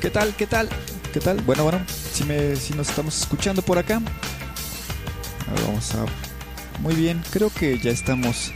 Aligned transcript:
¿Qué 0.00 0.08
tal? 0.08 0.34
¿Qué 0.34 0.46
tal? 0.46 0.66
¿Qué 1.12 1.20
tal? 1.20 1.42
Bueno, 1.42 1.62
bueno, 1.64 1.80
si, 1.86 2.24
me, 2.24 2.56
si 2.56 2.72
nos 2.72 2.88
estamos 2.88 3.20
escuchando 3.20 3.60
por 3.60 3.76
acá. 3.76 4.00
vamos 5.66 5.94
a... 5.94 6.06
Muy 6.80 6.94
bien, 6.94 7.22
creo 7.30 7.50
que 7.50 7.78
ya 7.78 7.90
estamos... 7.90 8.50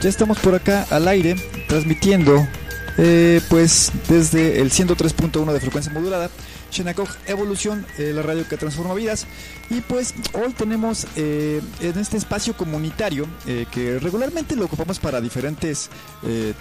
Ya 0.00 0.08
estamos 0.08 0.38
por 0.38 0.54
acá 0.54 0.86
al 0.88 1.06
aire, 1.06 1.36
transmitiendo, 1.68 2.48
eh, 2.96 3.42
pues 3.50 3.92
desde 4.08 4.62
el 4.62 4.70
103.1 4.70 5.52
de 5.52 5.60
frecuencia 5.60 5.92
modulada 5.92 6.30
Shenakog 6.70 7.08
Evolución, 7.26 7.86
eh, 7.98 8.12
la 8.14 8.22
radio 8.22 8.46
que 8.48 8.56
transforma 8.56 8.94
vidas. 8.94 9.26
Y 9.68 9.80
pues 9.80 10.14
hoy 10.32 10.52
tenemos 10.52 11.06
eh, 11.16 11.60
en 11.80 11.98
este 11.98 12.16
espacio 12.16 12.56
comunitario 12.56 13.26
eh, 13.46 13.66
que 13.70 13.98
regularmente 13.98 14.56
lo 14.56 14.64
ocupamos 14.64 14.98
para 14.98 15.20
diferentes 15.20 15.90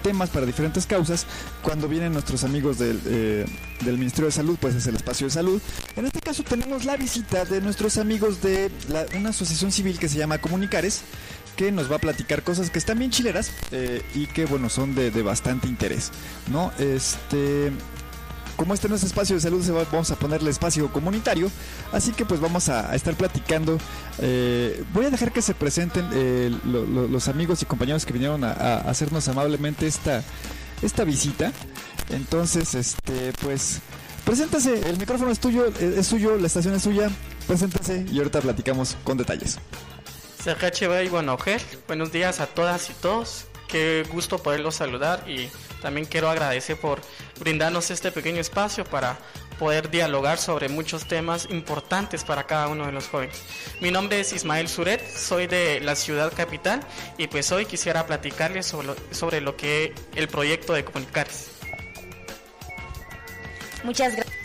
temas, 0.03 0.29
para 0.29 0.45
diferentes 0.45 0.85
causas. 0.85 1.25
Cuando 1.61 1.87
vienen 1.87 2.13
nuestros 2.13 2.43
amigos 2.43 2.77
del, 2.77 3.01
del, 3.03 3.97
Ministerio 3.97 4.27
de 4.27 4.31
Salud, 4.31 4.57
pues 4.59 4.75
es 4.75 4.87
el 4.87 4.95
espacio 4.95 5.27
de 5.27 5.31
salud. 5.31 5.61
En 5.95 6.05
este 6.05 6.21
caso 6.21 6.43
tenemos 6.43 6.85
la 6.85 6.95
visita 6.95 7.45
de 7.45 7.61
nuestros 7.61 7.97
amigos 7.97 8.41
de 8.41 8.71
una 9.17 9.29
asociación 9.29 9.71
civil 9.71 9.99
que 9.99 10.07
se 10.07 10.17
llama 10.17 10.39
Comunicares 10.39 11.01
que 11.55 11.71
nos 11.73 11.91
va 11.91 11.97
a 11.97 11.99
platicar 11.99 12.43
cosas 12.43 12.69
que 12.69 12.79
están 12.79 12.99
bien 12.99 13.11
chileras 13.11 13.51
y 14.15 14.27
que 14.27 14.45
bueno 14.45 14.69
son 14.69 14.95
de, 14.95 15.11
de, 15.11 15.21
bastante 15.23 15.67
interés 15.67 16.09
no 16.49 16.71
este 16.79 17.73
como 18.59 18.73
este 18.73 18.89
no 18.89 18.95
es 18.95 19.03
espacio 19.03 19.37
de 19.37 19.41
salud, 19.41 19.65
vamos 19.89 20.11
a 20.11 20.17
ponerle 20.17 20.49
espacio 20.49 20.91
comunitario. 20.91 21.49
Así 21.93 22.11
que 22.11 22.25
pues 22.25 22.41
vamos 22.41 22.67
a, 22.67 22.93
estar 22.93 23.15
platicando. 23.15 23.77
Eh, 24.19 24.83
voy 24.91 25.05
a 25.05 25.09
dejar 25.09 25.31
que 25.31 25.41
se 25.41 25.53
presenten 25.53 26.09
eh, 26.11 26.51
los 26.65 27.29
amigos 27.29 27.61
y 27.61 27.65
compañeros 27.65 28.05
que 28.05 28.11
vinieron 28.11 28.43
a, 28.43 28.79
hacernos 28.79 29.29
amablemente 29.29 29.87
esta, 29.87 30.23
esta 30.81 31.05
visita. 31.05 31.53
Entonces, 32.09 32.75
este, 32.75 33.31
pues, 33.41 33.79
preséntase, 34.25 34.89
el 34.89 34.97
micrófono 34.97 35.31
es 35.31 35.39
tuyo, 35.39 35.67
eh, 35.79 35.95
es 35.99 36.07
suyo, 36.07 36.35
la 36.35 36.47
estación 36.47 36.73
es 36.73 36.83
suya, 36.83 37.09
preséntase 37.47 38.05
y 38.11 38.17
ahorita 38.17 38.41
platicamos 38.41 38.97
con 39.05 39.17
detalles. 39.17 39.57
Buenos 41.87 42.11
días 42.11 42.41
a 42.41 42.47
todas 42.47 42.89
y 42.89 42.93
todos. 42.93 43.48
Qué 43.69 44.03
gusto 44.11 44.39
poderlos 44.39 44.75
saludar 44.75 45.23
y 45.29 45.49
también 45.81 46.05
quiero 46.05 46.29
agradecer 46.29 46.77
por 46.77 46.99
brindarnos 47.39 47.91
este 47.91 48.11
pequeño 48.11 48.41
espacio 48.41 48.83
para 48.83 49.17
poder 49.59 49.91
dialogar 49.91 50.37
sobre 50.37 50.69
muchos 50.69 51.07
temas 51.07 51.47
importantes 51.51 52.23
para 52.23 52.47
cada 52.47 52.67
uno 52.69 52.85
de 52.85 52.93
los 52.93 53.07
jóvenes. 53.07 53.43
Mi 53.81 53.91
nombre 53.91 54.21
es 54.21 54.33
Ismael 54.33 54.67
Suret, 54.67 55.05
soy 55.05 55.47
de 55.47 55.81
la 55.81 55.95
ciudad 55.95 56.33
capital 56.33 56.79
y 57.17 57.27
pues 57.27 57.51
hoy 57.51 57.65
quisiera 57.65 58.07
platicarles 58.07 58.65
sobre 58.65 58.87
lo, 58.87 58.95
sobre 59.11 59.41
lo 59.41 59.55
que 59.55 59.93
el 60.15 60.27
proyecto 60.29 60.73
de 60.73 60.85
Comunicares. 60.85 61.49
Muchas 63.83 64.15
gracias. 64.15 64.38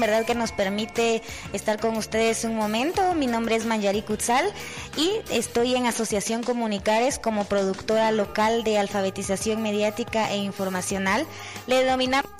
¿Verdad? 0.00 0.24
Que 0.24 0.34
nos 0.34 0.52
permite 0.52 1.22
estar 1.52 1.80
con 1.80 1.96
ustedes 1.96 2.44
un 2.44 2.56
momento. 2.56 3.14
Mi 3.14 3.26
nombre 3.26 3.56
es 3.56 3.66
Manjari 3.66 4.02
Kutzal 4.02 4.52
y 4.96 5.10
estoy 5.30 5.74
en 5.74 5.86
Asociación 5.86 6.42
Comunicares 6.42 7.18
como 7.18 7.44
productora 7.44 8.12
local 8.12 8.64
de 8.64 8.78
alfabetización 8.78 9.62
mediática 9.62 10.30
e 10.32 10.36
informacional. 10.38 11.26
Le 11.66 11.82
denominamos 11.82 12.30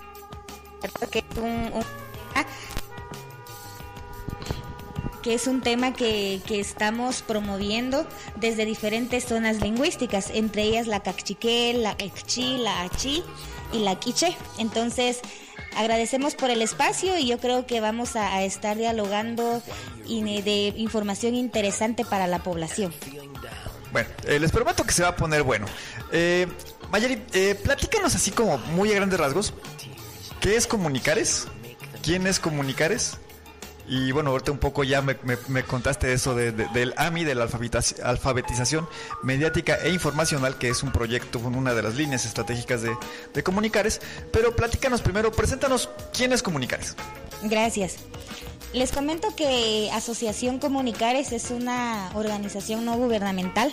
que 5.23 5.35
es 5.35 5.49
un, 5.49 5.61
tema 5.61 5.93
que, 5.93 6.41
que, 6.47 6.61
estamos 6.61 7.23
promoviendo 7.23 8.07
desde 8.37 8.65
diferentes 8.65 9.25
zonas 9.25 9.61
lingüísticas, 9.61 10.31
entre 10.31 10.63
ellas 10.63 10.87
la 10.87 11.01
cachique, 11.01 11.75
la 11.75 11.97
ekchi, 11.99 12.59
la 12.59 12.83
achi 12.83 13.25
y 13.73 13.81
la 13.81 13.99
quiche. 13.99 14.37
Entonces, 14.59 15.23
agradecemos 15.77 16.35
por 16.35 16.51
el 16.51 16.63
espacio 16.63 17.17
y 17.19 17.27
yo 17.27 17.39
creo 17.39 17.67
que 17.67 17.81
vamos 17.81 18.17
a, 18.17 18.43
estar 18.43 18.77
dialogando 18.77 19.63
de 20.07 20.73
información 20.77 21.35
interesante 21.35 22.05
para 22.05 22.27
la 22.27 22.41
población. 22.41 22.93
Bueno, 23.93 24.09
eh, 24.27 24.39
les 24.39 24.51
prometo 24.51 24.85
que 24.85 24.93
se 24.93 25.03
va 25.03 25.11
a 25.11 25.17
poner 25.17 25.43
bueno. 25.43 25.67
Eh, 26.13 26.47
Mayari, 26.91 27.23
eh, 27.33 27.55
platícanos 27.55 28.15
así 28.15 28.31
como 28.31 28.59
muy 28.59 28.93
a 28.93 28.95
grandes 28.95 29.19
rasgos. 29.19 29.55
¿Qué 30.41 30.57
es 30.57 30.67
Comunicares? 30.67 31.47
¿Quién 32.03 32.27
es 32.27 32.39
Comunicares? 32.39 33.19
Y 33.89 34.11
bueno, 34.13 34.31
ahorita 34.31 34.51
un 34.51 34.59
poco 34.59 34.83
ya 34.85 35.01
me, 35.03 35.17
contaste 35.63 36.13
eso 36.13 36.35
del 36.35 36.95
AMI, 36.97 37.25
de 37.25 37.35
la 37.35 37.49
alfabetización 38.05 38.89
mediática 39.23 39.77
e 39.83 39.91
informacional, 39.91 40.59
que 40.59 40.69
es 40.69 40.83
un 40.83 40.93
proyecto, 40.93 41.39
una 41.39 41.75
de 41.75 41.83
las 41.83 41.95
líneas 41.95 42.25
estratégicas 42.27 42.83
de, 42.83 42.91
de 43.33 43.43
Comunicares. 43.43 44.01
Pero 44.33 44.57
platícanos 44.57 45.03
primero, 45.03 45.31
preséntanos 45.31 45.89
quién 46.13 46.33
es 46.33 46.43
Comunicares. 46.43 46.97
Gracias. 47.43 47.97
Les 48.73 48.93
comento 48.93 49.35
que 49.37 49.91
Asociación 49.93 50.59
Comunicares 50.59 51.33
es 51.33 51.51
una 51.51 52.11
organización 52.15 52.85
no 52.85 52.97
gubernamental 52.97 53.73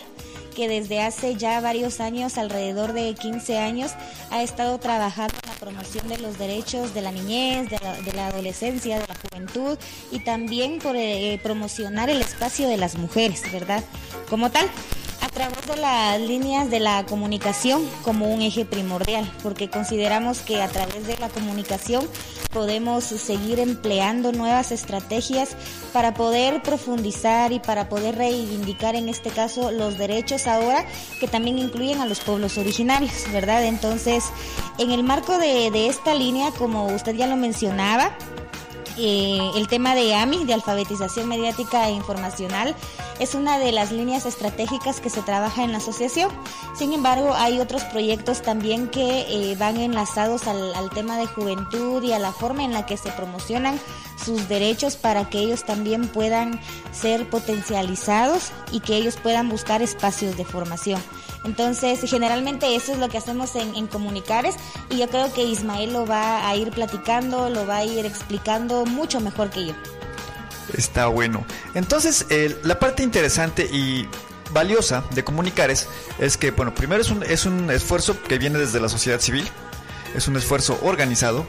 que 0.53 0.67
desde 0.67 1.01
hace 1.01 1.35
ya 1.35 1.59
varios 1.61 1.99
años, 1.99 2.37
alrededor 2.37 2.93
de 2.93 3.13
15 3.13 3.57
años, 3.57 3.91
ha 4.31 4.43
estado 4.43 4.77
trabajando 4.79 5.33
en 5.43 5.49
la 5.49 5.55
promoción 5.55 6.07
de 6.07 6.17
los 6.17 6.37
derechos 6.37 6.93
de 6.93 7.01
la 7.01 7.11
niñez, 7.11 7.69
de 7.69 8.13
la, 8.13 8.27
adolescencia, 8.27 8.99
de 8.99 9.07
la 9.07 9.15
juventud 9.15 9.77
y 10.11 10.19
también 10.19 10.79
por 10.79 10.95
eh, 10.95 11.39
promocionar 11.43 12.09
el 12.09 12.21
espacio 12.21 12.67
de 12.67 12.77
las 12.77 12.95
mujeres, 12.95 13.41
¿verdad? 13.51 13.83
Como 14.29 14.49
tal, 14.49 14.69
través 15.33 15.65
de 15.65 15.75
las 15.77 16.21
líneas 16.21 16.69
de 16.69 16.79
la 16.79 17.05
comunicación 17.05 17.87
como 18.03 18.31
un 18.33 18.41
eje 18.41 18.65
primordial, 18.65 19.29
porque 19.41 19.69
consideramos 19.69 20.39
que 20.39 20.61
a 20.61 20.67
través 20.67 21.07
de 21.07 21.17
la 21.17 21.29
comunicación 21.29 22.07
podemos 22.51 23.03
seguir 23.03 23.59
empleando 23.59 24.31
nuevas 24.31 24.71
estrategias 24.71 25.55
para 25.91 26.13
poder 26.13 26.61
profundizar 26.61 27.51
y 27.51 27.59
para 27.59 27.89
poder 27.89 28.15
reivindicar 28.15 28.95
en 28.95 29.09
este 29.09 29.31
caso 29.31 29.71
los 29.71 29.97
derechos 29.97 30.45
ahora 30.45 30.85
que 31.19 31.27
también 31.27 31.57
incluyen 31.57 31.99
a 31.99 32.05
los 32.05 32.19
pueblos 32.19 32.57
originarios, 32.57 33.13
¿verdad? 33.31 33.65
Entonces, 33.65 34.25
en 34.77 34.91
el 34.91 35.03
marco 35.03 35.37
de, 35.37 35.71
de 35.71 35.87
esta 35.87 36.13
línea, 36.13 36.51
como 36.51 36.85
usted 36.87 37.15
ya 37.15 37.27
lo 37.27 37.35
mencionaba, 37.35 38.15
eh, 38.97 39.51
el 39.55 39.67
tema 39.67 39.95
de 39.95 40.13
AMI, 40.15 40.45
de 40.45 40.53
alfabetización 40.53 41.27
mediática 41.27 41.87
e 41.87 41.91
informacional, 41.91 42.75
es 43.19 43.35
una 43.35 43.59
de 43.59 43.71
las 43.71 43.91
líneas 43.91 44.25
estratégicas 44.25 44.99
que 44.99 45.09
se 45.09 45.21
trabaja 45.21 45.63
en 45.63 45.71
la 45.71 45.77
asociación. 45.77 46.29
Sin 46.75 46.93
embargo, 46.93 47.33
hay 47.33 47.59
otros 47.59 47.83
proyectos 47.85 48.41
también 48.41 48.87
que 48.87 49.25
eh, 49.29 49.55
van 49.57 49.77
enlazados 49.77 50.47
al, 50.47 50.73
al, 50.75 50.89
tema 50.89 51.17
de 51.17 51.27
juventud 51.27 52.03
y 52.03 52.13
a 52.13 52.19
la 52.19 52.31
forma 52.31 52.63
en 52.63 52.73
la 52.73 52.85
que 52.85 52.97
se 52.97 53.11
promocionan 53.11 53.79
sus 54.23 54.47
derechos 54.47 54.95
para 54.95 55.29
que 55.29 55.39
ellos 55.39 55.63
también 55.65 56.07
puedan 56.07 56.59
ser 56.91 57.29
potencializados 57.29 58.51
y 58.71 58.79
que 58.79 58.95
ellos 58.95 59.17
puedan 59.21 59.49
buscar 59.49 59.81
espacios 59.81 60.37
de 60.37 60.45
formación. 60.45 61.01
Entonces, 61.43 61.99
generalmente 62.09 62.75
eso 62.75 62.93
es 62.93 62.99
lo 62.99 63.09
que 63.09 63.17
hacemos 63.17 63.55
en, 63.55 63.87
Comunicares 63.87 64.55
y 64.89 64.97
yo 64.97 65.09
creo 65.09 65.31
que 65.33 65.43
Ismael 65.43 65.93
lo 65.93 66.05
va 66.05 66.47
a 66.47 66.55
ir 66.55 66.71
platicando, 66.71 67.49
lo 67.49 67.67
va 67.67 67.77
a 67.77 67.85
ir 67.85 68.05
explicando 68.05 68.85
mucho 68.85 69.19
mejor 69.19 69.49
que 69.49 69.67
yo. 69.67 69.73
Está 70.75 71.07
bueno. 71.07 71.45
Entonces, 71.73 72.25
la 72.63 72.79
parte 72.79 73.03
interesante 73.03 73.65
y 73.65 74.07
valiosa 74.51 75.03
de 75.11 75.23
Comunicares 75.23 75.87
es 76.19 76.37
que, 76.37 76.51
bueno, 76.51 76.73
primero 76.73 77.01
es 77.01 77.09
un, 77.09 77.23
es 77.23 77.45
un 77.45 77.69
esfuerzo 77.71 78.21
que 78.23 78.37
viene 78.37 78.57
desde 78.57 78.79
la 78.79 78.87
sociedad 78.87 79.19
civil, 79.19 79.47
es 80.15 80.27
un 80.27 80.37
esfuerzo 80.37 80.79
organizado, 80.83 81.45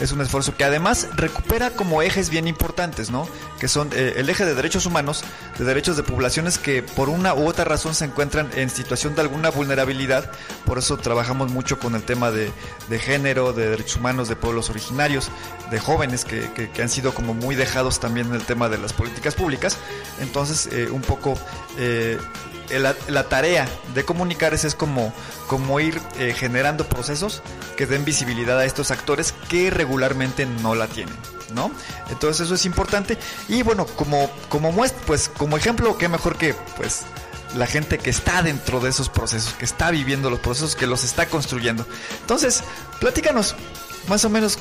es 0.00 0.12
un 0.12 0.20
esfuerzo 0.20 0.56
que 0.56 0.64
además 0.64 1.08
recupera 1.14 1.70
como 1.70 2.02
ejes 2.02 2.30
bien 2.30 2.46
importantes, 2.46 3.10
¿no? 3.10 3.28
Que 3.58 3.68
son 3.68 3.90
eh, 3.92 4.14
el 4.16 4.28
eje 4.28 4.44
de 4.44 4.54
derechos 4.54 4.84
humanos, 4.86 5.24
de 5.58 5.64
derechos 5.64 5.96
de 5.96 6.02
poblaciones 6.02 6.58
que 6.58 6.82
por 6.82 7.08
una 7.08 7.34
u 7.34 7.48
otra 7.48 7.64
razón 7.64 7.94
se 7.94 8.04
encuentran 8.04 8.50
en 8.54 8.68
situación 8.68 9.14
de 9.14 9.22
alguna 9.22 9.50
vulnerabilidad. 9.50 10.30
Por 10.64 10.78
eso 10.78 10.98
trabajamos 10.98 11.50
mucho 11.50 11.78
con 11.78 11.94
el 11.94 12.02
tema 12.02 12.30
de, 12.30 12.50
género, 12.98 13.52
de 13.52 13.70
derechos 13.70 13.96
humanos, 13.96 14.28
de 14.28 14.36
pueblos 14.36 14.68
originarios, 14.68 15.30
de 15.70 15.80
jóvenes 15.80 16.24
que, 16.24 16.70
han 16.80 16.88
sido 16.88 17.14
como 17.14 17.32
muy 17.32 17.54
dejados 17.54 17.98
también 17.98 18.28
en 18.28 18.34
el 18.34 18.42
tema 18.42 18.68
de 18.68 18.78
las 18.78 18.92
políticas 18.92 19.34
públicas. 19.34 19.78
Entonces, 20.20 20.68
eh, 20.72 20.88
un 20.90 21.00
poco 21.00 21.38
eh, 21.78 22.18
la, 23.08 23.28
tarea 23.28 23.66
de 23.94 24.04
comunicar 24.04 24.52
es 24.52 24.74
como, 24.74 25.14
como 25.46 25.80
ir 25.80 26.00
generando 26.34 26.88
procesos 26.88 27.42
que 27.76 27.86
den 27.86 28.04
visibilidad 28.04 28.58
a 28.58 28.64
estos 28.64 28.90
actores 28.90 29.32
que 29.48 29.70
regularmente 29.70 30.46
no 30.46 30.74
la 30.74 30.88
tienen. 30.88 31.35
Entonces 32.10 32.46
eso 32.46 32.54
es 32.54 32.66
importante. 32.66 33.18
Y 33.48 33.62
bueno, 33.62 33.86
como, 33.86 34.30
como 34.48 34.72
muestra, 34.72 35.00
pues 35.06 35.28
como 35.28 35.56
ejemplo, 35.56 35.96
qué 35.98 36.08
mejor 36.08 36.36
que 36.36 36.54
pues 36.76 37.02
la 37.56 37.66
gente 37.66 37.98
que 37.98 38.10
está 38.10 38.42
dentro 38.42 38.80
de 38.80 38.90
esos 38.90 39.08
procesos, 39.08 39.54
que 39.54 39.64
está 39.64 39.90
viviendo 39.90 40.30
los 40.30 40.40
procesos, 40.40 40.76
que 40.76 40.86
los 40.86 41.04
está 41.04 41.26
construyendo. 41.26 41.86
Entonces, 42.20 42.62
platícanos 43.00 43.54
más 44.08 44.24
o 44.24 44.30
menos 44.30 44.58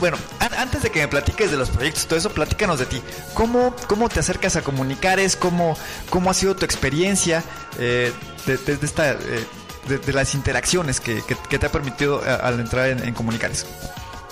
bueno, 0.00 0.16
antes 0.56 0.82
de 0.82 0.90
que 0.90 1.00
me 1.00 1.08
platiques 1.08 1.50
de 1.50 1.58
los 1.58 1.68
proyectos, 1.68 2.06
todo 2.06 2.18
eso, 2.18 2.30
platícanos 2.30 2.78
de 2.78 2.86
ti. 2.86 3.02
¿Cómo, 3.34 3.74
cómo 3.86 4.08
te 4.08 4.20
acercas 4.20 4.56
a 4.56 4.62
comunicar? 4.62 5.18
¿Cómo, 5.38 5.76
¿Cómo 6.10 6.30
ha 6.30 6.34
sido 6.34 6.56
tu 6.56 6.64
experiencia 6.64 7.44
eh, 7.78 8.12
esta, 8.46 9.12
eh, 9.12 9.46
de, 9.88 10.12
las 10.12 10.34
interacciones 10.34 11.00
que, 11.00 11.22
te 11.22 11.66
ha 11.66 11.72
permitido 11.72 12.22
al 12.42 12.60
entrar 12.60 12.88
en, 12.88 13.02
en 13.02 13.14
Comunicares. 13.14 13.66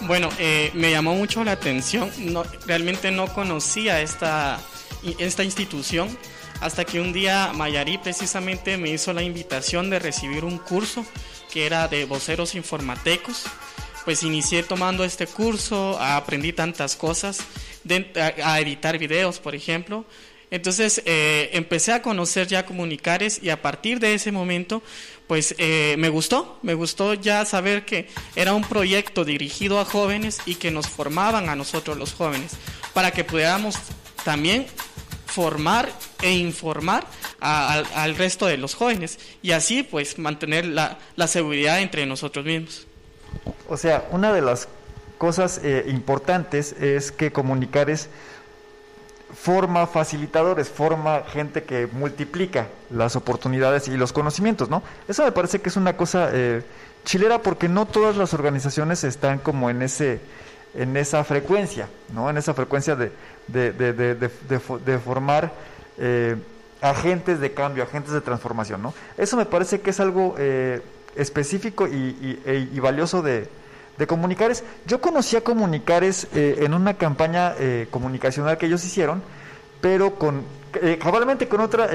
Bueno, 0.03 0.29
eh, 0.39 0.71
me 0.75 0.91
llamó 0.91 1.15
mucho 1.15 1.45
la 1.45 1.53
atención. 1.53 2.11
No, 2.19 2.45
realmente 2.67 3.11
no 3.11 3.33
conocía 3.33 4.01
esta, 4.01 4.61
esta 5.19 5.45
institución 5.45 6.17
hasta 6.61 6.85
que 6.85 7.01
un 7.01 7.13
día 7.13 7.53
Mayari 7.55 7.99
precisamente 7.99 8.77
me 8.77 8.91
hizo 8.91 9.13
la 9.13 9.23
invitación 9.23 9.91
de 9.91 9.99
recibir 9.99 10.45
un 10.45 10.59
curso 10.59 11.05
que 11.53 11.67
era 11.67 11.89
de 11.89 12.05
voceros 12.05 12.55
informatecos. 12.55 13.45
Pues 14.05 14.23
inicié 14.23 14.63
tomando 14.63 15.05
este 15.05 15.27
curso, 15.27 15.99
aprendí 15.99 16.53
tantas 16.53 16.97
cosas, 16.97 17.41
a, 18.43 18.61
editar 18.61 18.99
videos, 18.99 19.39
por 19.41 19.55
ejemplo. 19.55 20.05
Entonces 20.51 21.03
eh, 21.07 21.51
empecé 21.53 21.93
a 21.93 22.03
conocer 22.03 22.47
ya 22.47 22.67
comunicares 22.67 23.41
y 23.43 23.51
a 23.51 23.63
partir 23.63 24.01
de 24.01 24.15
ese 24.15 24.31
momento 24.31 24.83
pues 25.27 25.55
eh, 25.59 25.97
me 25.99 26.09
gustó, 26.09 26.59
me 26.63 26.75
gustó 26.75 27.15
ya 27.15 27.45
saber 27.45 27.85
que 27.85 28.09
era 28.37 28.53
un 28.53 28.63
proyecto 28.63 29.25
dirigido 29.25 29.81
a 29.81 29.85
jóvenes 29.85 30.41
y 30.47 30.57
que 30.57 30.71
nos 30.71 30.89
formaban 30.89 31.49
a 31.49 31.57
nosotros 31.57 31.97
los 31.97 32.13
jóvenes 32.13 32.53
para 32.93 33.11
que 33.11 33.25
pudiéramos 33.25 33.77
también 34.25 34.67
formar 35.27 35.91
e 36.23 36.33
informar 36.33 37.07
al 37.41 38.17
resto 38.17 38.47
de 38.47 38.57
los 38.57 38.75
jóvenes 38.75 39.19
y 39.43 39.51
así 39.51 39.83
pues 39.83 40.19
mantener 40.19 40.65
la, 40.65 40.99
seguridad 41.27 41.81
entre 41.81 42.07
nosotros 42.07 42.45
mismos. 42.45 42.87
O 43.69 43.77
sea, 43.77 44.07
una 44.13 44.33
de 44.33 44.41
las 44.41 44.69
cosas 45.19 45.61
eh, 45.63 45.85
importantes 45.89 46.73
es 46.73 47.11
que 47.11 47.33
comunicar 47.33 47.91
es 47.91 48.09
forma 49.35 49.87
facilitadores, 49.87 50.69
forma 50.69 51.23
gente 51.23 51.65
que 51.65 51.87
multiplica 51.87 52.69
las 52.91 53.17
oportunidades 53.17 53.89
y 53.89 53.97
los 53.97 54.13
conocimientos, 54.13 54.71
¿no? 54.71 54.83
Eso 55.09 55.25
me 55.25 55.33
parece 55.33 55.61
que 55.61 55.69
es 55.69 55.77
una 55.77 55.97
cosa 55.97 56.31
eh, 56.33 56.63
chilera 57.05 57.43
porque 57.43 57.69
no 57.69 57.87
todas 57.87 58.17
las 58.17 58.35
organizaciones 58.35 59.05
están 59.05 59.39
como 59.39 59.71
en 59.71 59.83
ese 59.83 60.21
en 60.75 60.97
esa 60.97 61.23
frecuencia, 61.23 61.89
¿no? 62.13 62.29
En 62.29 62.37
esa 62.37 62.53
frecuencia 62.53 62.97
de, 62.97 63.13
de, 63.47 64.99
formar 64.99 65.53
eh, 65.99 66.37
agentes 66.81 67.39
de 67.41 67.55
cambio, 67.55 67.85
agentes 67.85 68.13
de 68.13 68.21
transformación, 68.21 68.83
¿no? 68.83 68.93
Eso 69.17 69.37
me 69.37 69.47
parece 69.47 69.81
que 69.81 69.91
es 69.91 70.01
algo 70.01 70.35
eh, 70.37 70.83
específico 71.15 71.87
y, 71.87 72.41
e, 72.45 72.69
y, 72.73 72.81
valioso 72.81 73.23
de, 73.23 73.49
de 73.99 74.07
Comunicares. 74.07 74.65
Yo 74.87 75.01
conocí 75.01 75.37
a 75.37 75.43
Comunicares 75.43 76.27
eh, 76.35 76.59
en 76.61 76.75
una 76.75 76.95
campaña 76.95 77.55
eh, 77.59 77.87
comunicacional 77.91 78.59
que 78.59 78.67
ellos 78.67 78.85
hicieron, 78.85 79.23
pero 79.81 80.17
con 80.17 80.43
eh, 80.81 80.99
con 81.49 81.61
otra 81.61 81.89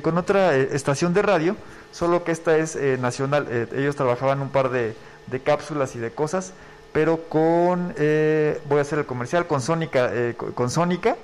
con 0.00 0.16
otra 0.16 0.56
estación 0.56 1.12
de 1.12 1.20
radio, 1.20 1.56
solo 1.90 2.24
que 2.24 2.32
esta 2.32 2.56
es 2.56 2.78
nacional. 2.98 3.46
ellos 3.76 3.94
trabajaban 3.94 4.40
un 4.40 4.48
par 4.48 4.70
de, 4.70 4.94
de, 5.26 5.40
cápsulas 5.40 5.94
y 5.96 5.98
de 5.98 6.12
cosas, 6.12 6.54
pero 6.94 7.24
con 7.28 7.94
voy 8.68 8.78
a 8.78 8.80
hacer 8.80 9.00
el 9.00 9.04
comercial 9.04 9.46
con 9.46 9.60
Sónica 9.60 10.10
con 10.54 10.70
Sónica 10.70 11.16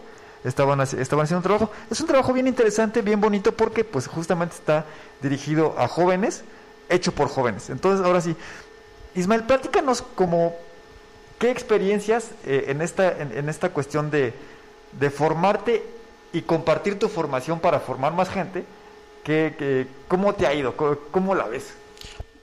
estaban 0.45 0.81
estaban 0.81 1.25
haciendo 1.25 1.39
un 1.39 1.43
trabajo. 1.45 1.71
Es 1.91 1.99
un 2.01 2.07
trabajo 2.07 2.35
bien 2.35 2.47
interesante, 2.47 3.01
bien 3.01 3.23
bonito 3.23 3.53
porque 3.53 3.85
pues 3.85 4.07
justamente 4.07 4.55
está 4.57 4.85
dirigido 5.23 5.75
a 5.79 5.89
jóvenes, 5.89 6.45
hecho 6.91 7.13
por 7.13 7.29
jóvenes. 7.29 7.71
Entonces, 7.71 8.05
ahora 8.05 8.21
sí, 8.21 8.37
Ismael, 9.19 9.43
platícanos 9.43 10.01
como 10.01 10.55
qué 11.41 11.51
experiencias 11.51 12.31
eh, 12.47 12.67
en, 12.69 12.83
esta, 12.83 13.21
en, 13.21 13.49
esta 13.49 13.71
cuestión 13.71 14.11
de, 14.11 14.33
formarte 15.11 15.83
y 16.33 16.43
compartir 16.43 16.99
tu 16.99 17.09
formación 17.09 17.59
para 17.59 17.81
formar 17.81 18.13
más 18.13 18.31
gente, 18.31 18.65
que, 19.25 19.87
¿cómo 20.07 20.35
te 20.35 20.47
ha 20.47 20.55
ido? 20.55 20.75
¿Cómo, 21.11 21.35
la 21.35 21.47
ves? 21.49 21.75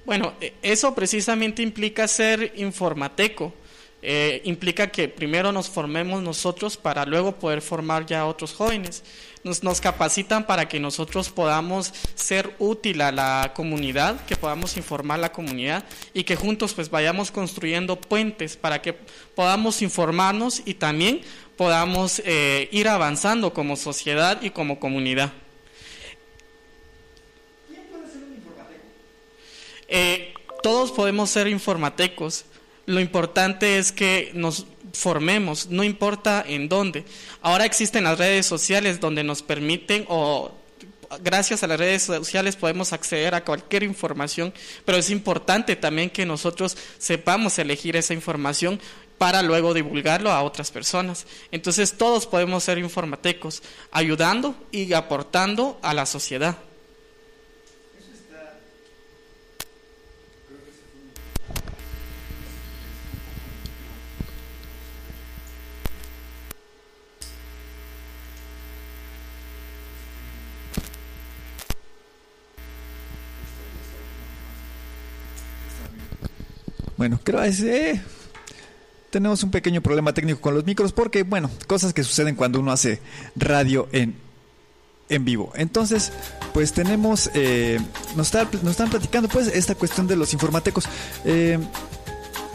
Bueno, 0.05 0.33
e, 0.41 0.53
eso 0.61 0.93
precisamente 0.93 1.61
implica 1.61 2.07
ser 2.07 2.51
informateco. 2.57 3.53
Eh, 4.01 4.41
implica 4.43 4.91
que 4.91 5.07
primero 5.07 5.51
nos 5.51 5.67
formemos 5.67 6.21
nosotros 6.21 6.77
para 6.77 7.05
luego 7.05 7.31
poder 7.31 7.61
formar 7.61 8.05
ya 8.05 8.21
a 8.21 8.27
otros 8.27 8.53
jóvenes 8.53 9.01
nos, 9.45 9.79
capacitan 9.79 10.47
para 10.47 10.67
que 10.67 10.79
nosotros 10.79 11.29
podamos 11.29 11.93
ser 12.15 12.55
útil 12.57 13.01
a 13.01 13.11
la 13.11 13.53
comunidad, 13.55 14.25
que 14.25 14.35
podamos 14.35 14.75
informar 14.75 15.19
a 15.19 15.21
la 15.21 15.31
comunidad 15.31 15.85
y 16.13 16.23
que 16.23 16.35
juntos 16.35 16.73
pues 16.73 16.89
vayamos 16.89 17.29
construyendo 17.29 17.95
puentes 17.95 18.57
para 18.57 18.81
que 18.81 18.93
podamos 18.93 19.83
informarnos 19.83 20.63
y 20.65 20.73
también 20.73 21.21
podamos 21.57 22.23
eh, 22.25 22.69
ir 22.71 22.87
avanzando 22.87 23.53
como 23.53 23.75
sociedad 23.75 24.41
y 24.41 24.49
como 24.49 24.79
comunidad. 24.79 25.31
¿Quién 27.67 27.83
puede 27.83 28.11
ser 28.11 28.23
un 28.23 28.33
informateco? 28.33 28.81
Todos 30.63 30.91
podemos 30.91 31.29
ser 31.29 31.47
informatecos. 31.47 32.45
Lo 32.87 32.99
importante 32.99 33.77
es 33.77 33.91
que 33.91 34.31
nos 34.33 34.65
formemos, 34.95 35.67
no 35.67 35.83
importa 35.83 36.43
en 36.47 36.69
dónde. 36.69 37.05
Ahora 37.41 37.65
existen 37.65 38.05
las 38.05 38.17
redes 38.17 38.45
sociales 38.45 38.99
donde 38.99 39.23
nos 39.23 39.41
permiten 39.41 40.05
o 40.07 40.51
gracias 41.21 41.63
a 41.63 41.67
las 41.67 41.79
redes 41.79 42.03
sociales 42.03 42.55
podemos 42.55 42.93
acceder 42.93 43.35
a 43.35 43.43
cualquier 43.43 43.83
información, 43.83 44.53
pero 44.85 44.97
es 44.97 45.09
importante 45.09 45.75
también 45.75 46.09
que 46.09 46.25
nosotros 46.25 46.77
sepamos 46.97 47.59
elegir 47.59 47.95
esa 47.95 48.13
información 48.13 48.79
para 49.17 49.41
luego 49.41 49.73
divulgarlo 49.73 50.31
a 50.31 50.43
otras 50.43 50.71
personas. 50.71 51.25
Entonces 51.51 51.97
todos 51.97 52.27
podemos 52.27 52.63
ser 52.63 52.77
informatecos, 52.77 53.63
ayudando 53.91 54.55
y 54.71 54.91
aportando 54.93 55.79
a 55.81 55.93
la 55.93 56.05
sociedad. 56.05 56.57
Bueno, 76.97 77.19
creo 77.23 77.41
que 77.41 77.91
eh, 77.91 78.01
tenemos 79.09 79.43
un 79.43 79.51
pequeño 79.51 79.81
problema 79.81 80.13
técnico 80.13 80.41
con 80.41 80.53
los 80.53 80.65
micros 80.65 80.91
porque, 80.91 81.23
bueno, 81.23 81.49
cosas 81.67 81.93
que 81.93 82.03
suceden 82.03 82.35
cuando 82.35 82.59
uno 82.59 82.71
hace 82.71 82.99
radio 83.35 83.87
en, 83.91 84.15
en 85.09 85.25
vivo. 85.25 85.51
Entonces, 85.55 86.11
pues 86.53 86.73
tenemos, 86.73 87.29
eh, 87.33 87.79
nos, 88.15 88.33
están 88.33 88.89
platicando 88.89 89.29
pues 89.29 89.47
esta 89.47 89.75
cuestión 89.75 90.07
de 90.07 90.15
los 90.15 90.33
informatecos. 90.33 90.85
Eh, 91.23 91.59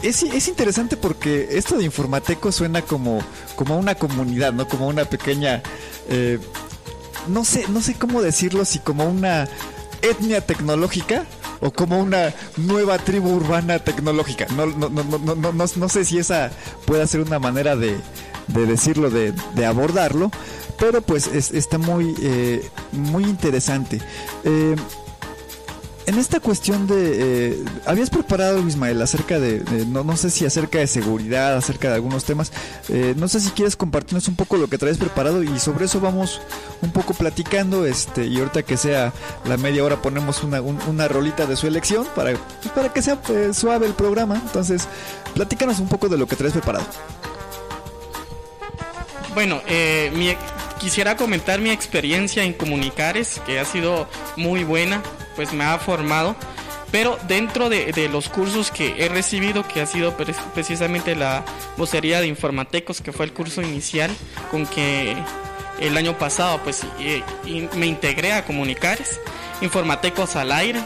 es, 0.03 0.23
es, 0.23 0.47
interesante 0.47 0.97
porque 0.97 1.49
esto 1.51 1.77
de 1.77 1.85
informatecos 1.85 2.55
suena 2.55 2.81
como, 2.81 3.21
como 3.55 3.77
una 3.77 3.95
comunidad, 3.95 4.53
¿no? 4.53 4.67
Como 4.67 4.87
una 4.87 5.05
pequeña, 5.05 5.61
eh, 6.09 6.39
no 7.27 7.45
sé, 7.45 7.65
no 7.69 7.81
sé 7.81 7.93
cómo 7.93 8.21
decirlo, 8.21 8.65
si 8.65 8.79
como 8.79 9.05
una 9.05 9.47
etnia 10.01 10.41
tecnológica 10.45 11.25
o 11.61 11.71
como 11.71 11.99
una 11.99 12.33
nueva 12.57 12.97
tribu 12.97 13.33
urbana 13.33 13.79
tecnológica. 13.79 14.47
No, 14.55 14.65
no, 14.65 14.89
no, 14.89 15.51
no, 15.53 15.89
sé 15.89 16.05
si 16.05 16.17
esa 16.17 16.51
puede 16.85 17.07
ser 17.07 17.21
una 17.21 17.39
manera 17.39 17.75
de, 17.75 17.97
de 18.47 18.65
decirlo, 18.65 19.09
de, 19.09 19.33
de, 19.55 19.65
abordarlo, 19.65 20.31
pero 20.77 21.01
pues 21.01 21.27
está 21.27 21.77
muy, 21.77 22.13
eh, 22.21 22.67
muy 22.91 23.23
interesante. 23.23 24.01
Eh, 24.43 24.75
en 26.05 26.17
esta 26.17 26.39
cuestión 26.39 26.87
de... 26.87 27.51
Eh, 27.51 27.65
habías 27.85 28.09
preparado, 28.09 28.65
Ismael, 28.67 29.01
acerca 29.01 29.39
de... 29.39 29.63
no, 29.87 30.03
no 30.03 30.17
sé 30.17 30.29
si 30.29 30.45
acerca 30.45 30.79
de 30.79 30.87
seguridad, 30.87 31.55
acerca 31.55 31.89
de 31.89 31.95
algunos 31.95 32.23
temas. 32.23 32.51
Eh, 32.89 33.13
no 33.17 33.27
sé 33.27 33.39
si 33.39 33.51
quieres 33.51 33.75
compartirnos 33.75 34.27
un 34.27 34.35
poco 34.35 34.57
lo 34.57 34.67
que 34.67 34.77
traes 34.77 34.97
preparado 34.97 35.43
y 35.43 35.59
sobre 35.59 35.85
eso 35.85 35.99
vamos 35.99 36.41
un 36.81 36.91
poco 36.91 37.13
platicando. 37.13 37.85
este 37.85 38.25
Y 38.25 38.39
ahorita 38.39 38.63
que 38.63 38.77
sea 38.77 39.13
la 39.45 39.57
media 39.57 39.83
hora 39.83 40.01
ponemos 40.01 40.43
una, 40.43 40.61
una 40.61 41.07
rolita 41.07 41.45
de 41.45 41.55
su 41.55 41.67
elección 41.67 42.07
para, 42.15 42.33
pues, 42.33 42.73
para 42.73 42.91
que 42.91 43.01
sea 43.01 43.19
eh, 43.29 43.51
suave 43.53 43.85
el 43.85 43.93
programa. 43.93 44.35
Entonces, 44.35 44.87
platícanos 45.35 45.79
un 45.79 45.87
poco 45.87 46.09
de 46.09 46.17
lo 46.17 46.27
que 46.27 46.35
traes 46.35 46.53
preparado. 46.53 46.85
Bueno, 49.33 49.61
mi, 50.13 50.35
quisiera 50.77 51.15
comentar 51.15 51.61
mi 51.61 51.69
experiencia 51.69 52.43
en 52.43 52.51
Comunicares, 52.51 53.39
que 53.45 53.59
ha 53.59 53.65
sido 53.65 54.09
muy 54.35 54.65
buena 54.65 55.01
pues 55.35 55.53
me 55.53 55.63
ha 55.63 55.77
formado. 55.79 56.35
Pero 56.91 57.17
dentro 57.27 57.69
de, 57.69 58.09
los 58.11 58.27
cursos 58.27 58.69
que 58.69 59.05
he 59.05 59.07
recibido, 59.07 59.65
que 59.65 59.81
ha 59.81 59.85
sido 59.85 60.15
precisamente 60.53 61.15
la 61.15 61.45
vocería 61.77 62.19
de 62.19 62.27
informatecos, 62.27 62.99
que 62.99 63.13
fue 63.13 63.25
el 63.25 63.31
curso 63.31 63.61
inicial 63.61 64.11
con 64.51 64.65
que 64.65 65.15
el 65.79 65.95
año 65.95 66.17
pasado 66.17 66.59
pues 66.63 66.85
me 67.75 67.85
integré 67.85 68.33
a 68.33 68.43
Comunicares, 68.45 69.21
Informatecos 69.61 70.35
al 70.35 70.51
aire, 70.51 70.81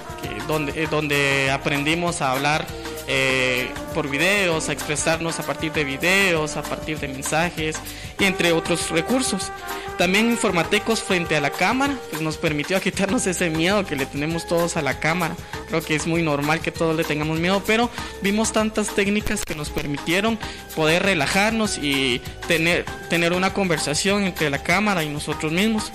donde, 0.47 0.87
donde 0.87 1.49
aprendimos 1.49 2.21
a 2.21 2.33
hablar 2.33 2.67
eh, 3.07 3.69
por 3.93 4.09
videos, 4.09 4.69
a 4.69 4.73
expresarnos 4.73 5.39
a 5.39 5.43
partir 5.43 5.71
de 5.71 5.83
videos, 5.83 6.57
a 6.57 6.63
partir 6.63 6.99
de 6.99 7.07
mensajes 7.07 7.77
y 8.19 8.25
entre 8.25 8.51
otros 8.51 8.89
recursos. 8.89 9.51
También 9.97 10.29
Informatecos 10.29 11.01
frente 11.01 11.35
a 11.35 11.41
la 11.41 11.51
cámara, 11.51 11.95
pues 12.09 12.21
nos 12.21 12.37
permitió 12.37 12.79
quitarnos 12.81 13.27
ese 13.27 13.49
miedo 13.49 13.85
que 13.85 13.95
le 13.95 14.05
tenemos 14.05 14.47
todos 14.47 14.75
a 14.75 14.81
la 14.81 14.99
cámara, 14.99 15.35
creo 15.67 15.81
que 15.81 15.95
es 15.95 16.07
muy 16.07 16.21
normal 16.21 16.61
que 16.61 16.71
todos 16.71 16.95
le 16.95 17.03
tengamos 17.03 17.39
miedo, 17.39 17.61
pero 17.65 17.89
vimos 18.21 18.51
tantas 18.51 18.93
técnicas 18.95 19.45
que 19.45 19.55
nos 19.55 19.69
permitieron 19.69 20.37
poder 20.75 21.03
relajarnos 21.03 21.77
y 21.77 22.21
tener, 22.47 22.85
tener 23.09 23.33
una 23.33 23.53
conversación 23.53 24.23
entre 24.23 24.49
la 24.49 24.63
cámara 24.63 25.03
y 25.03 25.09
nosotros 25.09 25.51
mismos. 25.51 25.91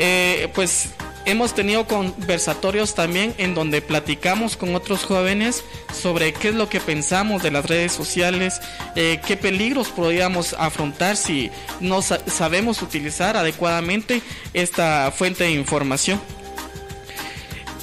Eh, 0.00 0.48
pues 0.54 0.90
hemos 1.28 1.54
tenido 1.54 1.86
conversatorios 1.86 2.94
también 2.94 3.34
en 3.36 3.54
donde 3.54 3.82
platicamos 3.82 4.56
con 4.56 4.74
otros 4.74 5.04
jóvenes 5.04 5.62
sobre 5.92 6.32
qué 6.32 6.48
es 6.48 6.54
lo 6.54 6.70
que 6.70 6.80
pensamos 6.80 7.42
de 7.42 7.50
las 7.50 7.66
redes 7.66 7.92
sociales, 7.92 8.60
eh, 8.96 9.20
qué 9.26 9.36
peligros 9.36 9.88
podríamos 9.88 10.54
afrontar 10.58 11.16
si 11.16 11.50
no 11.80 12.00
sabemos 12.00 12.80
utilizar 12.80 13.36
adecuadamente 13.36 14.22
esta 14.54 15.12
fuente 15.14 15.44
de 15.44 15.50
información. 15.50 16.18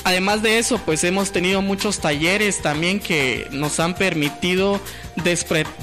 Además 0.03 0.41
de 0.41 0.57
eso, 0.57 0.79
pues 0.79 1.03
hemos 1.03 1.31
tenido 1.31 1.61
muchos 1.61 1.99
talleres 1.99 2.61
también 2.61 2.99
que 2.99 3.47
nos 3.51 3.79
han 3.79 3.95
permitido 3.95 4.79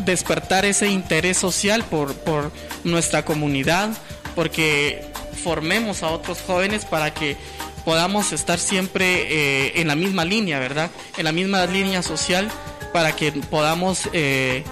despertar 0.04 0.64
ese 0.64 0.88
interés 0.88 1.38
social 1.38 1.84
por, 1.84 2.14
por 2.14 2.52
nuestra 2.84 3.24
comunidad, 3.24 3.90
porque 4.34 5.11
formemos 5.32 6.02
a 6.02 6.08
otros 6.08 6.40
jóvenes 6.46 6.84
para 6.84 7.12
que 7.12 7.36
podamos 7.84 8.32
estar 8.32 8.58
siempre 8.58 9.66
eh, 9.66 9.80
en 9.80 9.88
la 9.88 9.94
misma 9.94 10.24
línea, 10.24 10.58
¿verdad? 10.58 10.90
En 11.16 11.24
la 11.24 11.32
misma 11.32 11.66
línea 11.66 12.02
social 12.02 12.50
para 12.92 13.16
que 13.16 13.32
podamos 13.32 14.08
eh, 14.12 14.64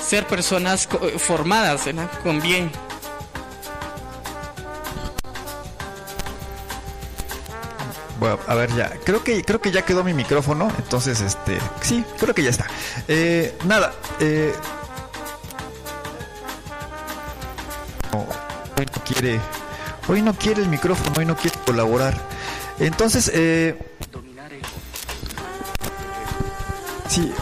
ser 0.00 0.26
personas 0.26 0.88
formadas 1.18 1.82
con 2.22 2.40
bien. 2.40 2.70
Bueno, 8.20 8.38
a 8.46 8.54
ver 8.54 8.74
ya, 8.74 8.90
creo 9.04 9.22
que 9.22 9.44
creo 9.44 9.60
que 9.60 9.70
ya 9.70 9.82
quedó 9.82 10.02
mi 10.02 10.14
micrófono, 10.14 10.72
entonces 10.78 11.20
este, 11.20 11.58
sí, 11.82 12.04
creo 12.18 12.34
que 12.34 12.42
ya 12.42 12.50
está. 12.50 12.66
Eh, 13.06 13.54
nada, 13.66 13.92
no 18.12 18.24
quiere 19.04 19.40
Hoy 20.08 20.22
no 20.22 20.34
quiere 20.34 20.62
el 20.62 20.68
micrófono, 20.68 21.12
hoy 21.16 21.24
no 21.24 21.36
quiere 21.36 21.58
colaborar. 21.64 22.20
Entonces, 22.78 23.30
eh, 23.34 23.76
sí, 27.08 27.32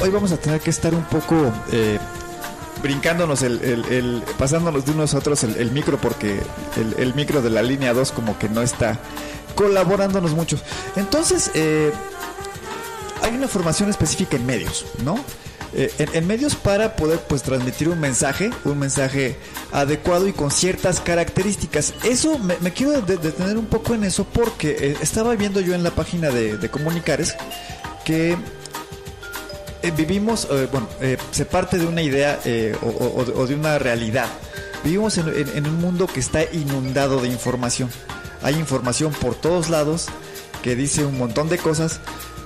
hoy 0.00 0.10
vamos 0.10 0.30
a 0.32 0.36
tener 0.36 0.60
que 0.60 0.70
estar 0.70 0.94
un 0.94 1.04
poco 1.04 1.52
eh, 1.72 1.98
brincándonos, 2.82 3.42
el, 3.42 4.22
pasándonos 4.38 4.84
de 4.84 4.92
unos 4.92 5.14
a 5.14 5.18
otros 5.18 5.42
el, 5.44 5.70
micro, 5.72 5.98
porque 5.98 6.40
el, 6.98 7.14
micro 7.14 7.42
de 7.42 7.50
la 7.50 7.62
línea 7.62 7.92
2 7.92 8.12
como 8.12 8.38
que 8.38 8.48
no 8.48 8.62
está 8.62 8.98
colaborándonos 9.56 10.32
mucho. 10.32 10.58
Entonces, 10.96 11.50
eh, 11.54 11.92
hay 13.22 13.34
una 13.34 13.48
formación 13.48 13.90
específica 13.90 14.36
en 14.36 14.46
medios, 14.46 14.86
¿no? 15.04 15.16
Eh, 15.72 15.92
en, 15.98 16.26
medios 16.26 16.56
para 16.56 16.96
poder 16.96 17.20
pues 17.20 17.42
transmitir 17.42 17.88
un 17.88 18.00
mensaje, 18.00 18.50
un 18.64 18.78
mensaje 18.78 19.36
adecuado 19.70 20.26
y 20.26 20.32
con 20.32 20.50
ciertas 20.50 21.00
características. 21.00 21.94
Eso 22.02 22.38
me, 22.38 22.56
quiero 22.72 23.00
detener 23.02 23.56
un 23.56 23.66
poco 23.66 23.94
en 23.94 24.02
eso 24.02 24.24
porque 24.24 24.76
eh, 24.80 24.96
estaba 25.00 25.34
viendo 25.36 25.60
yo 25.60 25.74
en 25.74 25.84
la 25.84 25.92
página 25.92 26.30
de, 26.30 26.70
Comunicares 26.70 27.36
que 28.04 28.36
eh, 29.82 29.90
vivimos, 29.96 30.48
bueno, 30.70 30.88
se 31.30 31.44
parte 31.44 31.78
de 31.78 31.86
una 31.86 32.02
idea 32.02 32.38
o, 32.82 33.46
de 33.46 33.54
una 33.54 33.78
realidad. 33.78 34.26
Vivimos 34.82 35.18
en 35.18 35.66
un 35.66 35.80
mundo 35.80 36.06
que 36.06 36.20
está 36.20 36.42
inundado 36.52 37.20
de 37.20 37.28
información. 37.28 37.90
Hay 38.42 38.54
información 38.54 39.12
por 39.12 39.34
todos 39.34 39.68
lados 39.68 40.06
que 40.62 40.76
dice 40.76 41.04
un 41.04 41.18
montón 41.18 41.48
de 41.48 41.58
cosas, 41.58 42.00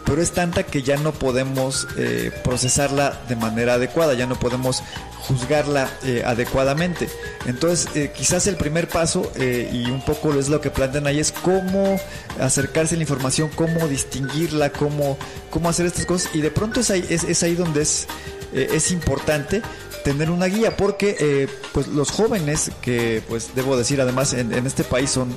pero 0.04 0.20
es 0.20 0.32
tanta 0.32 0.64
que 0.64 0.82
ya 0.82 0.96
no 0.96 1.12
podemos 1.12 1.86
eh, 1.96 2.30
procesarla 2.42 3.20
de 3.28 3.36
manera 3.36 3.74
adecuada, 3.74 4.14
ya 4.14 4.26
no 4.26 4.38
podemos 4.38 4.82
juzgarla 5.20 5.90
eh, 6.04 6.22
adecuadamente. 6.24 7.08
Entonces, 7.46 7.88
eh, 7.94 8.12
quizás 8.14 8.46
el 8.46 8.56
primer 8.56 8.88
paso, 8.88 9.32
y 9.36 9.90
un 9.90 10.02
poco 10.02 10.34
es 10.34 10.48
lo 10.48 10.60
que 10.60 10.70
plantean 10.70 11.06
ahí, 11.06 11.18
es 11.18 11.32
cómo 11.32 11.98
acercarse 12.38 12.94
a 12.94 12.98
la 12.98 13.04
información, 13.04 13.50
cómo 13.54 13.88
distinguirla, 13.88 14.70
cómo, 14.70 15.16
cómo 15.50 15.68
hacer 15.68 15.86
estas 15.86 16.04
cosas, 16.04 16.34
y 16.34 16.40
de 16.40 16.50
pronto 16.50 16.80
es 16.80 16.90
ahí, 16.90 17.04
es, 17.08 17.42
ahí 17.42 17.54
donde 17.54 17.82
es, 17.82 18.06
es 18.52 18.90
importante 18.90 19.62
tener 20.04 20.30
una 20.30 20.46
guía 20.46 20.76
porque 20.76 21.48
pues 21.72 21.88
los 21.88 22.10
jóvenes 22.10 22.70
que 22.82 23.22
pues 23.26 23.54
debo 23.54 23.74
decir 23.78 24.02
además 24.02 24.34
en 24.34 24.66
este 24.66 24.84
país 24.84 25.10
son 25.10 25.34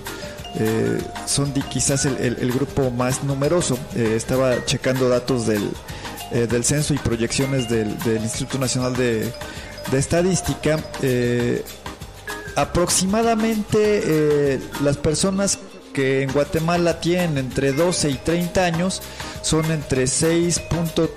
eh, 0.60 1.00
son 1.26 1.54
quizás 1.70 2.06
el, 2.06 2.52
grupo 2.52 2.90
más 2.90 3.24
numeroso. 3.24 3.78
Eh, 3.96 4.14
estaba 4.16 4.66
checando 4.66 5.08
datos 5.08 5.46
del, 5.46 5.70
eh, 6.32 6.48
del 6.48 6.64
censo 6.64 6.94
y 6.94 6.98
proyecciones 6.98 7.70
del, 7.70 7.96
Instituto 8.22 8.58
Nacional 8.58 8.96
de, 8.96 9.32
Estadística. 9.94 10.80
aproximadamente 12.56 14.60
las 14.82 14.98
personas 14.98 15.60
que 15.98 16.22
en 16.22 16.32
Guatemala 16.32 17.00
tienen 17.00 17.40
entre 17.40 17.74
12 17.74 18.12
y 18.12 18.14
30 18.18 18.64
años 18.64 19.02
son 19.42 19.72
entre 19.72 20.04
6.3 20.04 21.10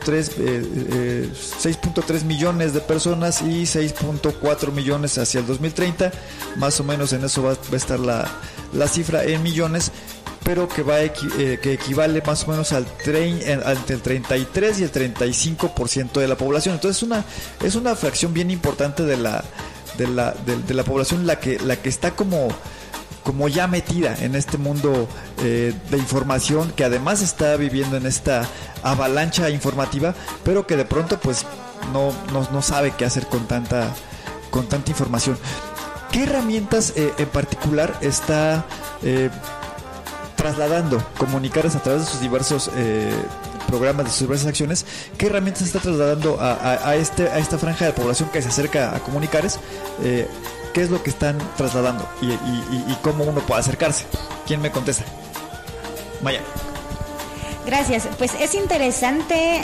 6.3 1.60 2.24
millones 2.24 2.72
de 2.72 2.80
personas 2.80 3.42
y 3.42 3.64
6.4 3.64 4.72
millones 4.72 5.18
hacia 5.18 5.40
el 5.40 5.46
2030. 5.46 6.12
Más 6.56 6.80
o 6.80 6.84
menos 6.84 7.12
en 7.12 7.22
eso 7.22 7.42
va 7.42 7.50
a 7.50 7.76
estar 7.76 8.00
la, 8.00 8.26
la 8.72 8.88
cifra 8.88 9.22
en 9.24 9.42
millones, 9.42 9.92
pero 10.44 10.66
que 10.66 10.82
va 10.82 11.02
eh, 11.02 11.12
que 11.62 11.74
equivale 11.74 12.22
más 12.22 12.44
o 12.44 12.52
menos 12.52 12.72
al 12.72 12.86
entre 13.04 13.96
el 13.96 14.00
33 14.00 14.80
y 14.80 14.84
el 14.84 14.92
35% 14.92 16.12
de 16.12 16.26
la 16.26 16.38
población. 16.38 16.76
Entonces 16.76 16.96
es 16.96 17.02
una 17.02 17.22
es 17.62 17.74
una 17.74 17.94
fracción 17.96 18.32
bien 18.32 18.50
importante 18.50 19.02
de 19.02 19.18
la 19.18 19.44
de 19.98 20.08
la, 20.08 20.34
de, 20.46 20.72
la 20.72 20.84
población 20.84 21.26
la 21.26 21.38
que 21.38 21.58
la 21.58 21.76
que 21.76 21.90
está 21.90 22.12
como 22.12 22.48
como 23.22 23.48
ya 23.48 23.66
metida 23.66 24.16
en 24.20 24.34
este 24.34 24.58
mundo 24.58 25.08
eh, 25.42 25.74
de 25.90 25.98
información 25.98 26.72
que 26.74 26.84
además 26.84 27.22
está 27.22 27.56
viviendo 27.56 27.96
en 27.96 28.06
esta 28.06 28.48
avalancha 28.82 29.50
informativa 29.50 30.14
pero 30.44 30.66
que 30.66 30.76
de 30.76 30.84
pronto 30.84 31.20
pues 31.20 31.44
no, 31.92 32.12
no, 32.32 32.48
no 32.50 32.62
sabe 32.62 32.92
qué 32.96 33.04
hacer 33.04 33.26
con 33.26 33.46
tanta 33.46 33.94
con 34.50 34.68
tanta 34.68 34.90
información 34.90 35.38
¿Qué 36.12 36.24
herramientas 36.24 36.92
eh, 36.96 37.12
en 37.18 37.28
particular 37.28 37.96
está 38.00 38.64
eh, 39.02 39.30
trasladando 40.34 41.04
Comunicares 41.16 41.76
a 41.76 41.82
través 41.82 42.02
de 42.02 42.10
sus 42.10 42.20
diversos 42.20 42.70
eh, 42.74 43.12
programas, 43.68 44.06
de 44.06 44.10
sus 44.10 44.20
diversas 44.22 44.48
acciones? 44.48 44.86
¿Qué 45.16 45.26
herramientas 45.26 45.62
está 45.62 45.78
trasladando 45.78 46.38
a, 46.40 46.96
este, 46.96 47.28
a 47.28 47.38
esta 47.38 47.58
franja 47.58 47.84
de 47.86 47.92
población 47.92 48.28
que 48.30 48.42
se 48.42 48.48
acerca 48.48 48.96
a 48.96 48.98
Comunicares? 49.00 49.60
¿Qué 50.72 50.82
es 50.82 50.90
lo 50.90 51.02
que 51.02 51.10
están 51.10 51.38
trasladando 51.56 52.08
y, 52.20 52.94
cómo 53.02 53.24
uno 53.24 53.40
puede 53.40 53.60
acercarse? 53.60 54.06
¿Quién 54.46 54.60
me 54.60 54.70
contesta? 54.70 55.04
Maya. 56.22 56.40
Gracias. 57.66 58.08
Pues 58.18 58.32
es 58.40 58.54
interesante 58.54 59.62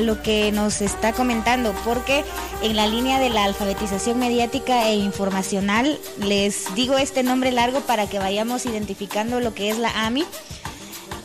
lo 0.00 0.22
que 0.22 0.50
nos 0.52 0.80
está 0.80 1.12
comentando, 1.12 1.72
porque 1.84 2.24
en 2.62 2.76
la 2.76 2.86
línea 2.86 3.20
de 3.20 3.30
la 3.30 3.44
alfabetización 3.44 4.18
mediática 4.18 4.88
e 4.88 4.96
informacional, 4.96 5.98
les 6.18 6.74
digo 6.74 6.98
este 6.98 7.22
nombre 7.22 7.52
largo 7.52 7.80
para 7.80 8.08
que 8.08 8.18
vayamos 8.18 8.66
identificando 8.66 9.40
lo 9.40 9.54
que 9.54 9.70
es 9.70 9.78
la 9.78 10.06
AMI. 10.06 10.24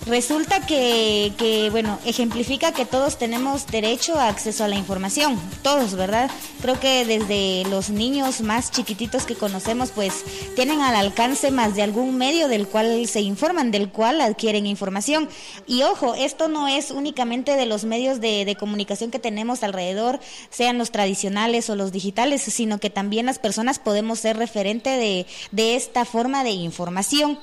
Resulta 0.06 0.66
que, 0.66 1.70
bueno, 1.72 1.98
ejemplifica 2.06 2.74
que 2.74 2.86
todos 2.86 3.18
tenemos 3.18 3.68
derecho 3.68 4.20
a 4.20 4.28
acceso 4.28 4.66
a 4.66 4.68
la 4.68 4.76
información, 4.76 5.40
todos, 5.62 5.96
¿verdad? 5.96 6.30
Creo 6.62 6.78
que 6.80 7.06
desde 7.06 7.64
los 7.70 7.90
niños 7.90 8.42
más 8.42 8.70
chiquititos 8.70 9.26
que 9.26 9.36
conocemos, 9.36 9.92
pues 9.92 10.26
tienen 10.56 10.82
al 10.82 10.96
alcance 10.96 11.52
más 11.52 11.76
de 11.76 11.84
algún 11.84 12.18
medio 12.18 12.50
del 12.50 12.68
cual 12.68 13.08
se 13.08 13.22
informan, 13.22 13.72
del 13.72 13.90
cual 13.90 14.20
adquieren 14.20 14.66
información. 14.66 15.30
Y 15.68 15.84
ojo, 15.84 16.16
esto 16.16 16.50
no 16.50 16.68
es 16.68 16.92
únicamente 16.92 17.56
de 17.56 17.66
los 17.66 17.86
medios 17.86 18.20
de, 18.20 18.44
de 18.44 18.56
comunicación 18.56 19.10
que 19.10 19.20
tenemos 19.20 19.64
alrededor, 19.64 20.20
sean 20.50 20.78
los 20.78 20.92
tradicionales 20.92 21.70
o 21.70 21.76
los 21.76 21.94
digitales, 21.94 22.42
sino 22.42 22.78
que 22.78 22.90
también 22.90 23.26
las 23.26 23.40
personas 23.40 23.80
podemos 23.80 24.20
ser 24.20 24.38
referente 24.38 24.90
de, 24.90 25.26
de 25.52 25.76
esta 25.76 26.04
forma 26.04 26.44
de 26.44 26.52
información. 26.52 27.40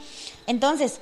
Entonces, 0.47 1.01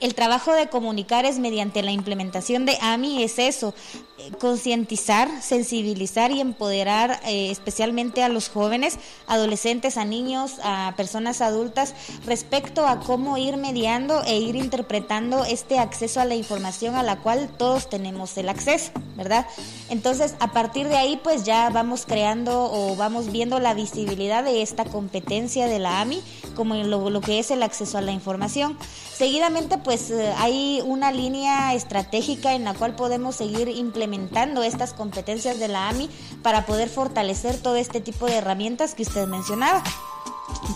el 0.00 0.14
trabajo 0.14 0.52
de 0.52 0.68
comunicar 0.68 1.24
es 1.24 1.38
mediante 1.38 1.82
la 1.82 1.92
implementación 1.92 2.66
de 2.66 2.76
AMI, 2.80 3.22
es 3.22 3.38
eso, 3.38 3.74
eh, 4.18 4.32
concientizar, 4.40 5.28
sensibilizar 5.42 6.32
y 6.32 6.40
empoderar 6.40 7.20
eh, 7.24 7.50
especialmente 7.50 8.22
a 8.22 8.28
los 8.28 8.48
jóvenes, 8.48 8.98
adolescentes, 9.26 9.96
a 9.96 10.04
niños, 10.04 10.54
a 10.64 10.94
personas 10.96 11.40
adultas 11.40 11.94
respecto 12.24 12.86
a 12.86 13.00
cómo 13.00 13.38
ir 13.38 13.56
mediando 13.56 14.22
e 14.24 14.38
ir 14.38 14.56
interpretando 14.56 15.44
este 15.44 15.78
acceso 15.78 16.20
a 16.20 16.24
la 16.24 16.34
información 16.34 16.96
a 16.96 17.02
la 17.02 17.16
cual 17.16 17.48
todos 17.56 17.88
tenemos 17.88 18.36
el 18.38 18.48
acceso, 18.48 18.90
¿verdad? 19.16 19.46
Entonces, 19.88 20.34
a 20.40 20.52
partir 20.52 20.88
de 20.88 20.96
ahí, 20.96 21.20
pues 21.22 21.44
ya 21.44 21.70
vamos 21.70 22.06
creando 22.06 22.70
o 22.72 22.96
vamos 22.96 23.30
viendo 23.30 23.60
la 23.60 23.74
visibilidad 23.74 24.42
de 24.42 24.62
esta 24.62 24.84
competencia 24.84 25.66
de 25.66 25.78
la 25.78 26.00
AMI 26.00 26.22
como 26.56 26.74
lo, 26.74 27.10
lo 27.10 27.20
que 27.20 27.38
es 27.38 27.50
el 27.50 27.62
acceso 27.62 27.98
a 27.98 28.00
la 28.00 28.12
información. 28.12 28.76
Seguidamente, 29.16 29.75
pues 29.82 30.10
eh, 30.10 30.32
hay 30.38 30.82
una 30.84 31.12
línea 31.12 31.74
estratégica 31.74 32.54
en 32.54 32.64
la 32.64 32.74
cual 32.74 32.94
podemos 32.94 33.36
seguir 33.36 33.68
implementando 33.68 34.62
estas 34.62 34.92
competencias 34.92 35.58
de 35.58 35.68
la 35.68 35.88
AMI 35.88 36.10
para 36.42 36.66
poder 36.66 36.88
fortalecer 36.88 37.56
todo 37.56 37.76
este 37.76 38.00
tipo 38.00 38.26
de 38.26 38.36
herramientas 38.36 38.94
que 38.94 39.02
usted 39.02 39.26
mencionaba 39.26 39.82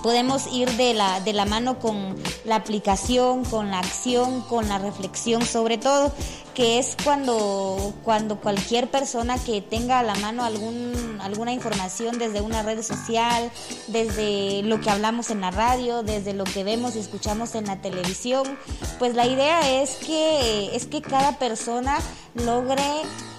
podemos 0.03 0.47
ir 0.53 0.71
de 0.77 0.95
la, 0.95 1.21
de 1.21 1.33
la 1.33 1.45
mano 1.45 1.79
con 1.79 2.17
la 2.45 2.57
aplicación, 2.57 3.45
con 3.45 3.71
la 3.71 3.79
acción, 3.79 4.43
con 4.43 4.69
la 4.69 4.79
reflexión 4.79 5.45
sobre 5.45 5.79
todo, 5.79 6.13
que 6.55 6.79
es 6.79 6.97
cuando, 7.05 7.93
cuando 8.05 8.41
cualquier 8.41 8.91
persona 8.91 9.39
que 9.39 9.61
tenga 9.61 10.01
a 10.01 10.03
la 10.03 10.15
mano 10.17 10.45
algún, 10.45 11.19
alguna 11.23 11.53
información 11.53 12.19
desde 12.19 12.41
una 12.41 12.63
red 12.63 12.83
social, 12.83 13.51
desde 13.87 14.63
lo 14.63 14.81
que 14.81 14.91
hablamos 14.91 15.31
en 15.31 15.41
la 15.41 15.51
radio, 15.51 16.03
desde 16.03 16.35
lo 16.35 16.45
que 16.45 16.65
vemos 16.65 16.97
y 16.97 16.99
escuchamos 16.99 17.55
en 17.55 17.67
la 17.67 17.81
televisión, 17.81 18.59
pues 18.99 19.15
la 19.15 19.27
idea 19.27 19.83
es 19.83 19.97
que, 19.97 20.75
es 20.75 20.87
que 20.87 21.03
cada 21.03 21.39
persona 21.39 21.99
logre 22.35 22.85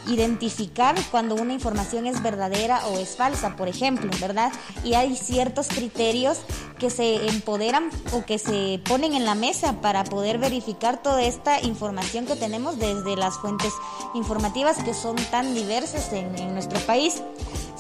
identificar 0.08 0.96
cuando 1.12 1.36
una 1.36 1.54
información 1.54 2.08
es 2.08 2.22
verdadera 2.22 2.86
o 2.88 2.98
es 2.98 3.16
falsa, 3.16 3.56
por 3.56 3.68
ejemplo, 3.68 4.10
¿verdad? 4.20 4.52
Y 4.84 4.96
hay 4.96 5.16
ciertos 5.16 5.68
criterios 5.68 6.40
que 6.80 6.90
se 6.90 7.28
empoderan 7.28 7.90
o 8.14 8.26
que 8.26 8.40
se 8.40 8.82
ponen 8.86 9.14
en 9.14 9.26
la 9.26 9.36
mesa 9.36 9.82
para 9.82 10.04
poder 10.04 10.40
verificar 10.40 11.02
toda 11.02 11.22
esta 11.22 11.62
información 11.62 12.26
que 12.26 12.36
tenemos 12.36 12.80
desde 12.80 13.16
las 13.16 13.38
fuentes 13.38 13.74
informativas 14.16 14.78
que 14.84 14.94
son 14.94 15.16
tan 15.30 15.54
diversas 15.54 16.12
en, 16.14 16.32
nuestro 16.54 16.80
país. 16.82 17.22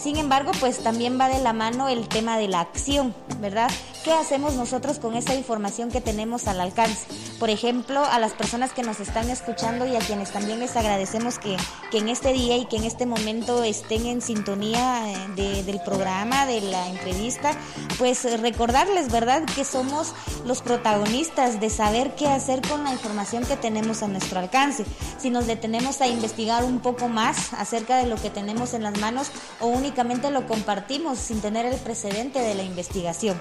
Sin 0.02 0.18
embargo, 0.18 0.52
pues 0.60 0.80
también 0.80 1.20
va 1.20 1.30
de 1.30 1.40
la 1.44 1.54
mano 1.54 1.88
el 1.88 2.08
tema 2.08 2.40
de 2.40 2.48
la 2.48 2.62
acción, 2.62 3.14
¿verdad? 3.40 3.70
¿Qué 4.04 4.12
hacemos 4.12 4.56
nosotros 4.56 4.98
con 4.98 5.16
esa 5.16 5.36
información 5.36 5.92
que 5.92 6.02
tenemos 6.02 6.48
al 6.48 6.60
alcance? 6.60 7.06
Por 7.40 7.52
ejemplo, 7.52 8.04
a 8.04 8.18
las 8.18 8.32
personas 8.32 8.74
que 8.74 8.82
nos 8.82 9.00
están 9.00 9.30
escuchando 9.30 9.86
y 9.86 9.96
a 9.96 10.00
quienes 10.00 10.32
también 10.32 10.60
les 10.60 10.76
agradecemos 10.76 11.38
que, 11.38 11.56
que 11.92 12.00
en 12.00 12.10
este 12.10 12.34
día 12.34 12.58
y 12.58 12.66
que 12.66 12.78
en 12.78 12.86
este 12.86 13.06
momento 13.06 13.64
estén 13.64 14.08
en 14.08 14.24
sintonía 14.24 15.04
eh, 15.38 15.64
del 15.64 15.80
programa, 15.82 16.48
de 16.48 16.62
la 16.62 16.88
entrevista, 16.88 17.52
pues 18.00 18.24
recordarles, 18.42 19.12
¿verdad?, 19.12 19.44
que 19.56 19.64
somos 19.64 20.16
los 20.48 20.64
protagonistas 20.64 21.60
de 21.60 21.70
saber 21.70 22.16
qué 22.16 22.28
hacer 22.28 22.68
con 22.68 22.84
la 22.84 22.92
información 22.92 23.46
que 23.46 23.56
tenemos 23.56 24.02
a 24.02 24.08
nuestro 24.08 24.40
alcance. 24.40 24.84
Si 25.20 25.30
nos 25.30 25.46
detenemos 25.46 26.02
a 26.02 26.08
investigar 26.08 26.64
un 26.64 26.80
poco 26.80 27.08
más 27.08 27.54
acerca 27.54 27.98
de 27.98 28.08
lo 28.08 28.16
que 28.16 28.32
tenemos 28.32 28.74
en 28.74 28.82
las 28.82 28.98
manos 28.98 29.32
o 29.60 29.68
únicamente 29.68 29.91
lo 30.32 30.48
compartimos 30.48 31.20
sin 31.20 31.42
tener 31.42 31.66
el 31.66 31.78
precedente 31.80 32.40
de 32.40 32.56
la 32.56 32.64
investigación. 32.64 33.40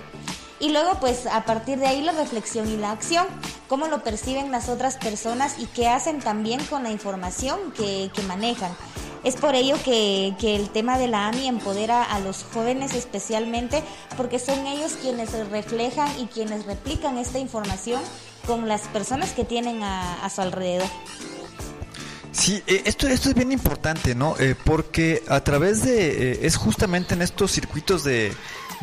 Y 0.58 0.68
luego, 0.68 0.98
pues 1.00 1.26
a 1.26 1.44
partir 1.46 1.78
de 1.78 1.86
ahí 1.86 2.02
la 2.02 2.12
reflexión 2.12 2.70
y 2.70 2.76
la 2.76 2.90
acción, 2.90 3.26
cómo 3.66 3.86
lo 3.86 4.02
perciben 4.02 4.52
las 4.52 4.68
otras 4.68 4.98
personas 4.98 5.58
y 5.58 5.66
qué 5.66 5.88
hacen 5.88 6.20
también 6.20 6.62
con 6.64 6.82
la 6.82 6.90
información 6.90 7.72
que, 7.72 8.10
manejan. 8.28 8.70
Es 9.24 9.36
por 9.36 9.54
ello 9.54 9.76
que, 9.82 10.34
el 10.42 10.68
tema 10.68 10.98
de 10.98 11.08
la 11.08 11.28
AMI 11.28 11.48
empodera 11.48 12.02
a 12.02 12.20
los 12.20 12.44
jóvenes 12.52 12.94
especialmente 12.94 13.82
porque 14.18 14.38
son 14.38 14.66
ellos 14.66 14.98
quienes 15.00 15.32
reflejan 15.48 16.08
y 16.18 16.26
quienes 16.26 16.66
replican 16.66 17.16
esta 17.16 17.38
información 17.38 18.02
con 18.46 18.68
las 18.68 18.82
personas 18.88 19.32
que 19.32 19.44
tienen 19.44 19.82
a, 19.82 20.28
su 20.28 20.42
alrededor. 20.42 20.88
Sí, 22.32 22.62
eh, 22.66 22.82
esto, 22.84 23.08
esto 23.08 23.28
es 23.28 23.34
bien 23.34 23.52
importante, 23.52 24.14
¿no? 24.14 24.36
Eh, 24.38 24.54
porque 24.64 25.22
a 25.28 25.42
través 25.42 25.82
de, 25.82 26.32
eh, 26.32 26.38
es 26.42 26.56
justamente 26.56 27.14
en 27.14 27.22
estos 27.22 27.50
circuitos 27.50 28.04
de, 28.04 28.32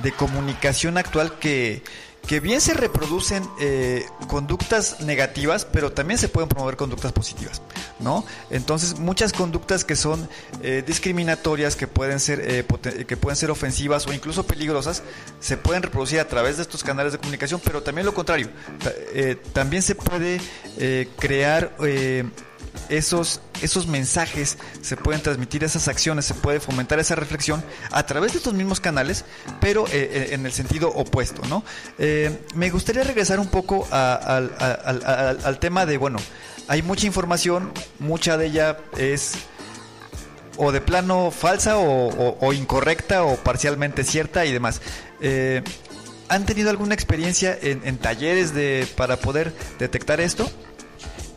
de 0.03 0.11
comunicación 0.11 0.97
actual 0.97 1.39
que, 1.39 1.81
que 2.27 2.41
bien 2.41 2.59
se 2.59 2.73
reproducen 2.73 3.47
eh, 3.59 4.05
conductas 4.27 4.99
negativas, 4.99 5.63
pero 5.65 5.93
también 5.93 6.17
se 6.17 6.27
pueden 6.27 6.49
promover 6.49 6.75
conductas 6.75 7.13
positivas, 7.13 7.61
¿no? 7.99 8.25
Entonces, 8.49 8.99
muchas 8.99 9.31
conductas 9.31 9.85
que 9.85 9.95
son 9.95 10.27
eh, 10.61 10.83
discriminatorias, 10.85 11.77
que 11.77 11.87
pueden 11.87 12.19
ser 12.19 12.41
eh, 12.43 12.65
que 13.07 13.17
pueden 13.17 13.37
ser 13.37 13.49
ofensivas 13.49 14.05
o 14.07 14.13
incluso 14.13 14.45
peligrosas, 14.45 15.03
se 15.39 15.55
pueden 15.55 15.83
reproducir 15.83 16.19
a 16.19 16.27
través 16.27 16.57
de 16.57 16.63
estos 16.63 16.83
canales 16.83 17.13
de 17.13 17.19
comunicación, 17.19 17.61
pero 17.63 17.81
también 17.81 18.05
lo 18.05 18.13
contrario, 18.13 18.49
también 19.53 19.81
se 19.81 19.95
puede 19.95 20.41
crear 21.17 21.75
esos, 22.89 23.41
esos 23.61 23.87
mensajes 23.87 24.57
se 24.81 24.97
pueden 24.97 25.21
transmitir, 25.21 25.63
esas 25.63 25.87
acciones, 25.87 26.25
se 26.25 26.33
puede 26.33 26.59
fomentar 26.59 26.99
esa 26.99 27.15
reflexión 27.15 27.63
a 27.91 28.05
través 28.05 28.33
de 28.33 28.39
estos 28.39 28.53
mismos 28.53 28.79
canales, 28.79 29.25
pero 29.59 29.87
eh, 29.87 29.91
eh, 29.93 30.27
en 30.31 30.45
el 30.45 30.51
sentido 30.51 30.89
opuesto, 30.89 31.41
¿no? 31.47 31.63
Eh, 31.97 32.37
me 32.55 32.69
gustaría 32.69 33.03
regresar 33.03 33.39
un 33.39 33.47
poco 33.47 33.87
al, 33.91 35.57
tema 35.59 35.85
de, 35.85 35.97
bueno, 35.97 36.19
hay 36.67 36.81
mucha 36.81 37.07
información, 37.07 37.71
mucha 37.99 38.37
de 38.37 38.47
ella 38.47 38.77
es 38.97 39.33
o 40.57 40.71
de 40.71 40.81
plano 40.81 41.29
falsa 41.31 41.77
o, 41.77 42.53
incorrecta 42.53 43.23
o 43.23 43.35
parcialmente 43.37 44.03
cierta 44.03 44.45
y 44.45 44.51
demás. 44.51 44.81
¿Han 46.29 46.45
tenido 46.45 46.69
alguna 46.69 46.93
experiencia 46.93 47.57
en, 47.61 47.81
en 47.85 47.97
talleres 47.97 48.53
de, 48.53 48.87
para 48.97 49.17
poder 49.17 49.53
detectar 49.79 50.19
esto? 50.19 50.49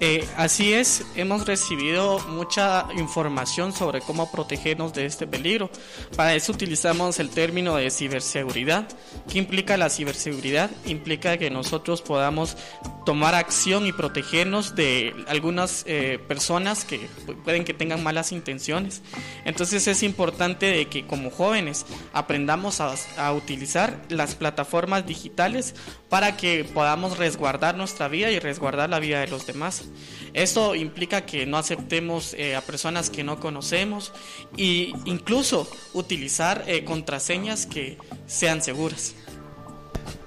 Eh, 0.02 0.26
así 0.38 0.72
es, 0.72 1.04
hemos 1.14 1.46
recibido 1.46 2.20
mucha 2.20 2.86
información 2.96 3.74
sobre 3.74 4.00
cómo 4.00 4.32
protegernos 4.32 4.94
de 4.94 5.04
este 5.04 5.26
peligro. 5.26 5.68
Para 6.16 6.34
eso 6.34 6.52
utilizamos 6.52 7.18
el 7.18 7.28
término 7.28 7.76
de 7.76 7.90
ciberseguridad. 7.90 8.88
¿Qué 9.30 9.36
implica 9.36 9.76
la 9.76 9.90
ciberseguridad? 9.90 10.70
Implica 10.86 11.36
que 11.36 11.50
nosotros 11.50 12.00
podamos 12.00 12.56
tomar 13.04 13.34
acción 13.34 13.86
y 13.86 13.92
protegernos 13.92 14.74
de 14.74 15.14
algunas 15.28 15.84
eh, 15.86 16.18
personas 16.26 16.86
que 16.86 16.98
pueden 17.44 17.64
que 17.64 17.74
tengan 17.74 18.02
malas 18.02 18.32
intenciones. 18.32 19.02
Entonces 19.44 19.86
es 19.86 20.02
importante 20.02 20.64
de 20.64 20.86
que 20.88 21.06
como 21.06 21.30
jóvenes 21.30 21.84
aprendamos 22.14 22.80
a, 22.80 22.94
a 23.18 23.32
utilizar 23.34 24.00
las 24.08 24.34
plataformas 24.34 25.06
digitales 25.06 25.74
para 26.08 26.38
que 26.38 26.64
podamos 26.64 27.18
resguardar 27.18 27.76
nuestra 27.76 28.08
vida 28.08 28.30
y 28.30 28.38
resguardar 28.38 28.88
la 28.88 28.98
vida 28.98 29.20
de 29.20 29.26
los 29.26 29.46
demás. 29.46 29.89
Esto 30.32 30.74
implica 30.74 31.26
que 31.26 31.46
no 31.46 31.56
aceptemos 31.56 32.34
eh, 32.34 32.54
a 32.54 32.60
personas 32.60 33.10
que 33.10 33.24
no 33.24 33.40
conocemos 33.40 34.12
e 34.56 34.92
incluso 35.04 35.68
utilizar 35.92 36.64
eh, 36.66 36.84
contraseñas 36.84 37.66
que 37.66 37.98
sean 38.26 38.62
seguras. 38.62 39.14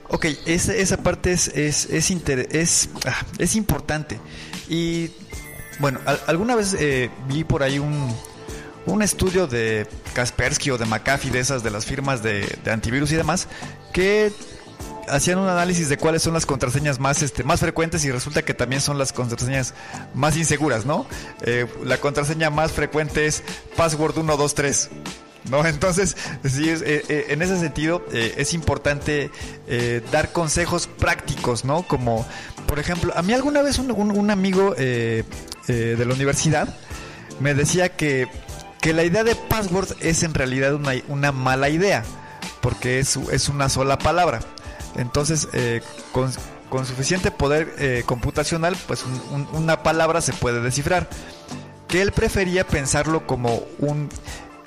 Ok, 0.09 0.25
esa, 0.45 0.97
parte 0.97 1.31
es, 1.31 1.47
es, 1.47 1.89
es, 1.89 2.89
ah, 3.05 3.25
es, 3.39 3.55
importante. 3.55 4.19
Y 4.69 5.09
bueno, 5.79 5.99
alguna 6.27 6.55
vez 6.55 6.75
eh, 6.79 7.09
vi 7.27 7.43
por 7.43 7.63
ahí 7.63 7.79
un, 7.79 8.13
un 8.85 9.01
estudio 9.01 9.47
de 9.47 9.87
Kaspersky 10.13 10.69
o 10.71 10.77
de 10.77 10.85
McAfee, 10.85 11.31
de 11.31 11.39
esas 11.39 11.63
de 11.63 11.71
las 11.71 11.85
firmas 11.85 12.21
de, 12.21 12.45
de 12.63 12.71
antivirus 12.71 13.11
y 13.11 13.15
demás, 13.15 13.47
que 13.91 14.31
hacían 15.09 15.39
un 15.39 15.47
análisis 15.47 15.89
de 15.89 15.97
cuáles 15.97 16.23
son 16.23 16.33
las 16.33 16.45
contraseñas 16.45 16.99
más, 16.99 17.21
este, 17.21 17.43
más 17.43 17.59
frecuentes 17.59 18.03
y 18.05 18.11
resulta 18.11 18.43
que 18.43 18.53
también 18.53 18.81
son 18.81 18.97
las 18.97 19.13
contraseñas 19.13 19.73
más 20.13 20.37
inseguras, 20.37 20.85
¿no? 20.85 21.05
Eh, 21.41 21.67
la 21.83 21.97
contraseña 21.97 22.49
más 22.49 22.71
frecuente 22.71 23.25
es 23.25 23.43
password 23.75 24.13
123. 24.13 24.89
¿No? 25.49 25.65
Entonces, 25.65 26.15
sí, 26.45 26.69
eh, 26.69 27.03
eh, 27.09 27.25
en 27.29 27.41
ese 27.41 27.59
sentido 27.59 28.05
es 28.13 28.53
importante 28.53 29.29
dar 30.11 30.31
consejos 30.31 30.87
prácticos, 30.87 31.65
¿no? 31.65 31.83
Como, 31.83 32.25
por 32.65 32.79
ejemplo, 32.79 33.11
a 33.15 33.21
mí 33.21 33.33
alguna 33.33 33.61
vez 33.61 33.77
un, 33.77 34.31
amigo 34.31 34.73
de 34.73 35.25
la 35.67 36.13
universidad 36.13 36.73
me 37.41 37.53
decía 37.53 37.89
que, 37.89 38.29
que 38.79 38.93
la 38.93 39.03
idea 39.03 39.25
de 39.25 39.35
password 39.35 39.97
es 39.99 40.23
en 40.23 40.33
realidad 40.33 40.75
una, 40.75 40.93
una 41.09 41.33
mala 41.33 41.67
idea, 41.67 42.05
porque 42.61 42.99
es, 42.99 43.17
es 43.17 43.49
una 43.49 43.67
sola 43.67 43.97
palabra. 43.97 44.39
Entonces, 44.95 45.47
eh, 45.53 45.81
con, 46.11 46.31
suficiente 46.85 47.29
poder 47.29 47.75
eh, 47.77 48.03
computacional, 48.05 48.75
pues 48.87 49.05
una 49.53 49.83
palabra 49.83 50.21
se 50.21 50.33
puede 50.33 50.61
descifrar. 50.61 51.07
Que 51.87 52.01
él 52.01 52.11
prefería 52.11 52.65
pensarlo 52.65 53.27
como 53.27 53.63
un 53.77 54.09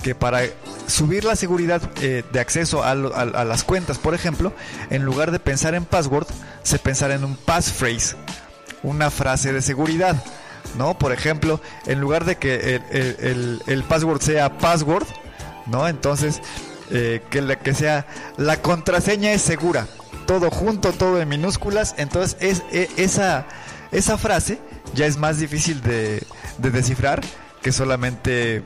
que 0.03 0.15
para 0.15 0.43
subir 0.87 1.25
la 1.25 1.35
seguridad 1.35 1.83
eh, 2.01 2.23
de 2.31 2.39
acceso 2.39 2.85
a, 2.85 2.95
las 2.95 3.65
cuentas, 3.65 3.99
por 3.99 4.15
ejemplo, 4.15 4.53
en 4.91 5.05
lugar 5.05 5.33
de 5.33 5.41
pensar 5.41 5.75
en 5.75 5.85
password, 5.85 6.29
se 6.63 6.79
pensara 6.79 7.17
en 7.17 7.25
un 7.25 7.35
passphrase, 7.35 8.15
una 8.85 9.11
frase 9.11 9.53
de 9.53 9.63
seguridad. 9.63 10.23
¿no? 10.79 10.97
Por 10.97 11.13
ejemplo, 11.13 11.61
en 11.87 12.01
lugar 12.01 12.25
de 12.25 12.37
que 12.37 12.81
el, 13.67 13.85
password 13.89 14.21
sea 14.21 14.59
password, 14.59 15.07
¿no? 15.67 15.89
Entonces, 15.89 16.41
que, 16.91 17.59
que 17.63 17.75
sea 17.75 18.07
la 18.37 18.63
contraseña 18.63 19.33
es 19.33 19.43
segura 19.43 19.89
todo 20.27 20.51
junto, 20.51 20.93
todo 20.93 21.21
en 21.21 21.29
minúsculas. 21.29 21.95
Entonces 21.99 22.37
es, 22.41 22.63
e, 22.73 22.89
esa, 22.97 23.47
esa 23.93 24.19
frase 24.19 24.59
ya 24.95 25.07
es 25.07 25.17
más 25.17 25.39
difícil 25.39 25.81
de, 25.83 26.23
descifrar 26.59 27.23
que 27.63 27.73
solamente 27.73 28.63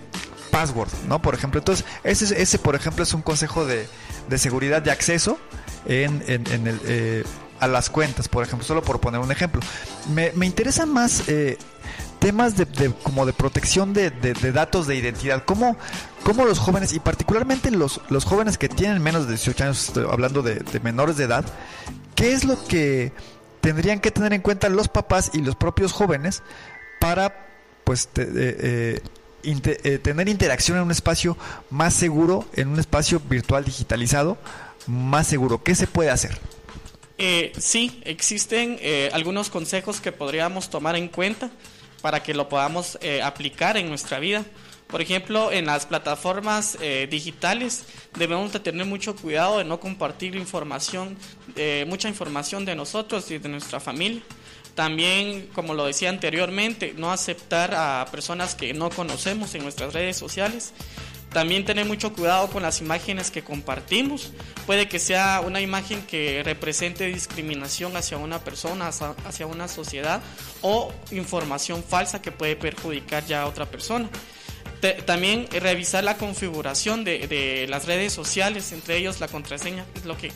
password, 0.51 0.91
¿no? 1.07 1.23
Por 1.23 1.35
ejemplo, 1.35 1.61
entonces 1.61 1.87
ese, 2.03 2.41
ese 2.41 2.59
por 2.59 2.75
ejemplo 2.75 3.05
es 3.05 3.15
un 3.15 3.23
consejo 3.23 3.65
de, 3.65 3.87
de 4.29 4.39
seguridad 4.39 4.83
de 4.83 4.91
acceso 4.91 5.39
en, 5.87 6.23
en, 6.27 6.67
el, 6.67 6.81
eh, 6.85 7.25
a 7.61 7.69
las 7.69 7.91
cuentas, 7.91 8.29
por 8.29 8.45
ejemplo, 8.45 8.67
solo 8.67 8.83
por 8.83 9.01
poner 9.01 9.21
un 9.21 9.31
ejemplo. 9.31 9.61
Me, 10.13 10.33
me 10.33 10.47
interesan 10.47 10.93
más 10.93 11.29
eh, 11.29 11.59
temas 12.21 12.57
de, 12.57 12.67
como 13.03 13.27
de 13.27 13.33
protección 13.33 13.93
de, 13.93 14.11
datos 14.53 14.87
de 14.87 14.95
identidad. 14.95 15.45
¿Cómo, 15.45 15.77
cómo 16.23 16.45
los 16.45 16.61
jóvenes, 16.61 16.93
y 16.93 17.01
particularmente 17.01 17.73
los, 17.73 18.01
los 18.09 18.25
jóvenes 18.25 18.59
que 18.59 18.69
tienen 18.69 19.03
menos 19.03 19.27
de 19.27 19.33
18 19.33 19.65
años, 19.65 19.93
hablando 20.11 20.43
de, 20.43 20.63
menores 20.83 21.17
de 21.17 21.25
edad, 21.25 21.45
qué 22.15 22.33
es 22.33 22.45
lo 22.45 22.63
que 22.67 23.13
tendrían 23.61 23.99
que 23.99 24.13
tener 24.13 24.33
en 24.33 24.41
cuenta 24.41 24.69
los 24.69 24.89
papás 24.89 25.33
y 25.35 25.39
los 25.39 25.57
propios 25.57 25.93
jóvenes 25.93 26.43
para 27.01 27.49
pues 27.85 28.09
eh, 28.17 29.03
eh, 29.43 29.99
tener 29.99 30.29
interacción 30.29 30.77
en 30.79 30.85
un 30.85 30.91
espacio 30.93 31.37
más 31.71 31.95
seguro, 31.95 32.47
en 32.55 32.69
un 32.69 32.79
espacio 32.79 33.21
virtual 33.29 33.65
digitalizado 33.65 34.39
más 34.87 35.27
seguro? 35.27 35.63
¿Qué 35.63 35.75
se 35.75 35.87
puede 35.87 36.11
hacer? 36.11 36.39
Eh, 37.19 37.53
sí, 37.59 38.01
existen 38.05 38.79
eh, 38.81 39.11
algunos 39.13 39.51
consejos 39.51 40.01
que 40.01 40.13
podríamos 40.13 40.71
tomar 40.71 40.97
en 40.97 41.09
cuenta 41.09 41.51
para 42.01 42.23
que 42.23 42.35
lo 42.35 42.49
podamos 42.49 42.99
eh, 43.01 43.23
aplicar 43.23 43.77
en 43.77 43.89
nuestra 43.89 44.19
vida. 44.19 44.45
Por 44.89 45.01
ejemplo, 45.01 45.53
en 45.53 45.67
las 45.67 45.87
plataformas 45.87 46.77
digitales 47.09 47.85
debemos 48.19 48.53
de 48.53 48.59
tener 48.59 48.85
mucho 48.87 49.15
cuidado 49.15 49.59
de 49.59 49.65
no 49.65 49.79
compartir 49.79 50.35
información, 50.35 51.17
mucha 51.87 52.09
información 52.09 52.65
de 52.65 52.75
nosotros 52.75 53.31
y 53.31 53.39
de 53.39 53.49
nuestra 53.49 53.79
familia. 53.79 54.21
También, 54.75 55.49
como 55.53 55.75
lo 55.75 55.85
decía 55.85 56.09
anteriormente, 56.09 56.95
no 56.97 57.13
aceptar 57.13 57.75
a 57.75 58.07
personas 58.11 58.55
que 58.55 58.73
no 58.75 58.91
conocemos 58.91 59.55
en 59.55 59.63
nuestras 59.63 59.93
redes 59.93 60.17
sociales 60.17 60.73
también 61.33 61.65
tener 61.65 61.87
mucho 61.87 62.13
cuidado 62.13 62.49
con 62.49 62.63
las 62.63 62.81
imágenes 62.81 63.31
que 63.31 63.43
compartimos. 63.43 64.33
Puede 64.67 64.89
que 64.89 64.99
sea 64.99 65.43
una 65.45 65.61
imagen 65.61 66.03
que 66.03 66.43
represente 66.45 67.07
discriminación 67.07 67.97
hacia 67.97 68.17
una 68.17 68.41
persona, 68.41 68.89
hacia 68.89 69.47
una 69.47 69.69
sociedad 69.69 70.21
o 70.63 70.93
información 71.13 71.85
falsa 71.85 72.21
que 72.21 72.33
puede 72.33 72.57
perjudicar 72.57 73.25
ya 73.27 73.43
a 73.43 73.47
otra 73.47 73.67
persona. 73.67 74.09
también 75.05 75.47
revisar 75.53 76.03
la 76.03 76.17
configuración 76.17 77.05
de, 77.05 77.67
las 77.69 77.85
redes 77.87 78.13
sociales, 78.13 78.73
entre 78.73 78.97
ellos 78.97 79.21
la 79.21 79.29
contraseña, 79.29 79.85
es 79.95 80.07
lo 80.07 80.17
que 80.17 80.33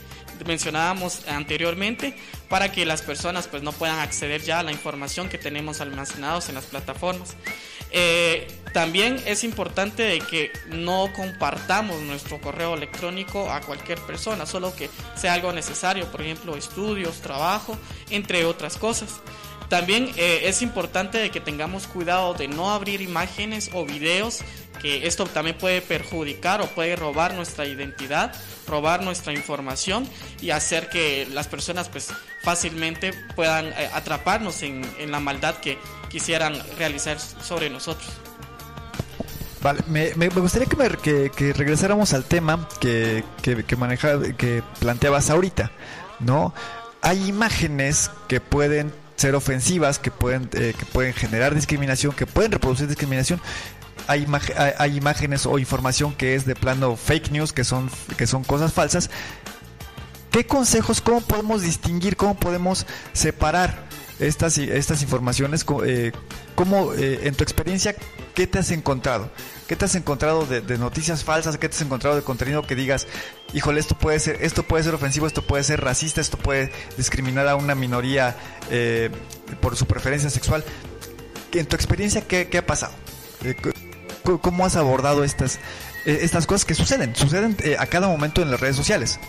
mencionábamos 0.47 1.27
anteriormente, 1.27 2.15
para 2.49 2.71
que 2.71 2.85
las 2.85 3.01
personas 3.01 3.49
pues 3.49 3.63
no 3.63 3.73
puedan 3.73 3.99
acceder 4.01 4.43
ya 4.43 4.59
a 4.59 4.63
la 4.63 4.71
información 4.71 5.29
que 5.29 5.39
tenemos 5.39 5.81
almacenados 5.81 6.51
en 6.51 6.57
las 6.57 6.67
plataformas. 6.67 7.35
Eh, 7.91 8.47
también 8.75 9.23
es 9.25 9.45
importante 9.45 10.03
de 10.03 10.19
que 10.19 10.51
no 10.67 11.09
compartamos 11.15 12.03
nuestro 12.03 12.41
correo 12.41 12.75
electrónico 12.75 13.51
a 13.51 13.61
cualquier 13.61 14.01
persona, 14.01 14.47
solo 14.47 14.75
que 14.75 14.91
sea 15.15 15.33
algo 15.33 15.53
necesario, 15.53 16.11
por 16.11 16.23
ejemplo, 16.23 16.57
estudios, 16.57 17.21
trabajo, 17.21 17.79
entre 18.11 18.45
otras 18.45 18.77
cosas. 18.77 19.21
También 19.69 20.11
eh, 20.17 20.43
es 20.45 20.61
importante 20.61 21.19
de 21.19 21.31
que 21.31 21.41
tengamos 21.41 21.87
cuidado 21.87 22.35
de 22.35 22.49
no 22.49 22.73
abrir 22.73 23.01
imágenes 23.01 23.71
o 23.73 23.87
videos 23.87 24.41
que 24.83 25.07
esto 25.07 25.25
también 25.27 25.57
puede 25.57 25.81
perjudicar 25.81 26.61
o 26.61 26.67
puede 26.67 26.97
robar 26.97 27.33
nuestra 27.35 27.65
identidad, 27.67 28.35
robar 28.67 29.03
nuestra 29.03 29.33
información 29.33 30.07
y 30.43 30.51
hacer 30.51 30.89
que 30.89 31.29
las 31.31 31.47
personas 31.47 31.89
pues 31.89 32.09
fácilmente 32.43 33.15
puedan 33.37 33.69
eh, 33.69 33.89
atraparnos 33.95 34.63
en, 34.63 34.85
la 35.11 35.21
maldad 35.21 35.55
que 35.59 35.79
quisieran 36.11 36.61
realizar 36.77 37.21
sobre 37.21 37.71
nosotros. 37.71 38.11
Vale, 39.65 39.81
me, 39.89 40.29
gustaría 40.29 40.69
que, 40.69 41.31
que, 41.35 41.53
regresáramos 41.55 42.13
al 42.13 42.27
tema 42.27 42.69
que, 42.81 43.25
que, 43.41 43.65
que 43.65 44.63
planteabas 44.79 45.31
ahorita, 45.31 45.71
¿no? 46.21 46.53
Hay 47.01 47.27
imágenes 47.27 48.11
que 48.29 48.43
pueden 48.43 48.93
ser 49.17 49.35
ofensivas, 49.35 49.99
que 49.99 50.11
pueden, 50.11 50.51
eh, 50.53 50.75
que 50.79 50.85
pueden 50.85 51.15
generar 51.15 51.55
discriminación, 51.55 52.13
que 52.13 52.27
pueden 52.27 52.53
reproducir 52.53 52.89
discriminación, 52.89 53.41
hay, 54.07 54.27
hay, 54.77 54.99
imágenes 54.99 55.47
o 55.47 55.59
información 55.59 56.15
que 56.15 56.35
es 56.35 56.45
de 56.45 56.55
plano 56.55 56.95
fake 56.95 57.31
news, 57.31 57.55
que 57.55 57.65
son, 57.65 57.89
que 58.19 58.27
son 58.27 58.45
cosas 58.45 58.75
falsas. 58.75 59.09
¿Qué 60.31 60.47
consejos, 60.47 61.01
cómo 61.01 61.23
podemos 61.23 61.63
distinguir, 61.63 62.19
cómo 62.19 62.35
podemos 62.35 62.85
separar 63.15 63.87
estas, 64.19 64.59
estas 64.59 65.03
informaciones? 65.03 65.65
Eh, 65.85 66.13
¿Cómo, 66.55 66.93
eh, 66.95 67.21
en 67.25 67.35
tu 67.35 67.43
experiencia, 67.43 67.95
qué 68.35 68.47
te 68.47 68.59
has 68.59 68.71
encontrado? 68.71 69.31
¿Qué 69.67 69.77
te 69.77 69.85
has 69.85 69.95
encontrado 69.95 70.47
de, 70.47 70.79
noticias 70.79 71.25
falsas? 71.25 71.59
¿Qué 71.59 71.69
te 71.69 71.77
has 71.77 71.83
encontrado 71.83 72.17
de 72.17 72.23
contenido 72.23 72.63
que 72.63 72.75
digas, 72.75 73.07
híjole, 73.53 73.81
esto 73.81 73.97
puede 73.97 74.21
ser, 74.21 74.39
esto 74.43 74.63
puede 74.63 74.85
ser 74.85 74.95
ofensivo, 74.95 75.27
esto 75.27 75.43
puede 75.43 75.65
ser 75.65 75.81
racista, 75.81 76.21
esto 76.21 76.37
puede 76.37 76.71
discriminar 76.97 77.49
a 77.49 77.57
una 77.57 77.75
minoría 77.75 78.37
eh, 78.71 79.11
por 79.61 79.77
su 79.77 79.87
preferencia 79.87 80.31
sexual? 80.31 80.65
En 81.53 81.67
tu 81.67 81.77
experiencia, 81.77 82.23
¿qué, 82.23 82.49
qué 82.49 82.59
ha 82.59 82.67
pasado? 82.67 82.93
¿Cómo 84.41 84.65
has 84.65 84.77
abordado 84.77 85.23
estas, 85.23 85.57
eh, 86.07 86.21
estas 86.23 86.47
cosas 86.47 86.65
que 86.65 86.75
suceden? 86.75 87.15
Suceden 87.15 87.57
eh, 87.63 87.77
a 87.79 87.87
cada 87.87 88.09
momento 88.09 88.43
en 88.43 88.51
las 88.51 88.61
redes 88.61 88.77
sociales. 88.77 89.21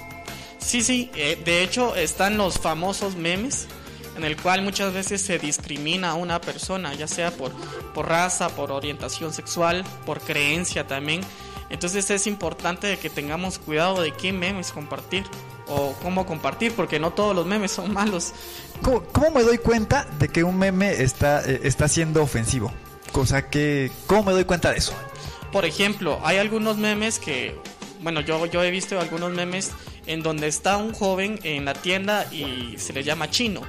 Sí, 0.58 0.82
sí, 0.82 1.12
eh, 1.16 1.40
de 1.44 1.64
hecho 1.64 1.96
están 1.96 2.38
los 2.38 2.60
famosos 2.60 3.16
memes 3.16 3.68
en 4.16 4.24
el 4.24 4.40
cual 4.42 4.62
muchas 4.62 4.94
veces 4.94 5.22
se 5.22 5.40
discrimina 5.40 6.12
a 6.12 6.14
una 6.16 6.40
persona, 6.42 6.94
ya 6.94 7.08
sea 7.08 7.32
por, 7.32 7.52
por 7.94 8.08
raza, 8.08 8.50
por 8.50 8.72
orientación 8.72 9.34
sexual, 9.34 9.84
por 10.06 10.22
creencia 10.22 10.88
también. 10.88 11.22
Entonces 11.70 12.10
es 12.12 12.28
importante 12.28 12.98
que 12.98 13.10
tengamos 13.10 13.60
cuidado 13.60 14.02
de 14.02 14.12
qué 14.12 14.32
memes 14.32 14.72
compartir 14.72 15.24
o 15.68 15.94
cómo 16.04 16.26
compartir, 16.26 16.74
porque 16.74 17.00
no 17.00 17.12
todos 17.12 17.36
los 17.36 17.46
memes 17.46 17.72
son 17.72 17.92
malos. 17.92 18.34
¿Cómo, 18.82 19.32
me 19.32 19.42
doy 19.42 19.58
cuenta 19.58 20.06
de 20.20 20.30
que 20.30 20.44
un 20.44 20.58
meme 20.58 21.02
está, 21.02 21.42
está 21.42 21.88
siendo 21.88 22.22
ofensivo? 22.22 22.72
cosa 23.16 23.50
que, 23.50 23.94
¿cómo 24.08 24.24
me 24.24 24.32
doy 24.34 24.44
cuenta 24.44 24.72
de 24.72 24.78
eso? 24.78 24.94
Por 25.54 25.64
ejemplo, 25.64 26.20
hay 26.26 26.38
algunos 26.38 26.76
memes 26.76 27.18
que, 27.18 27.56
bueno, 28.02 28.20
yo, 28.20 28.46
yo 28.46 28.62
he 28.62 28.70
visto 28.72 29.00
algunos 29.00 29.32
memes 29.32 29.72
en 30.06 30.22
donde 30.22 30.48
está 30.48 30.76
un 30.76 30.94
joven 30.94 31.40
en 31.44 31.64
la 31.64 31.74
tienda 31.74 32.26
y 32.34 32.76
se 32.78 32.92
le 32.92 33.06
llama 33.06 33.30
chino. 33.30 33.62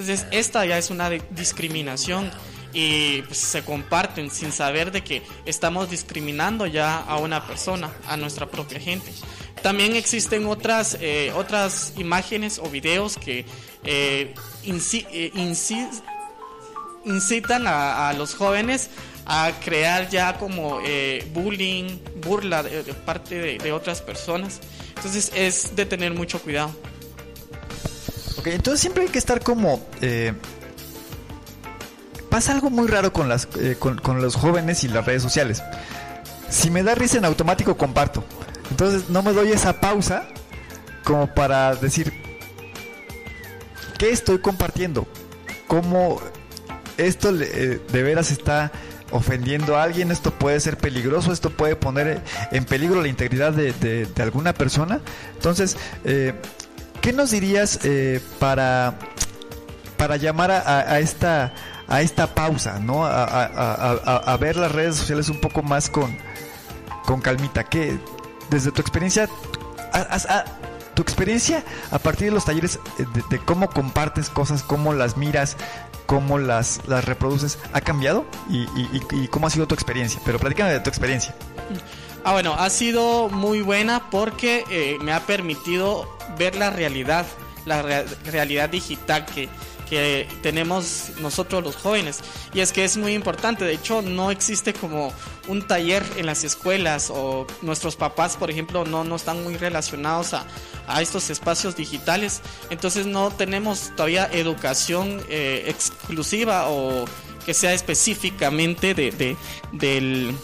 Entonces, 0.00 0.26
esta 0.30 0.64
ya 0.64 0.78
es 0.78 0.88
una 0.88 1.10
discriminación 1.10 2.30
y 2.72 3.20
pues, 3.20 3.36
se 3.36 3.62
comparten 3.62 4.30
sin 4.30 4.50
saber 4.50 4.92
de 4.92 5.04
que 5.04 5.22
estamos 5.44 5.90
discriminando 5.90 6.64
ya 6.64 6.96
a 6.96 7.18
una 7.18 7.46
persona, 7.46 7.92
a 8.08 8.16
nuestra 8.16 8.46
propia 8.46 8.80
gente. 8.80 9.12
También 9.62 9.94
existen 9.94 10.46
otras, 10.46 10.96
eh, 11.02 11.32
otras 11.36 11.92
imágenes 11.98 12.58
o 12.58 12.70
videos 12.70 13.18
que 13.18 13.44
eh, 13.84 14.34
eh 14.64 15.32
incitan 17.04 17.66
a, 17.66 18.14
los 18.14 18.34
jóvenes 18.34 18.88
a 19.26 19.52
crear 19.62 20.08
ya 20.08 20.38
como 20.38 20.80
eh, 20.82 21.28
bullying, 21.34 21.98
burla 22.24 22.62
de, 22.62 22.82
parte 22.94 23.58
de, 23.58 23.72
otras 23.72 24.00
personas. 24.00 24.60
Entonces 24.96 25.30
es 25.34 25.76
de 25.76 25.84
tener 25.84 26.14
mucho 26.14 26.40
cuidado. 26.40 26.74
Ok, 28.38 28.48
entonces 28.48 28.80
siempre 28.80 29.04
hay 29.04 29.08
que 29.08 29.18
estar 29.18 29.42
como... 29.42 29.84
Eh, 30.00 30.32
pasa 32.28 32.52
algo 32.52 32.70
muy 32.70 32.86
raro 32.86 33.12
con, 33.12 33.28
las, 33.28 33.48
eh, 33.58 33.76
con, 33.78 34.22
los 34.22 34.36
jóvenes 34.36 34.84
y 34.84 34.88
las 34.88 35.04
redes 35.04 35.22
sociales. 35.22 35.62
Si 36.48 36.70
me 36.70 36.82
da 36.82 36.94
risa 36.94 37.18
en 37.18 37.24
automático, 37.24 37.76
comparto. 37.76 38.24
Entonces 38.70 39.10
no 39.10 39.22
me 39.22 39.32
doy 39.32 39.50
esa 39.50 39.80
pausa 39.80 40.28
como 41.04 41.34
para 41.34 41.74
decir, 41.74 42.12
¿qué 43.98 44.10
estoy 44.10 44.38
compartiendo? 44.38 45.06
¿Cómo 45.66 46.20
esto 46.96 47.30
eh, 47.30 47.80
de 47.92 48.02
veras 48.02 48.30
está 48.30 48.70
ofendiendo 49.10 49.76
a 49.76 49.82
alguien, 49.82 50.10
esto 50.10 50.30
puede 50.30 50.60
ser 50.60 50.76
peligroso, 50.76 51.32
esto 51.32 51.50
puede 51.50 51.76
poner 51.76 52.20
en 52.52 52.64
peligro 52.64 53.02
la 53.02 53.08
integridad 53.08 53.52
de, 53.52 54.08
alguna 54.20 54.52
persona. 54.54 55.00
Entonces, 55.34 55.76
eh, 56.04 56.34
¿qué 57.00 57.12
nos 57.12 57.30
dirías 57.30 57.80
eh, 57.84 58.20
para, 58.38 58.98
para 59.96 60.16
llamar 60.16 60.50
a, 60.50 60.98
esta 61.00 61.52
a 61.88 62.02
esta 62.02 62.34
pausa, 62.34 62.78
¿no? 62.78 63.04
A, 63.04 64.36
ver 64.40 64.56
las 64.56 64.70
redes 64.70 64.96
sociales 64.96 65.28
un 65.28 65.40
poco 65.40 65.62
más 65.62 65.90
con, 65.90 66.16
con 67.04 67.20
calmita. 67.20 67.64
¿Qué, 67.64 67.98
desde 68.48 68.70
tu 68.70 68.80
experiencia, 68.80 69.28
tu 70.94 71.02
experiencia 71.02 71.64
a 71.90 71.98
partir 71.98 72.28
de 72.28 72.34
los 72.34 72.44
talleres 72.44 72.78
de, 73.30 73.38
cómo 73.38 73.68
compartes 73.70 74.30
cosas, 74.30 74.62
cómo 74.62 74.92
las 74.92 75.16
miras, 75.16 75.56
cómo 76.06 76.38
las, 76.38 76.80
las 76.86 77.04
reproduces 77.04 77.58
ha 77.72 77.80
cambiado 77.80 78.24
y, 78.48 79.26
cómo 79.28 79.46
ha 79.46 79.50
sido 79.50 79.66
tu 79.66 79.74
experiencia. 79.74 80.20
Pero 80.24 80.38
platícame 80.38 80.72
de 80.72 80.80
tu 80.80 80.90
experiencia. 80.90 81.34
Ah, 82.22 82.32
bueno, 82.32 82.54
ha 82.54 82.68
sido 82.68 83.28
muy 83.28 83.62
buena 83.62 84.10
porque 84.10 84.64
eh, 84.70 84.98
me 85.00 85.12
ha 85.12 85.20
permitido 85.26 86.06
ver 86.38 86.54
la 86.54 86.70
realidad, 86.70 87.26
la 87.64 88.04
realidad 88.24 88.68
digital 88.68 89.24
que, 89.24 89.48
que 89.90 90.28
tenemos 90.42 91.10
nosotros 91.20 91.64
los 91.64 91.76
jóvenes. 91.76 92.20
Y 92.54 92.60
es 92.60 92.72
que 92.72 92.84
es 92.84 92.96
muy 92.96 93.14
importante, 93.14 93.64
de 93.64 93.72
hecho 93.72 94.02
no 94.02 94.30
existe 94.30 94.72
como 94.72 95.12
un 95.48 95.66
taller 95.66 96.04
en 96.16 96.26
las 96.26 96.44
escuelas 96.44 97.10
o 97.10 97.46
nuestros 97.62 97.96
papás, 97.96 98.36
por 98.36 98.50
ejemplo, 98.50 98.84
no, 98.84 99.02
no 99.02 99.16
están 99.16 99.42
muy 99.42 99.56
relacionados 99.56 100.34
a, 100.34 100.46
a 100.86 101.02
estos 101.02 101.30
espacios 101.30 101.74
digitales. 101.74 102.42
Entonces 102.70 103.06
no 103.06 103.30
tenemos 103.30 103.90
todavía 103.96 104.28
educación 104.32 105.22
eh, 105.28 105.64
exclusiva 105.66 106.68
o 106.68 107.04
que 107.44 107.54
sea 107.54 107.72
específicamente 107.72 108.94
de, 108.94 109.10
de 109.10 109.36
del 109.72 110.34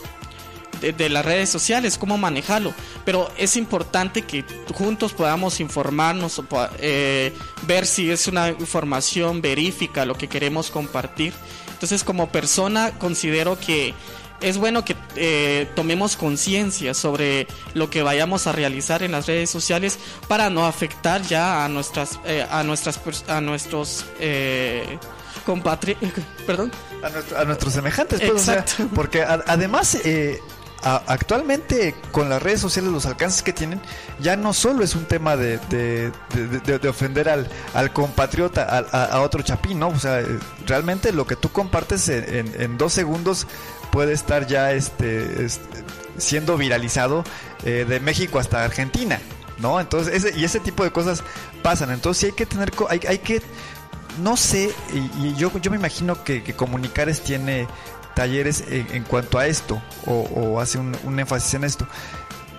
de, 0.81 1.09
las 1.09 1.25
redes 1.25 1.49
sociales, 1.49 1.99
cómo 1.99 2.19
manejarlo. 2.19 2.75
Pero 3.05 3.31
es 3.37 3.57
importante 3.57 4.23
que 4.23 4.45
juntos 4.75 5.13
podamos 5.13 5.61
informarnos, 5.61 6.43
eh, 6.79 7.33
ver 7.63 7.87
si 7.87 8.11
es 8.11 8.29
una 8.29 8.51
información 8.51 9.41
verífica 9.41 10.05
lo 10.05 10.15
que 10.17 10.29
queremos 10.29 10.71
compartir. 10.71 11.33
Entonces 11.73 12.05
como 12.05 12.31
persona 12.31 12.93
considero 12.99 13.59
que 13.59 13.95
es 14.41 14.59
bueno 14.59 14.85
que 14.85 14.97
eh, 15.17 15.69
tomemos 15.75 16.17
conciencia 16.17 16.95
sobre 16.95 17.47
lo 17.75 17.91
que 17.91 18.03
vayamos 18.03 18.47
a 18.47 18.53
realizar 18.53 19.03
en 19.03 19.13
las 19.13 19.27
redes 19.27 19.51
sociales 19.51 19.99
para 20.29 20.51
no 20.51 20.67
afectar 20.67 21.23
ya 21.23 21.65
a 21.65 21.69
nuestras 21.69 22.19
eh, 22.25 22.47
a 22.51 22.63
nuestras 22.63 23.01
a 23.29 23.41
nuestros 23.41 24.05
eh, 24.21 24.99
perdón 26.47 26.73
a, 27.37 27.45
nuestros 27.45 27.73
semejantes 27.73 28.21
pues, 28.21 28.51
porque 28.95 29.23
además 29.23 29.97
eh, 30.85 31.01
actualmente 31.07 31.95
con 32.13 32.29
las 32.29 32.43
redes 32.43 32.61
sociales 32.61 32.93
los 32.93 33.07
alcances 33.07 33.43
que 33.43 33.53
tienen 33.53 33.81
ya 34.21 34.37
no 34.37 34.53
solo 34.53 34.85
es 34.85 34.95
un 34.95 35.05
tema 35.07 35.37
de, 35.37 35.59
de, 35.69 36.89
ofender 36.89 37.29
al, 37.29 37.49
al 37.75 37.93
compatriota, 37.93 38.63
a, 38.65 39.21
otro 39.21 39.43
chapín, 39.43 39.79
¿no? 39.79 39.89
O 39.89 39.99
sea, 39.99 40.23
realmente 40.67 41.13
lo 41.13 41.27
que 41.27 41.37
tú 41.37 41.51
compartes 41.51 42.09
en, 42.09 42.79
dos 42.79 42.93
segundos 42.93 43.47
puede 43.91 44.13
estar 44.13 44.47
ya 44.47 44.73
este, 44.73 45.49
siendo 46.19 46.57
viralizado 46.57 47.25
eh, 47.65 47.85
de 47.89 48.01
México 48.01 48.39
hasta 48.39 48.65
Argentina, 48.65 49.21
¿no? 49.59 49.81
Entonces, 49.81 50.15
ese, 50.15 50.39
y 50.39 50.45
ese 50.45 50.61
tipo 50.61 50.85
de 50.85 50.93
cosas 50.93 51.23
pasan. 51.63 51.91
Entonces, 51.91 52.21
sí 52.21 52.27
hay 52.27 52.33
que 52.33 52.47
tener, 52.47 52.73
hay, 52.89 53.01
hay 53.09 53.19
que, 53.19 53.43
no 54.23 54.37
sé, 54.37 54.71
y, 54.93 55.35
yo, 55.35 55.51
yo 55.61 55.71
me 55.71 55.77
imagino 55.77 56.23
que, 56.23 56.43
que 56.43 56.55
Comunicares 56.55 57.23
tiene 57.23 57.67
talleres 58.17 58.65
en, 58.71 59.05
cuanto 59.05 59.39
a 59.39 59.47
esto 59.47 59.81
o, 60.07 60.59
hace 60.59 60.79
un, 60.79 61.21
énfasis 61.21 61.55
en 61.55 61.65
esto. 61.65 61.87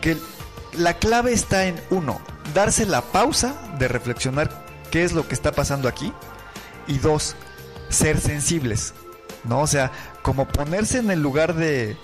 Que 0.02 0.16
la 0.74 0.94
clave 0.94 1.34
está 1.34 1.66
en 1.66 1.82
uno, 1.90 2.22
darse 2.54 2.86
la 2.86 3.02
pausa 3.02 3.56
de 3.80 3.88
reflexionar 3.88 4.66
qué 4.92 5.04
es 5.04 5.14
lo 5.14 5.28
que 5.28 5.34
está 5.34 5.52
pasando 5.52 5.90
aquí 5.90 6.14
y 6.86 7.00
dos, 7.00 7.36
ser 7.90 8.20
sensibles, 8.22 8.94
¿no? 9.46 9.62
O 9.62 9.68
sea, 9.68 9.92
como 10.22 10.48
ponerse 10.48 11.00
en 11.00 11.10
el 11.10 11.24
lugar 11.24 11.56
de, 11.56 11.98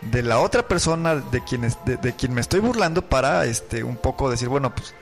de 0.00 0.22
la 0.22 0.38
otra 0.38 0.66
persona 0.66 1.16
de 1.16 1.44
quien, 1.44 1.70
de, 1.84 2.12
quien 2.14 2.32
me 2.32 2.40
estoy 2.40 2.60
burlando 2.60 3.02
para 3.02 3.44
este 3.44 3.84
un 3.84 3.98
poco 3.98 4.30
decir, 4.30 4.48
bueno, 4.48 4.74
pues 4.74 4.94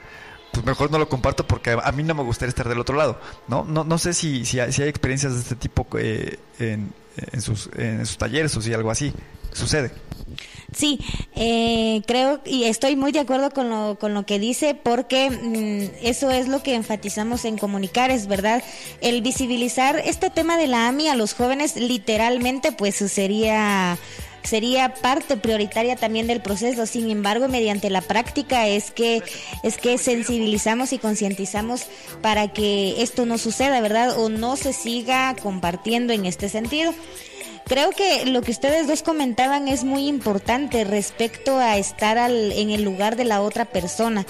pues 0.53 0.65
mejor 0.65 0.91
no 0.91 0.99
lo 0.99 1.09
comparto 1.09 1.47
porque 1.47 1.77
a 1.81 1.93
mí 1.93 2.03
no 2.03 2.15
me 2.15 2.23
gustaría 2.23 2.49
estar 2.49 2.69
del 2.69 2.81
otro 2.81 2.97
lado, 2.97 3.21
¿no? 3.47 3.65
No, 3.65 3.85
no 3.85 3.99
sé 3.99 4.15
si, 4.15 4.45
si, 4.47 4.59
hay, 4.59 4.73
si 4.73 4.83
hay 4.83 4.89
experiencias 4.89 5.35
de 5.35 5.41
este 5.41 5.55
tipo 5.55 5.87
eh, 5.99 6.39
en, 6.59 6.95
en 7.33 7.41
sus, 7.41 7.71
en 7.77 8.05
sus 8.07 8.19
talleres 8.19 8.57
o 8.57 8.63
si 8.63 8.73
algo 8.73 8.91
así 8.91 9.13
sucede. 9.53 9.91
Sí, 10.75 11.01
eh, 11.37 12.03
creo 12.07 12.41
y 12.45 12.65
estoy 12.65 12.97
muy 12.97 13.13
de 13.13 13.21
acuerdo 13.21 13.51
con 13.51 13.71
lo, 13.71 13.97
con 13.99 14.15
lo 14.15 14.27
que 14.27 14.39
dice 14.39 14.75
porque 14.75 15.31
mm, 15.31 16.05
eso 16.05 16.31
es 16.31 16.49
lo 16.49 16.63
que 16.63 16.75
enfatizamos 16.75 17.45
en 17.45 17.57
comunicar, 17.57 18.11
es 18.11 18.27
verdad. 18.27 18.63
El 19.01 19.23
visibilizar 19.23 19.97
este 20.05 20.29
tema 20.29 20.59
de 20.59 20.67
la 20.67 20.89
AMI 20.89 21.09
a 21.09 21.17
los 21.17 21.35
jóvenes 21.35 21.77
literalmente 21.77 22.73
pues 22.73 22.97
sería 22.97 23.97
sería 24.47 24.95
parte 24.95 25.37
prioritaria 25.37 25.97
también 25.97 26.27
del 26.27 26.41
proceso. 26.41 26.87
Sin 26.87 27.11
embargo, 27.11 27.49
mediante 27.49 27.91
la 27.91 28.01
práctica 28.01 28.67
es 28.69 28.91
que 28.91 29.23
es 29.63 29.77
que 29.77 29.99
sensibilizamos 29.99 30.93
y 30.93 30.99
concientizamos 30.99 31.87
para 32.23 32.49
que 32.49 33.03
esto 33.03 33.27
no 33.27 33.39
suceda, 33.39 33.81
¿verdad? 33.81 34.19
O 34.19 34.29
no 34.29 34.57
se 34.57 34.73
siga 34.73 35.35
compartiendo 35.43 36.13
en 36.13 36.27
este 36.27 36.49
sentido. 36.49 36.95
Creo 37.67 37.91
que 37.91 38.27
lo 38.27 38.43
que 38.43 38.53
ustedes 38.53 38.87
dos 38.87 39.03
comentaban 39.03 39.67
es 39.67 39.83
muy 39.83 40.07
importante 40.07 40.85
respecto 40.85 41.59
a 41.59 41.77
estar 41.79 42.17
al, 42.17 42.53
en 42.53 42.71
el 42.71 42.85
lugar 42.85 43.17
de 43.17 43.25
la 43.25 43.43
otra 43.43 43.65
persona. 43.65 44.25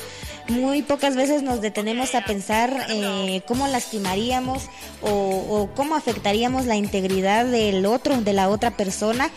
Muy 0.48 0.80
pocas 0.80 1.16
veces 1.16 1.42
nos 1.42 1.60
detenemos 1.60 2.14
a 2.14 2.24
pensar 2.24 2.86
eh, 2.88 3.42
cómo 3.46 3.68
lastimaríamos 3.68 4.70
o, 5.02 5.10
o 5.10 5.70
cómo 5.74 5.96
afectaríamos 5.96 6.64
la 6.64 6.76
integridad 6.76 7.44
del 7.44 7.84
otro, 7.84 8.22
de 8.22 8.32
la 8.32 8.48
otra 8.48 8.70
persona 8.70 9.30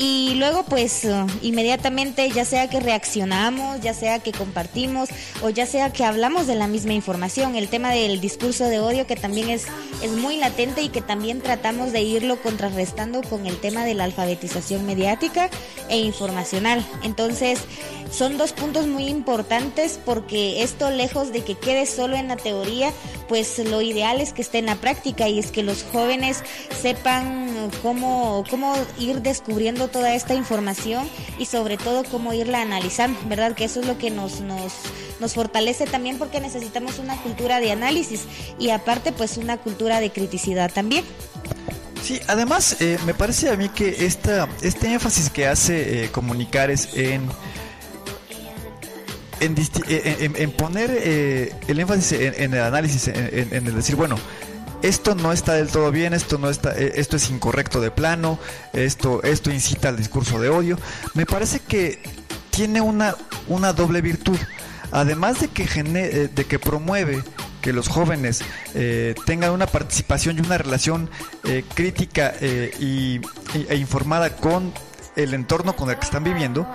y 0.00 0.36
luego 0.36 0.62
pues 0.62 1.04
uh, 1.04 1.26
inmediatamente 1.42 2.30
ya 2.30 2.44
sea 2.44 2.70
que 2.70 2.78
reaccionamos, 2.78 3.80
ya 3.80 3.92
sea 3.92 4.20
que 4.20 4.30
compartimos 4.30 5.08
o 5.42 5.50
ya 5.50 5.66
sea 5.66 5.92
que 5.92 6.04
hablamos 6.04 6.46
de 6.46 6.54
la 6.54 6.68
misma 6.68 6.92
información, 6.92 7.56
el 7.56 7.68
tema 7.68 7.90
del 7.90 8.20
discurso 8.20 8.66
de 8.66 8.78
odio 8.78 9.08
que 9.08 9.16
también 9.16 9.50
es, 9.50 9.66
es 10.00 10.12
muy 10.12 10.36
latente 10.36 10.82
y 10.82 10.88
que 10.88 11.02
también 11.02 11.40
tratamos 11.40 11.90
de 11.90 12.02
irlo 12.02 12.40
contrarrestando 12.40 13.22
con 13.22 13.46
el 13.46 13.58
tema 13.58 13.84
de 13.84 13.94
la 13.94 14.04
alfabetización 14.04 14.86
mediática 14.86 15.50
e 15.88 15.98
informacional. 15.98 16.86
Entonces, 17.02 17.58
son 18.12 18.38
dos 18.38 18.52
puntos 18.52 18.86
muy 18.86 19.08
importantes 19.08 19.98
porque 20.04 20.62
esto 20.62 20.90
lejos 20.90 21.32
de 21.32 21.42
que 21.42 21.56
quede 21.56 21.86
solo 21.86 22.16
en 22.16 22.28
la 22.28 22.36
teoría, 22.36 22.92
pues 23.28 23.58
lo 23.58 23.82
ideal 23.82 24.20
es 24.20 24.32
que 24.32 24.42
esté 24.42 24.58
en 24.58 24.66
la 24.66 24.76
práctica 24.76 25.28
y 25.28 25.38
es 25.38 25.50
que 25.50 25.62
los 25.62 25.84
jóvenes 25.84 26.42
sepan 26.80 27.70
cómo, 27.82 28.44
cómo 28.50 28.74
ir 28.98 29.20
descubriendo 29.20 29.88
toda 29.88 30.14
esta 30.14 30.34
información 30.34 31.08
y 31.38 31.46
sobre 31.46 31.76
todo 31.76 32.04
cómo 32.04 32.32
irla 32.32 32.62
analizando, 32.62 33.18
¿verdad? 33.26 33.54
Que 33.54 33.64
eso 33.64 33.80
es 33.80 33.86
lo 33.86 33.98
que 33.98 34.10
nos, 34.10 34.40
nos, 34.40 34.72
nos 35.20 35.34
fortalece 35.34 35.86
también 35.86 36.18
porque 36.18 36.40
necesitamos 36.40 36.98
una 36.98 37.16
cultura 37.16 37.60
de 37.60 37.72
análisis 37.72 38.24
y 38.58 38.70
aparte 38.70 39.12
pues 39.12 39.36
una 39.36 39.58
cultura 39.58 40.00
de 40.00 40.10
criticidad 40.10 40.72
también. 40.72 41.04
Sí, 42.02 42.20
además 42.26 42.76
eh, 42.80 42.98
me 43.04 43.12
parece 43.12 43.50
a 43.50 43.56
mí 43.56 43.68
que 43.68 44.06
esta, 44.06 44.48
este 44.62 44.92
énfasis 44.92 45.30
que 45.30 45.46
hace 45.46 46.04
eh, 46.04 46.10
Comunicares 46.10 46.90
en 46.94 47.28
en, 49.40 50.50
poner 50.52 50.90
eh, 50.92 51.54
el 51.68 51.80
énfasis 51.80 52.12
en, 52.12 52.54
el 52.54 52.60
análisis, 52.60 53.08
en, 53.08 53.66
el 53.66 53.74
decir, 53.74 53.96
bueno, 53.96 54.16
esto 54.82 55.14
no 55.14 55.32
está 55.32 55.54
del 55.54 55.68
todo 55.68 55.90
bien, 55.90 56.14
esto 56.14 56.38
no 56.38 56.50
está, 56.50 56.78
eh, 56.78 56.92
esto 56.96 57.16
es 57.16 57.30
incorrecto 57.30 57.80
de 57.80 57.90
plano, 57.90 58.38
esto, 58.72 59.22
esto 59.22 59.50
incita 59.50 59.88
al 59.88 59.96
discurso 59.96 60.40
de 60.40 60.48
odio, 60.48 60.78
me 61.14 61.26
parece 61.26 61.60
que 61.60 62.00
tiene 62.50 62.80
una, 62.80 63.14
una 63.48 63.72
doble 63.72 64.00
virtud. 64.00 64.38
Además 64.90 65.40
de 65.40 65.48
que, 65.48 65.64
eh, 65.64 66.28
de 66.34 66.44
que 66.46 66.58
promueve 66.58 67.22
que 67.60 67.74
los 67.74 67.88
jóvenes 67.88 68.40
tengan 69.26 69.50
una 69.50 69.66
participación 69.66 70.38
y 70.38 70.40
una 70.40 70.56
relación 70.56 71.10
crítica 71.74 72.32
y, 72.40 73.20
e 73.68 73.76
informada 73.76 74.36
con 74.36 74.72
el 75.16 75.34
entorno 75.34 75.76
con 75.76 75.90
el 75.90 75.96
que 75.96 76.04
están 76.04 76.24
viviendo, 76.24 76.66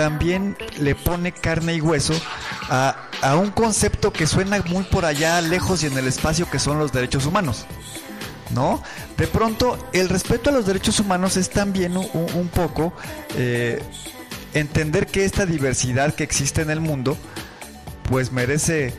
también 0.00 0.56
le 0.78 0.94
pone 0.94 1.30
carne 1.30 1.74
y 1.74 1.82
hueso 1.82 2.14
a, 2.70 2.96
un 3.36 3.50
concepto 3.50 4.14
que 4.14 4.26
suena 4.26 4.58
muy 4.70 4.84
por 4.84 5.04
allá, 5.04 5.38
lejos 5.42 5.82
y 5.82 5.88
en 5.88 5.98
el 5.98 6.06
espacio, 6.06 6.48
que 6.48 6.58
son 6.58 6.78
los 6.78 6.90
derechos 6.90 7.26
humanos. 7.26 7.66
¿No? 8.48 8.82
De 9.18 9.26
pronto, 9.26 9.76
el 9.92 10.08
respeto 10.08 10.48
a 10.48 10.54
los 10.54 10.64
derechos 10.64 11.00
humanos 11.00 11.36
es 11.36 11.50
también 11.50 11.98
un, 11.98 12.48
poco 12.48 12.94
eh, 13.36 13.82
entender 14.54 15.06
que 15.06 15.26
esta 15.26 15.44
diversidad 15.44 16.14
que 16.14 16.24
existe 16.24 16.62
en 16.62 16.70
el 16.70 16.80
mundo, 16.80 17.18
pues 18.04 18.32
merece 18.32 18.94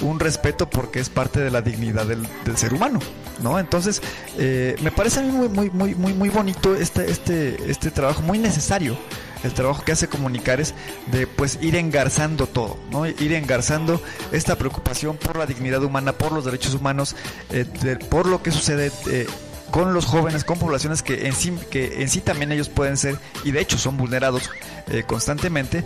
un 0.00 0.18
respeto 0.18 0.70
porque 0.70 1.00
es 1.00 1.10
parte 1.10 1.38
de 1.38 1.50
la 1.50 1.60
dignidad 1.60 2.06
del, 2.06 2.26
ser 2.56 2.72
humano, 2.72 3.00
¿no? 3.42 3.58
Entonces, 3.58 4.00
eh, 4.38 4.74
me 4.80 4.90
parece 4.90 5.20
a 5.20 5.22
mí 5.22 5.32
muy, 5.32 5.50
muy, 5.50 5.68
muy, 5.68 5.94
muy, 5.94 6.14
muy 6.14 6.28
bonito 6.30 6.74
este, 6.74 7.10
este, 7.10 7.70
este 7.70 7.90
trabajo, 7.90 8.22
muy 8.22 8.38
necesario 8.38 8.96
el 9.46 9.54
trabajo 9.54 9.84
que 9.84 9.92
hace 9.92 10.08
Comunicares 10.08 10.74
de 11.12 11.26
pues 11.26 11.58
ir 11.62 11.76
engarzando 11.76 12.46
todo, 12.46 12.78
¿no? 12.90 13.06
Ir 13.06 13.32
engarzando 13.32 14.00
esta 14.32 14.56
preocupación 14.56 15.16
por 15.16 15.36
la 15.36 15.46
dignidad 15.46 15.82
humana, 15.82 16.12
por 16.12 16.32
los 16.32 16.44
derechos 16.44 16.74
humanos, 16.74 17.16
eh, 17.50 17.64
por 18.10 18.26
lo 18.26 18.42
que 18.42 18.50
sucede 18.50 18.92
eh, 19.10 19.26
con 19.70 19.94
los 19.94 20.06
jóvenes, 20.06 20.44
con 20.44 20.58
poblaciones 20.58 21.02
que 21.02 21.26
en 21.26 21.32
sí, 21.32 21.52
que 21.70 22.02
en 22.02 22.08
sí 22.08 22.20
también 22.20 22.52
ellos 22.52 22.68
pueden 22.68 22.96
ser 22.96 23.18
y 23.44 23.50
de 23.50 23.60
hecho 23.60 23.78
son 23.78 23.96
vulnerados 23.96 24.50
eh, 24.88 25.04
constantemente 25.06 25.84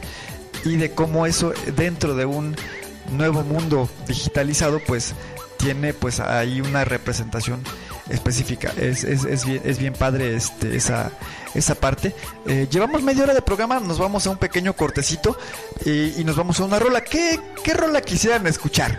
y 0.65 0.77
de 0.77 0.93
cómo 0.93 1.27
eso 1.27 1.53
dentro 1.77 2.15
de 2.15 2.27
un 2.27 2.57
nuevo 3.13 3.43
mundo 3.43 3.89
digitalizado 4.07 4.81
pues 4.87 5.15
tiene 5.57 5.93
pues 5.93 6.21
ahí 6.21 6.61
una 6.61 6.85
representación 6.85 7.63
específica. 8.09 8.73
Es, 8.77 9.05
es, 9.05 9.25
es, 9.25 9.45
bien, 9.45 9.63
es 9.65 9.79
bien 9.79 9.93
padre 9.93 10.35
este, 10.35 10.77
esa, 10.77 11.13
esa 11.55 11.75
parte. 11.75 12.15
Eh, 12.47 12.69
llevamos 12.71 13.03
media 13.03 13.25
hora 13.25 13.35
de 13.35 13.43
programa, 13.43 13.81
nos 13.81 13.99
vamos 13.99 14.27
a 14.27 14.31
un 14.31 14.39
pequeño 14.39 14.75
cortecito 14.75 15.37
y, 15.85 16.23
nos 16.25 16.37
vamos 16.37 16.61
a 16.61 16.65
una 16.65 16.79
rola. 16.79 17.03
¿Qué, 17.03 17.41
qué 17.65 17.75
rola 17.75 18.01
quisieran 18.01 18.47
escuchar? 18.47 18.99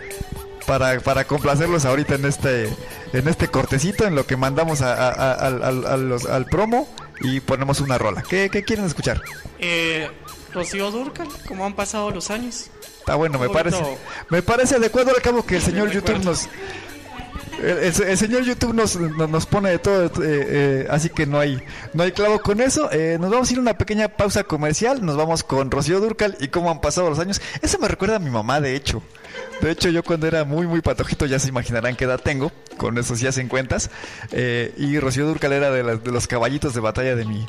Para, 0.67 0.99
para 0.99 1.25
complacerlos 1.25 1.85
ahorita 1.85 2.15
en 2.15 2.25
este, 2.25 2.69
en 3.13 3.27
este 3.27 3.47
cortecito, 3.47 4.05
en 4.05 4.15
lo 4.15 4.25
que 4.25 4.37
mandamos 4.37 4.81
al 4.81 6.45
promo 6.49 6.87
y 7.21 7.39
ponemos 7.39 7.79
una 7.81 7.97
rola. 7.97 8.23
¿Qué, 8.23 8.49
quieren 8.65 8.85
escuchar? 8.85 9.21
Eh, 9.59 10.09
Rocío 10.53 10.91
Durcal, 10.91 11.27
¿cómo 11.47 11.65
han 11.65 11.73
pasado 11.73 12.11
los 12.11 12.29
años? 12.29 12.69
Está 12.99 13.15
bueno, 13.15 13.39
me 13.39 13.49
parece, 13.49 13.81
me 14.29 14.41
parece 14.41 14.75
adecuado 14.75 15.11
al 15.15 15.21
cabo 15.21 15.45
que 15.45 15.55
el 15.57 15.61
señor 15.63 15.91
YouTube 15.91 16.23
nos... 16.23 16.47
El, 17.59 18.17
señor 18.17 18.43
YouTube 18.43 18.73
nos, 18.73 18.95
nos, 18.95 19.45
pone 19.45 19.69
de 19.69 19.79
todo, 19.79 20.05
eh, 20.05 20.09
eh, 20.23 20.87
así 20.89 21.09
que 21.09 21.25
no 21.25 21.39
hay 21.39 21.61
no 21.93 22.03
hay 22.03 22.11
clavo 22.11 22.39
con 22.39 22.61
eso. 22.61 22.89
Eh, 22.91 23.17
nos 23.19 23.29
vamos 23.29 23.49
a 23.49 23.53
ir 23.53 23.59
a 23.59 23.61
una 23.61 23.77
pequeña 23.77 24.09
pausa 24.09 24.43
comercial. 24.43 25.05
Nos 25.05 25.17
vamos 25.17 25.43
con 25.43 25.69
Rocío 25.69 25.99
Durcal 25.99 26.37
y 26.39 26.47
cómo 26.47 26.71
han 26.71 26.81
pasado 26.81 27.09
los 27.09 27.19
años. 27.19 27.41
Eso 27.61 27.77
me 27.79 27.87
recuerda 27.87 28.15
a 28.15 28.19
mi 28.19 28.29
mamá, 28.29 28.61
de 28.61 28.75
hecho. 28.75 29.01
De 29.61 29.71
hecho, 29.71 29.89
yo 29.89 30.03
cuando 30.03 30.27
era 30.27 30.43
muy, 30.43 30.65
muy 30.65 30.81
patojito, 30.81 31.25
ya 31.25 31.37
se 31.37 31.49
imaginarán 31.49 31.95
qué 31.95 32.05
edad 32.05 32.19
tengo, 32.19 32.51
con 32.77 32.97
esos 32.97 33.19
ya 33.19 33.31
se 33.31 33.41
cuentas. 33.47 33.89
Eh, 34.31 34.73
y 34.77 34.99
Rocío 34.99 35.25
Durcal 35.27 35.53
era 35.53 35.71
de, 35.71 35.83
de, 35.97 36.11
los 36.11 36.27
caballitos 36.27 36.73
de 36.73 36.79
batalla 36.79 37.15
de 37.15 37.25
mi, 37.25 37.45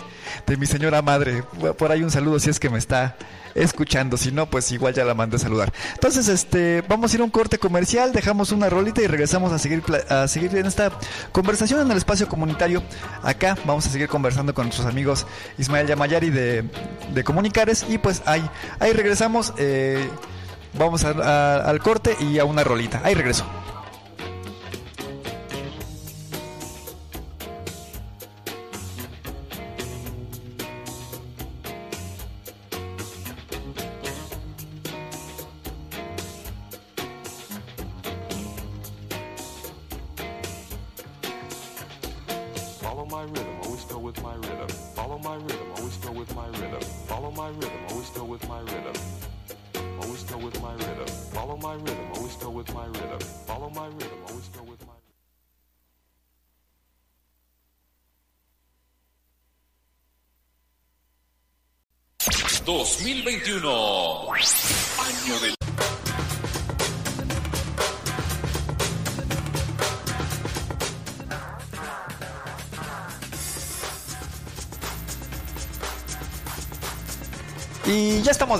de 0.46 0.56
mi 0.56 0.66
señora 0.66 1.02
madre. 1.02 1.42
Por 1.78 1.92
ahí 1.92 2.02
un 2.02 2.10
saludo 2.10 2.38
si 2.38 2.50
es 2.50 2.60
que 2.60 2.70
me 2.70 2.78
está 2.78 3.16
escuchando. 3.54 4.16
Si 4.16 4.32
no, 4.32 4.46
pues 4.46 4.70
igual 4.72 4.94
ya 4.94 5.04
la 5.04 5.14
mandé 5.14 5.36
a 5.36 5.38
saludar. 5.38 5.72
Entonces, 5.94 6.28
este, 6.28 6.82
vamos 6.88 7.12
a 7.12 7.16
ir 7.16 7.20
a 7.20 7.24
un 7.24 7.30
corte 7.30 7.58
comercial, 7.58 8.12
dejamos 8.12 8.52
una 8.52 8.68
rolita 8.68 9.02
y 9.02 9.06
regresamos 9.06 9.52
a 9.52 9.58
seguir, 9.58 9.82
a 10.08 10.28
seguir 10.28 10.56
en 10.56 10.66
esta 10.66 10.90
conversación 11.32 11.80
en 11.80 11.90
el 11.90 11.96
espacio 11.96 12.28
comunitario. 12.28 12.82
Acá 13.22 13.56
vamos 13.64 13.86
a 13.86 13.90
seguir 13.90 14.08
conversando 14.08 14.54
con 14.54 14.66
nuestros 14.66 14.86
amigos 14.86 15.26
Ismael 15.58 15.86
Yamayari 15.86 16.30
de, 16.30 16.64
de 17.14 17.24
Comunicares. 17.24 17.84
Y 17.88 17.98
pues 17.98 18.22
ahí, 18.26 18.48
ahí 18.80 18.92
regresamos. 18.92 19.52
Eh, 19.58 20.08
Vamos 20.74 21.04
al 21.04 21.78
corte 21.80 22.16
y 22.20 22.38
a 22.38 22.44
una 22.44 22.64
rolita. 22.64 23.00
Ahí 23.04 23.14
regreso. 23.14 23.44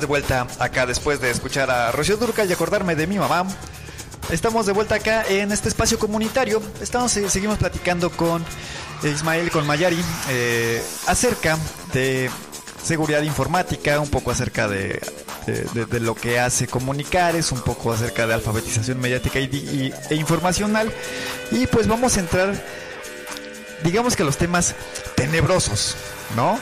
De 0.00 0.06
vuelta 0.06 0.46
acá 0.58 0.86
después 0.86 1.20
de 1.20 1.30
escuchar 1.30 1.70
a 1.70 1.92
Rocío 1.92 2.16
Durca 2.16 2.44
y 2.44 2.52
acordarme 2.52 2.94
de 2.94 3.06
mi 3.06 3.18
mamá. 3.18 3.46
Estamos 4.30 4.64
de 4.64 4.72
vuelta 4.72 4.94
acá 4.94 5.24
en 5.28 5.52
este 5.52 5.68
espacio 5.68 5.98
comunitario. 5.98 6.62
Estamos, 6.80 7.14
eh, 7.16 7.28
seguimos 7.28 7.58
platicando 7.58 8.10
con 8.10 8.42
Ismael, 9.02 9.50
con 9.50 9.66
Mayari, 9.66 10.02
eh, 10.30 10.82
acerca 11.06 11.58
de 11.92 12.30
seguridad 12.82 13.22
informática, 13.22 14.00
un 14.00 14.08
poco 14.08 14.30
acerca 14.30 14.66
de, 14.66 15.00
lo 16.00 16.14
que 16.14 16.40
hace 16.40 16.66
comunicar, 16.66 17.36
es 17.36 17.52
un 17.52 17.60
poco 17.60 17.92
acerca 17.92 18.26
de 18.26 18.34
alfabetización 18.34 18.98
mediática 18.98 19.38
e 19.40 19.92
informacional. 20.14 20.90
Y 21.50 21.66
pues 21.66 21.86
vamos 21.86 22.16
a 22.16 22.20
entrar, 22.20 22.54
digamos 23.84 24.16
que 24.16 24.22
a 24.22 24.26
los 24.26 24.38
temas 24.38 24.74
tenebrosos, 25.16 25.96
¿no? 26.34 26.58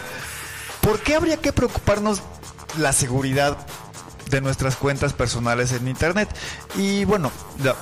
¿Por 0.80 0.98
qué 1.00 1.14
habría 1.14 1.36
que 1.36 1.52
preocuparnos 1.52 2.22
la 2.78 2.92
seguridad 2.92 3.56
de 4.30 4.40
nuestras 4.40 4.76
cuentas 4.76 5.12
personales 5.12 5.72
en 5.72 5.88
Internet? 5.88 6.28
Y 6.76 7.04
bueno, 7.04 7.30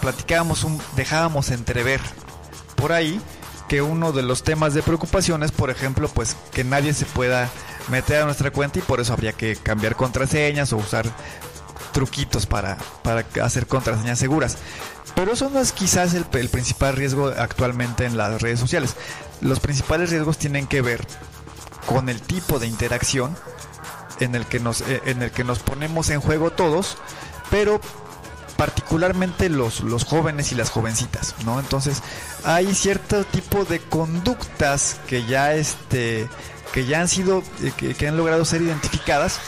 platicábamos, 0.01 0.65
un, 0.65 0.81
dejábamos 0.97 1.51
entrever 1.51 2.01
por 2.77 2.93
ahí 2.93 3.21
que 3.69 3.83
uno 3.83 4.13
de 4.13 4.23
los 4.23 4.43
temas 4.43 4.73
de 4.75 4.83
preocupación 4.83 5.43
es, 5.43 5.53
por 5.53 5.71
ejemplo, 5.71 6.09
pues 6.09 6.37
que 6.53 6.65
nadie 6.65 6.95
se 6.95 7.05
pueda 7.05 7.51
meter 7.89 8.23
a 8.23 8.25
nuestra 8.25 8.51
cuenta 8.51 8.79
y 8.79 8.83
por 8.83 9.01
eso 9.01 9.13
habría 9.13 9.33
que 9.35 9.57
cambiar 9.57 9.95
contraseñas 9.95 10.73
o 10.73 10.79
usar 10.79 11.07
truquitos 11.93 12.47
para, 12.47 12.79
para 13.03 13.27
hacer 13.43 13.67
contraseñas 13.67 14.19
seguras. 14.19 14.57
Pero 15.15 15.33
eso 15.33 15.51
no 15.51 15.61
es 15.61 15.73
quizás 15.73 16.15
el, 16.15 16.25
el, 16.33 16.49
principal 16.49 16.97
riesgo 16.97 17.29
actualmente 17.37 18.05
en 18.05 18.17
las 18.17 18.41
redes 18.41 18.61
sociales. 18.61 18.95
Los 19.41 19.61
principales 19.61 20.11
riesgos 20.11 20.39
tienen 20.39 20.67
que 20.67 20.81
ver 20.81 21.07
con 21.87 22.09
el 22.09 22.21
tipo 22.21 22.59
de 22.59 22.67
interacción 22.67 23.37
en 24.21 24.35
el 24.35 24.47
que 24.47 24.61
nos, 24.61 24.81
eh, 24.83 25.03
en 25.07 25.23
el 25.23 25.31
que 25.31 25.45
nos 25.45 25.61
ponemos 25.61 26.11
en 26.11 26.21
juego 26.21 26.51
todos, 26.51 26.97
pero 27.51 27.81
particularmente 28.57 29.49
los, 29.49 29.81
los 29.81 30.05
jóvenes 30.05 30.51
y 30.51 30.57
las 30.57 30.71
jovencitas, 30.71 31.37
¿no? 31.45 31.61
Entonces 31.61 32.03
hay 32.45 32.75
cierto 32.75 33.25
tipo 33.25 33.65
de 33.65 33.79
conductas 33.79 34.97
que 35.07 35.25
ya 35.27 35.55
este 35.55 36.29
que 36.73 36.87
ya 36.87 37.01
han 37.01 37.09
sido, 37.09 37.43
eh, 37.63 37.95
que, 37.97 38.09
han 38.09 38.17
logrado 38.17 38.45
ser 38.45 38.63
identificadas, 38.63 39.41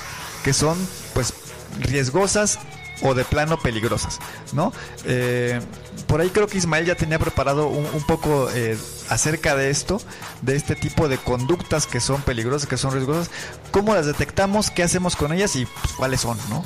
que 0.43 0.53
son 0.53 0.79
pues 1.13 1.35
riesgosas 1.81 2.59
o 3.03 3.15
de 3.15 3.25
plano 3.25 3.59
peligrosas, 3.59 4.19
¿no? 4.53 4.73
Eh, 5.05 5.61
por 6.07 6.21
ahí 6.21 6.31
creo 6.31 6.47
que 6.47 6.59
Ismael 6.59 6.87
ya 6.87 6.95
tenía 6.95 7.19
preparado 7.19 7.69
un, 7.69 8.03
poco 8.05 8.49
eh, 8.55 8.77
acerca 9.11 9.55
de 9.55 9.71
esto, 9.71 10.01
de 10.41 10.57
este 10.57 10.77
tipo 10.77 11.09
de 11.09 11.19
conductas 11.19 11.87
que 11.87 12.01
son 12.01 12.23
peligrosas, 12.23 12.69
que 12.69 12.77
son 12.77 12.93
riesgosas, 12.93 13.31
cómo 13.71 13.95
las 13.95 14.07
detectamos, 14.07 14.71
qué 14.71 14.83
hacemos 14.83 15.17
con 15.17 15.33
ellas 15.33 15.57
y 15.57 15.67
pues, 15.67 15.93
cuáles 15.95 16.21
son, 16.21 16.39
¿no? 16.49 16.65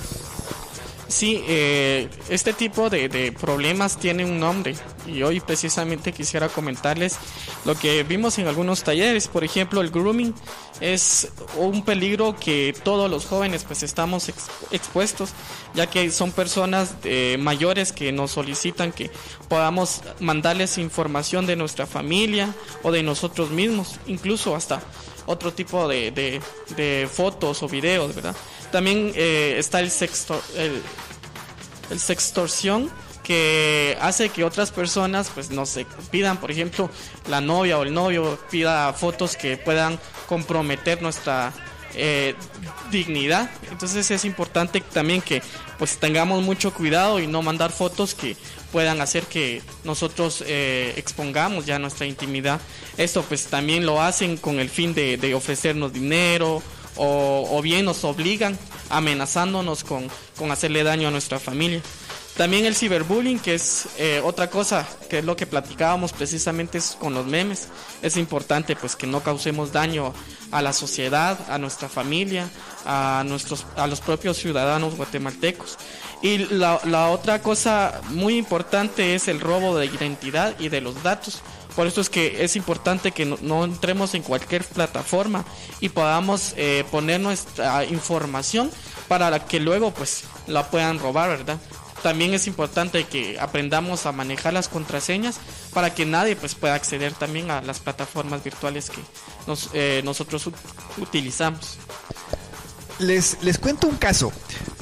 Sí, 1.14 1.44
eh, 1.46 2.09
este 2.29 2.53
tipo 2.53 2.90
de, 2.90 3.33
problemas 3.40 4.00
tiene 4.00 4.24
un 4.24 4.40
nombre 4.40 4.74
y 5.07 5.22
hoy 5.22 5.38
precisamente 5.38 6.11
quisiera 6.11 6.48
comentarles 6.48 7.18
lo 7.64 7.77
que 7.77 8.03
vimos 8.03 8.37
en 8.38 8.48
algunos 8.48 8.83
talleres. 8.83 9.29
Por 9.29 9.44
ejemplo, 9.44 9.81
el 9.81 9.90
grooming 9.90 10.35
es 10.81 11.29
un 11.57 11.85
peligro 11.85 12.35
que 12.35 12.74
todos 12.83 13.09
los 13.09 13.27
jóvenes 13.27 13.62
pues 13.62 13.85
estamos 13.85 14.29
expuestos, 14.72 15.31
ya 15.72 15.87
que 15.87 16.11
son 16.11 16.33
personas 16.33 16.96
eh, 17.05 17.37
mayores 17.38 17.92
que 17.92 18.11
nos 18.11 18.33
solicitan 18.33 18.90
que 18.90 19.09
podamos 19.48 20.03
mandarles 20.18 20.79
información 20.79 21.46
de 21.46 21.55
nuestra 21.55 21.87
familia 21.87 22.53
o 22.83 22.90
de 22.90 23.05
nosotros 23.05 23.50
mismos, 23.50 24.00
incluso 24.09 24.57
hasta 24.57 24.83
otro 25.27 25.53
tipo 25.53 25.87
de, 25.87 26.11
de 26.77 27.09
fotos 27.09 27.62
o 27.62 27.68
videos, 27.68 28.16
¿verdad? 28.16 28.35
También 28.75 29.13
eh, 29.15 29.55
está 29.57 29.79
el, 29.79 29.89
sexto, 29.89 30.43
el, 30.57 30.83
el 31.93 32.01
sextorsión 32.01 32.91
que 33.23 33.97
hace 34.01 34.31
que 34.31 34.43
otras 34.43 34.73
personas 34.73 35.31
pues 35.33 35.51
no 35.51 35.65
se 35.65 35.87
pidan 36.11 36.39
por 36.39 36.51
ejemplo 36.51 36.91
la 37.29 37.41
novia 37.41 37.79
o 37.79 37.85
el 37.85 37.95
novio 37.95 38.37
pida 38.51 38.93
fotos 38.93 39.37
que 39.37 39.57
puedan 39.57 40.01
comprometer 40.27 41.01
nuestra 41.03 41.53
eh, 41.95 42.35
dignidad. 42.91 43.49
Entonces 43.71 44.11
es 44.11 44.25
importante 44.25 44.81
también 44.81 45.23
que 45.23 45.41
pues 45.79 45.99
tengamos 45.99 46.43
mucho 46.43 46.75
cuidado 46.75 47.21
y 47.21 47.29
no 47.29 47.43
mandar 47.43 47.71
fotos 47.71 48.17
que 48.17 48.37
puedan 48.73 49.01
hacer 49.01 49.23
que 49.23 49.63
nosotros 49.85 50.43
eh, 50.49 50.95
expongamos 50.97 51.65
ya 51.65 51.79
nuestra 51.79 52.07
intimidad. 52.07 52.61
Esto 52.97 53.23
pues 53.23 53.47
también 53.47 53.87
lo 53.87 54.03
hacen 54.03 54.37
con 54.37 54.59
el 54.59 54.69
fin 54.69 54.95
de, 54.95 55.17
de 55.17 55.33
ofrecernos 55.33 55.93
dinero 55.93 56.61
o, 56.96 57.61
bien 57.62 57.85
nos 57.85 58.04
obligan 58.04 58.59
amenazándonos 58.90 59.85
con, 59.85 60.11
hacerle 60.50 60.83
daño 60.83 61.09
a 61.09 61.11
nuestra 61.11 61.38
familia. 61.38 61.80
También 62.37 62.64
el 62.64 62.74
ciberbullying, 62.74 63.38
que 63.38 63.54
es 63.54 63.87
eh, 63.96 64.20
otra 64.24 64.50
cosa, 64.50 64.88
que 65.09 65.20
es 65.20 65.24
lo 65.24 65.36
que 65.36 65.47
platicábamos 65.47 66.12
precisamente 66.12 66.80
con 66.99 67.14
los 67.14 67.26
memes. 67.26 67.68
Es 68.03 68.16
importante 68.16 68.74
pues 68.74 68.97
que 68.97 69.07
no 69.07 69.22
causemos 69.22 69.70
daño 69.70 70.12
a 70.51 70.61
la 70.61 70.72
sociedad, 70.72 71.38
a 71.49 71.59
nuestra 71.59 71.88
familia, 71.88 72.51
a, 72.84 73.22
nuestros, 73.24 73.66
a 73.76 73.86
los 73.86 74.01
propios 74.01 74.36
ciudadanos 74.36 74.97
guatemaltecos. 74.97 75.78
Y 76.22 76.38
la, 76.38 76.80
la 76.86 77.11
otra 77.11 77.40
cosa 77.40 78.01
muy 78.09 78.36
importante 78.36 79.14
es 79.14 79.28
el 79.28 79.38
robo 79.38 79.78
de 79.78 79.86
identidad 79.86 80.59
y 80.59 80.70
de 80.70 80.80
los 80.80 81.05
datos. 81.05 81.40
Por 81.77 81.87
eso 81.87 82.01
es 82.01 82.09
que 82.09 82.45
es 82.45 82.57
importante 82.57 83.12
que 83.12 83.25
no, 83.25 83.64
entremos 83.64 84.14
en 84.14 84.22
cualquier 84.22 84.64
plataforma 84.64 85.45
y 85.81 85.89
podamos 85.89 86.55
eh, 86.57 86.85
poner 86.91 87.20
nuestra 87.20 87.85
información 87.85 88.70
para 89.09 89.45
que 89.47 89.61
luego 89.61 89.91
pues 89.91 90.25
la 90.47 90.70
puedan 90.70 90.99
robar, 90.99 91.31
¿verdad? 91.31 91.59
también 92.05 92.35
es 92.35 92.47
importante 92.47 93.05
que 93.05 93.41
aprendamos 93.41 94.05
a 94.05 94.12
manejar 94.12 94.53
las 94.53 94.68
contraseñas 94.68 95.37
para 95.72 95.95
que 95.95 96.05
nadie 96.05 96.37
pues 96.37 96.55
pueda 96.55 96.75
acceder 96.75 97.14
también 97.14 97.51
a 97.51 97.62
las 97.62 97.81
plataformas 97.81 98.45
virtuales 98.45 98.91
que 98.91 99.01
eh, 99.72 100.03
nosotros 100.05 100.51
utilizamos. 100.99 101.79
Les, 102.99 103.39
les 103.43 103.59
cuento 103.59 103.87
un 103.87 103.97
caso. 103.97 104.33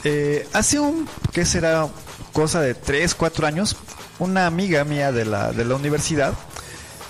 Eh, 0.02 0.48
hace 0.52 0.80
un, 0.80 1.08
¿qué 1.32 1.46
será? 1.46 1.88
Cosa 2.32 2.60
de 2.60 2.74
3, 2.74 3.14
4 3.14 3.46
años, 3.46 3.76
una 4.18 4.48
amiga 4.48 4.82
mía 4.82 5.12
de 5.12 5.24
la, 5.24 5.52
de 5.52 5.64
la 5.64 5.76
universidad, 5.76 6.34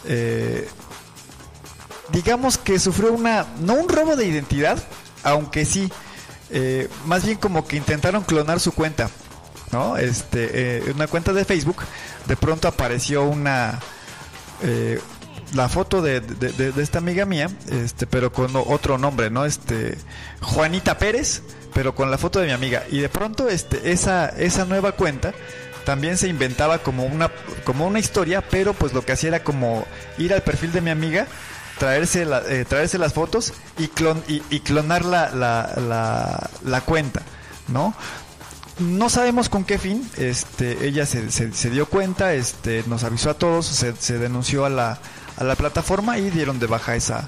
eh, 0.07 0.69
digamos 2.13 2.59
que 2.59 2.79
sufrió 2.79 3.13
una, 3.13 3.47
no 3.61 3.75
un 3.75 3.89
robo 3.89 4.17
de 4.17 4.27
identidad, 4.27 4.83
aunque 5.23 5.65
sí, 5.65 5.91
eh, 6.51 6.89
más 7.07 7.25
bien 7.25 7.39
como 7.39 7.67
que 7.67 7.77
intentaron 7.77 8.25
clonar 8.25 8.61
su 8.61 8.73
cuenta, 8.73 9.11
¿no? 9.73 9.97
Este, 9.97 10.51
eh, 10.89 10.93
una 10.95 11.07
cuenta 11.07 11.33
de 11.33 11.45
Facebook, 11.45 11.83
de 12.27 12.37
pronto 12.37 12.69
apareció 12.69 13.25
una, 13.25 13.81
eh, 14.63 15.01
la 15.55 15.69
foto 15.69 16.03
de, 16.03 16.21
de, 16.21 16.53
de, 16.53 16.73
de, 16.73 16.83
esta 16.83 16.99
amiga 16.99 17.25
mía, 17.25 17.51
este, 17.71 18.07
pero 18.07 18.33
con 18.33 18.51
otro 18.55 18.99
nombre, 18.99 19.31
¿no? 19.31 19.45
Este, 19.45 19.97
Juanita 20.41 20.99
Pérez, 20.99 21.43
pero 21.73 21.95
con 21.95 22.11
la 22.11 22.19
foto 22.19 22.41
de 22.41 22.47
mi 22.47 22.53
amiga. 22.53 22.85
Y 22.91 23.01
de 23.01 23.09
pronto, 23.09 23.49
este, 23.49 23.93
esa, 23.93 24.29
esa 24.29 24.65
nueva 24.65 24.93
cuenta 24.93 25.33
también 25.85 26.17
se 26.19 26.29
inventaba 26.29 26.79
como 26.79 27.05
una, 27.05 27.31
como 27.65 27.87
una 27.87 27.99
historia, 27.99 28.43
pero 28.49 28.75
pues 28.75 28.93
lo 28.93 29.05
que 29.05 29.13
hacía 29.13 29.29
era 29.29 29.45
como 29.45 29.87
ir 30.19 30.33
al 30.33 30.43
perfil 30.43 30.73
de 30.73 30.81
mi 30.81 30.91
amiga, 30.91 31.27
traerse, 31.79 32.25
la, 32.25 32.43
eh, 32.49 32.65
traerse 32.65 32.99
las 32.99 33.13
fotos 33.13 33.53
y, 33.79 33.89
clon, 33.89 34.23
y, 34.29 34.61
clonar 34.61 35.05
la, 35.05 35.31
la, 35.31 35.73
la, 35.77 36.51
la, 36.65 36.81
cuenta, 36.83 37.23
¿no? 37.69 37.95
No 38.79 39.11
sabemos 39.11 39.49
con 39.49 39.65
qué 39.65 39.79
fin, 39.79 40.09
este, 40.17 40.87
ella 40.87 41.07
se, 41.07 41.31
se, 41.31 41.53
se 41.53 41.71
dio 41.71 41.87
cuenta, 41.87 42.35
este, 42.35 42.85
nos 42.87 43.05
avisó 43.05 43.31
a 43.31 43.35
todos, 43.35 43.67
se, 43.67 43.95
se 43.97 44.19
denunció 44.19 44.65
a 44.65 44.71
la, 44.71 44.99
a 45.37 45.45
la 45.45 45.57
plataforma 45.57 46.19
y 46.19 46.31
dieron 46.31 46.59
de 46.59 46.67
baja 46.67 46.97
esa, 46.97 47.27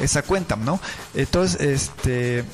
esa 0.00 0.22
cuenta, 0.22 0.56
¿no? 0.56 0.80
Entonces, 1.14 1.60
este, 1.60 2.44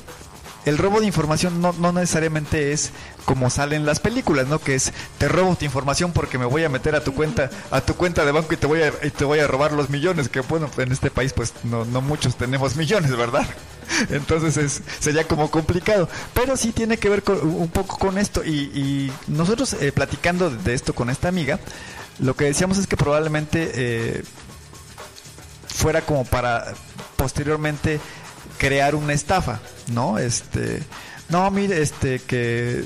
el 0.69 0.77
robo 0.77 0.99
de 0.99 1.07
información 1.07 1.61
no, 1.61 1.73
no, 1.73 1.91
necesariamente 1.91 2.71
es 2.71 2.91
como 3.25 3.49
salen 3.49 3.85
las 3.85 3.99
películas, 3.99 4.47
¿no? 4.47 4.59
Que 4.59 4.75
es 4.75 4.93
te 5.17 5.27
robo 5.27 5.55
tu 5.55 5.65
información 5.65 6.11
porque 6.13 6.37
me 6.37 6.45
voy 6.45 6.63
a 6.63 6.69
meter 6.69 6.95
a 6.95 7.03
tu 7.03 7.13
cuenta, 7.13 7.49
a 7.71 7.81
tu 7.81 7.95
cuenta 7.95 8.25
de 8.25 8.31
banco 8.31 8.53
y 8.53 8.57
te 8.57 8.67
voy 8.67 8.81
a, 8.81 8.93
y 9.03 9.09
te 9.09 9.25
voy 9.25 9.39
a 9.39 9.47
robar 9.47 9.71
los 9.71 9.89
millones, 9.89 10.29
que 10.29 10.41
bueno, 10.41 10.69
en 10.77 10.91
este 10.91 11.11
país 11.11 11.33
pues 11.33 11.53
no, 11.63 11.85
no 11.85 12.01
muchos 12.01 12.35
tenemos 12.35 12.75
millones, 12.75 13.15
¿verdad? 13.15 13.47
Entonces 14.09 14.57
es, 14.57 14.81
sería 14.99 15.25
como 15.25 15.49
complicado. 15.51 16.09
Pero 16.33 16.57
sí 16.57 16.71
tiene 16.71 16.97
que 16.97 17.09
ver 17.09 17.23
con, 17.23 17.39
un 17.39 17.69
poco 17.69 17.97
con 17.97 18.17
esto. 18.17 18.43
Y, 18.43 18.71
y 18.73 19.13
nosotros 19.27 19.73
eh, 19.73 19.91
platicando 19.91 20.49
de 20.49 20.73
esto 20.73 20.93
con 20.93 21.09
esta 21.09 21.27
amiga, 21.27 21.59
lo 22.19 22.35
que 22.35 22.45
decíamos 22.45 22.77
es 22.77 22.87
que 22.87 22.97
probablemente 22.97 23.71
eh, 23.73 24.23
fuera 25.67 26.01
como 26.01 26.25
para 26.25 26.73
posteriormente 27.15 27.99
crear 28.57 28.95
una 28.95 29.13
estafa, 29.13 29.59
¿no? 29.89 30.17
Este, 30.17 30.83
no, 31.29 31.51
mire, 31.51 31.81
este, 31.81 32.19
que 32.19 32.85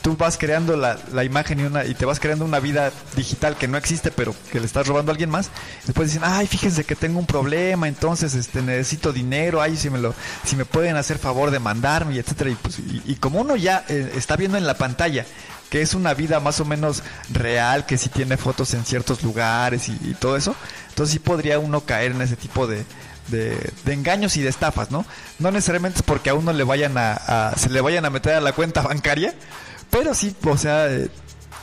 tú 0.00 0.16
vas 0.16 0.38
creando 0.38 0.76
la, 0.76 0.98
la, 1.12 1.24
imagen 1.24 1.60
y, 1.60 1.64
una, 1.64 1.84
y 1.84 1.92
te 1.92 2.06
vas 2.06 2.20
creando 2.20 2.44
una 2.44 2.58
vida 2.58 2.90
digital 3.16 3.56
que 3.56 3.68
no 3.68 3.76
existe, 3.76 4.10
pero 4.10 4.34
que 4.50 4.60
le 4.60 4.66
estás 4.66 4.86
robando 4.86 5.10
a 5.10 5.12
alguien 5.12 5.28
más. 5.28 5.50
Después 5.84 6.08
dicen, 6.08 6.22
ay, 6.24 6.46
fíjense 6.46 6.84
que 6.84 6.96
tengo 6.96 7.18
un 7.18 7.26
problema, 7.26 7.88
entonces 7.88 8.34
este, 8.34 8.62
necesito 8.62 9.12
dinero, 9.12 9.60
ay, 9.60 9.76
si 9.76 9.90
me, 9.90 9.98
lo, 9.98 10.14
si 10.42 10.56
me 10.56 10.64
pueden 10.64 10.96
hacer 10.96 11.18
favor 11.18 11.50
de 11.50 11.58
mandarme, 11.58 12.16
etcétera. 12.16 12.50
Y, 12.50 12.54
pues, 12.54 12.78
y, 12.78 13.02
y 13.04 13.16
como 13.16 13.42
uno 13.42 13.56
ya 13.56 13.84
eh, 13.88 14.12
está 14.16 14.36
viendo 14.36 14.56
en 14.56 14.66
la 14.66 14.74
pantalla 14.74 15.26
que 15.68 15.80
es 15.80 15.94
una 15.94 16.12
vida 16.12 16.38
más 16.38 16.60
o 16.60 16.66
menos 16.66 17.02
real, 17.30 17.86
que 17.86 17.96
sí 17.96 18.10
tiene 18.10 18.36
fotos 18.36 18.74
en 18.74 18.84
ciertos 18.84 19.22
lugares 19.22 19.88
y, 19.88 19.92
y 20.02 20.12
todo 20.12 20.36
eso, 20.36 20.54
entonces 20.90 21.14
sí 21.14 21.18
podría 21.18 21.58
uno 21.58 21.80
caer 21.80 22.12
en 22.12 22.20
ese 22.20 22.36
tipo 22.36 22.66
de, 22.66 22.84
de, 23.32 23.56
de, 23.84 23.92
engaños 23.92 24.36
y 24.36 24.42
de 24.42 24.48
estafas, 24.48 24.92
¿no? 24.92 25.04
No 25.40 25.50
necesariamente 25.50 25.98
es 25.98 26.02
porque 26.04 26.30
a 26.30 26.34
uno 26.34 26.52
le 26.52 26.62
vayan 26.62 26.94
a, 26.96 27.52
se 27.56 27.70
le 27.70 27.80
vayan 27.80 28.04
a 28.04 28.10
meter 28.10 28.34
a 28.34 28.40
la 28.40 28.52
cuenta 28.52 28.82
bancaria, 28.82 29.34
pero 29.90 30.14
sí, 30.14 30.36
o 30.44 30.56
sea, 30.56 30.88
eh, 30.88 31.08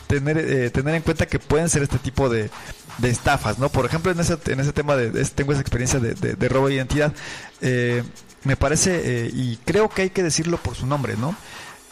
tener, 0.08 0.38
eh, 0.38 0.70
tener 0.72 0.96
en 0.96 1.02
cuenta 1.02 1.26
que 1.28 1.40
pueden 1.40 1.70
ser 1.70 1.84
este 1.84 2.00
tipo 2.00 2.28
de, 2.28 2.50
de 2.98 3.10
estafas, 3.10 3.58
¿no? 3.60 3.70
Por 3.70 3.86
ejemplo, 3.86 4.12
en 4.12 4.20
ese, 4.20 4.38
en 4.48 4.60
ese 4.60 4.74
tema 4.74 4.98
de, 4.98 5.24
tengo 5.26 5.54
esa 5.54 5.62
experiencia 5.62 6.00
de, 6.00 6.14
de, 6.14 6.50
robo 6.50 6.68
de 6.68 6.76
identidad, 6.76 7.14
eh, 7.62 8.04
me 8.44 8.58
parece, 8.58 9.26
eh, 9.26 9.32
y 9.34 9.58
creo 9.58 9.88
que 9.88 10.02
hay 10.02 10.10
que 10.10 10.24
decirlo 10.24 10.58
por 10.58 10.76
su 10.76 10.86
nombre, 10.86 11.16
¿no? 11.18 11.36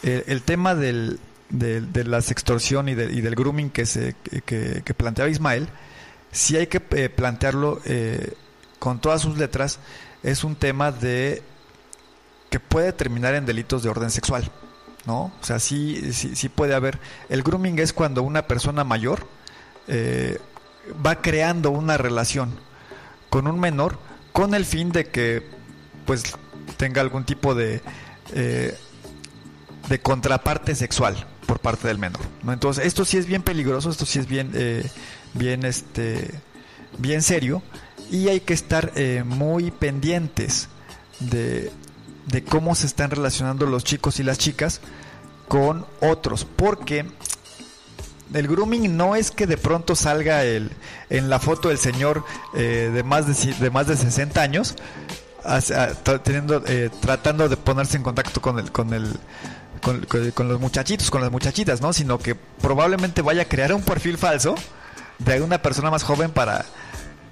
el 0.00 0.42
tema 0.42 0.76
del, 0.76 1.18
de, 1.50 1.80
de 1.80 2.04
la 2.04 2.22
sextorsión 2.22 2.88
y, 2.88 2.94
de, 2.94 3.12
y, 3.12 3.20
del 3.20 3.34
grooming 3.34 3.68
que, 3.68 3.84
se, 3.84 4.14
que, 4.44 4.82
que 4.84 4.94
planteaba 4.94 5.28
Ismael, 5.28 5.68
sí 6.30 6.56
hay 6.56 6.66
que 6.66 6.82
eh, 6.90 7.08
plantearlo 7.08 7.80
eh, 7.84 8.34
con 8.78 9.00
todas 9.00 9.22
sus 9.22 9.38
letras, 9.38 9.78
es 10.22 10.44
un 10.44 10.56
tema 10.56 10.92
de 10.92 11.42
que 12.50 12.60
puede 12.60 12.92
terminar 12.92 13.34
en 13.34 13.46
delitos 13.46 13.82
de 13.82 13.90
orden 13.90 14.10
sexual, 14.10 14.50
¿no? 15.06 15.32
O 15.40 15.44
sea, 15.44 15.58
sí, 15.58 16.12
sí, 16.12 16.34
sí 16.34 16.48
puede 16.48 16.74
haber. 16.74 16.98
El 17.28 17.42
grooming 17.42 17.78
es 17.78 17.92
cuando 17.92 18.22
una 18.22 18.46
persona 18.46 18.84
mayor 18.84 19.26
eh, 19.86 20.38
va 21.04 21.20
creando 21.20 21.70
una 21.70 21.98
relación 21.98 22.58
con 23.28 23.46
un 23.46 23.60
menor 23.60 23.98
con 24.32 24.54
el 24.54 24.64
fin 24.64 24.92
de 24.92 25.06
que, 25.06 25.46
pues, 26.06 26.22
tenga 26.76 27.00
algún 27.00 27.24
tipo 27.24 27.54
de 27.54 27.82
de 29.88 30.00
contraparte 30.00 30.74
sexual 30.74 31.26
por 31.46 31.60
parte 31.60 31.88
del 31.88 31.98
menor, 31.98 32.20
¿no? 32.42 32.52
Entonces, 32.52 32.84
esto 32.84 33.04
sí 33.04 33.16
es 33.16 33.26
bien 33.26 33.42
peligroso, 33.42 33.90
esto 33.90 34.04
sí 34.04 34.18
es 34.18 34.26
bien, 34.26 34.50
eh, 34.54 34.88
bien, 35.34 35.64
este, 35.64 36.30
bien 36.98 37.22
serio 37.22 37.62
y 38.10 38.28
hay 38.28 38.40
que 38.40 38.54
estar 38.54 38.92
eh, 38.96 39.22
muy 39.24 39.70
pendientes 39.70 40.68
de, 41.20 41.70
de 42.26 42.44
cómo 42.44 42.74
se 42.74 42.86
están 42.86 43.10
relacionando 43.10 43.66
los 43.66 43.84
chicos 43.84 44.20
y 44.20 44.22
las 44.22 44.38
chicas 44.38 44.80
con 45.48 45.86
otros, 46.00 46.44
porque 46.44 47.06
el 48.34 48.46
grooming 48.46 48.96
no 48.96 49.16
es 49.16 49.30
que 49.30 49.46
de 49.46 49.56
pronto 49.56 49.96
salga 49.96 50.44
el, 50.44 50.70
en 51.08 51.30
la 51.30 51.38
foto 51.38 51.70
el 51.70 51.78
señor 51.78 52.24
eh, 52.54 52.90
de, 52.92 53.02
más 53.02 53.26
de, 53.26 53.54
de 53.54 53.70
más 53.70 53.86
de 53.86 53.96
60 53.96 54.40
años 54.40 54.76
teniendo, 56.24 56.62
eh, 56.66 56.90
tratando 57.00 57.48
de 57.48 57.56
ponerse 57.56 57.96
en 57.96 58.02
contacto 58.02 58.42
con 58.42 58.58
el, 58.58 58.70
con 58.70 58.92
el 58.92 59.18
con, 59.80 60.04
con, 60.34 60.48
los 60.48 60.60
muchachitos, 60.60 61.10
con 61.10 61.22
las 61.22 61.30
muchachitas, 61.30 61.80
¿no? 61.80 61.92
Sino 61.92 62.18
que 62.18 62.34
probablemente 62.34 63.22
vaya 63.22 63.42
a 63.42 63.44
crear 63.44 63.72
un 63.72 63.82
perfil 63.82 64.18
falso 64.18 64.56
de 65.18 65.40
una 65.40 65.62
persona 65.62 65.90
más 65.90 66.02
joven 66.02 66.32
para, 66.32 66.66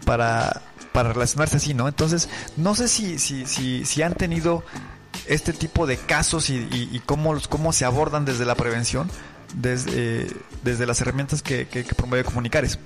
para, 0.06 0.62
para 0.92 1.12
relacionarse 1.12 1.58
así, 1.58 1.74
¿no? 1.74 1.88
Entonces, 1.88 2.30
no 2.56 2.74
sé 2.74 2.88
si, 2.88 3.18
si, 3.18 3.44
si, 3.44 3.84
si 3.84 4.02
han 4.02 4.14
tenido 4.14 4.64
este 5.26 5.52
tipo 5.52 5.86
de 5.86 5.98
casos 5.98 6.48
y, 6.48 6.66
y, 6.70 7.02
cómo, 7.04 7.36
cómo 7.50 7.72
se 7.72 7.84
abordan 7.84 8.24
desde 8.24 8.46
la 8.46 8.54
prevención, 8.54 9.10
desde, 9.54 10.22
eh, 10.22 10.30
desde 10.62 10.86
las 10.86 11.00
herramientas 11.00 11.42
que, 11.42 11.66
que, 11.66 11.84
que 11.84 11.94
promueve 11.94 12.24
Comunicares. 12.24 12.78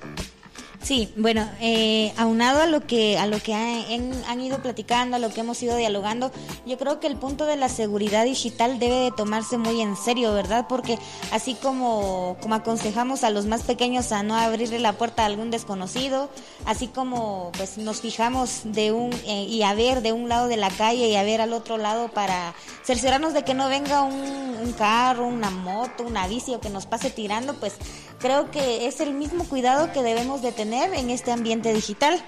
Sí, 0.82 1.12
bueno, 1.14 1.46
eh, 1.60 2.12
aunado 2.16 2.62
a 2.62 2.66
lo 2.66 2.80
que 2.80 3.18
a 3.18 3.26
lo 3.26 3.38
que 3.38 3.52
han, 3.52 4.12
han, 4.26 4.40
ido 4.40 4.62
platicando, 4.62 5.16
a 5.16 5.18
lo 5.18 5.28
que 5.28 5.40
hemos 5.40 5.62
ido 5.62 5.76
dialogando, 5.76 6.32
yo 6.64 6.78
creo 6.78 7.00
que 7.00 7.06
el 7.06 7.16
punto 7.16 7.44
de 7.44 7.56
la 7.56 7.68
seguridad 7.68 8.24
digital 8.24 8.78
debe 8.78 8.96
de 8.96 9.10
tomarse 9.10 9.58
muy 9.58 9.82
en 9.82 9.94
serio, 9.94 10.32
¿verdad? 10.32 10.66
Porque 10.68 10.98
así 11.32 11.54
como, 11.54 12.38
como 12.40 12.54
aconsejamos 12.54 13.24
a 13.24 13.30
los 13.30 13.44
más 13.44 13.62
pequeños 13.62 14.10
a 14.10 14.22
no 14.22 14.34
abrirle 14.34 14.78
la 14.78 14.94
puerta 14.94 15.22
a 15.22 15.26
algún 15.26 15.50
desconocido, 15.50 16.30
así 16.64 16.86
como 16.86 17.52
pues 17.58 17.76
nos 17.76 18.00
fijamos 18.00 18.62
de 18.64 18.92
un 18.92 19.12
eh, 19.26 19.44
y 19.48 19.62
a 19.64 19.74
ver 19.74 20.00
de 20.00 20.12
un 20.12 20.30
lado 20.30 20.48
de 20.48 20.56
la 20.56 20.70
calle 20.70 21.08
y 21.08 21.16
a 21.16 21.22
ver 21.22 21.42
al 21.42 21.52
otro 21.52 21.76
lado 21.76 22.08
para 22.08 22.54
cerciorarnos 22.84 23.34
de 23.34 23.44
que 23.44 23.52
no 23.52 23.68
venga 23.68 24.02
un, 24.02 24.14
un 24.14 24.72
carro, 24.72 25.26
una 25.26 25.50
moto, 25.50 26.04
una 26.04 26.26
bici 26.26 26.54
o 26.54 26.60
que 26.60 26.70
nos 26.70 26.86
pase 26.86 27.10
tirando, 27.10 27.54
pues 27.54 27.74
creo 28.18 28.50
que 28.50 28.86
es 28.86 29.00
el 29.00 29.12
mismo 29.12 29.44
cuidado 29.44 29.92
que 29.92 30.02
debemos 30.02 30.42
de 30.42 30.52
tener 30.52 30.69
en 30.72 31.10
este 31.10 31.32
ambiente 31.32 31.72
digital. 31.72 32.22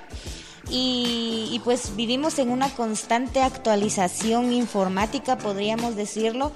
Y, 0.70 1.60
pues 1.64 1.96
vivimos 1.96 2.38
en 2.38 2.50
una 2.50 2.70
constante 2.74 3.40
actualización 3.40 4.52
informática, 4.52 5.36
podríamos 5.36 5.96
decirlo, 5.96 6.52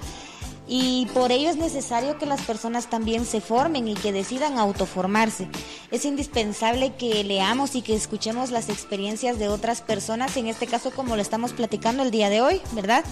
y 0.69 1.07
por 1.13 1.33
ello 1.33 1.51
es 1.51 1.57
necesario 1.57 2.19
que 2.19 2.27
las 2.27 2.41
personas 2.43 2.89
también 2.89 3.25
se 3.27 3.41
formen 3.41 3.89
y 3.89 3.95
que 3.95 4.13
decidan 4.13 4.59
autoformarse. 4.59 5.49
Es 5.91 6.05
indispensable 6.05 6.95
que 6.95 7.23
leamos 7.25 7.75
y 7.75 7.83
que 7.83 7.95
escuchemos 7.95 8.51
las 8.51 8.69
experiencias 8.69 9.39
de 9.39 9.49
otras 9.49 9.83
personas, 9.83 10.37
en 10.37 10.47
este 10.47 10.67
caso 10.67 10.91
como 10.93 11.15
lo 11.15 11.23
estamos 11.23 11.53
platicando 11.53 12.03
el 12.03 12.11
día 12.11 12.31
de 12.31 12.41
hoy, 12.41 12.61
¿verdad? 12.73 13.05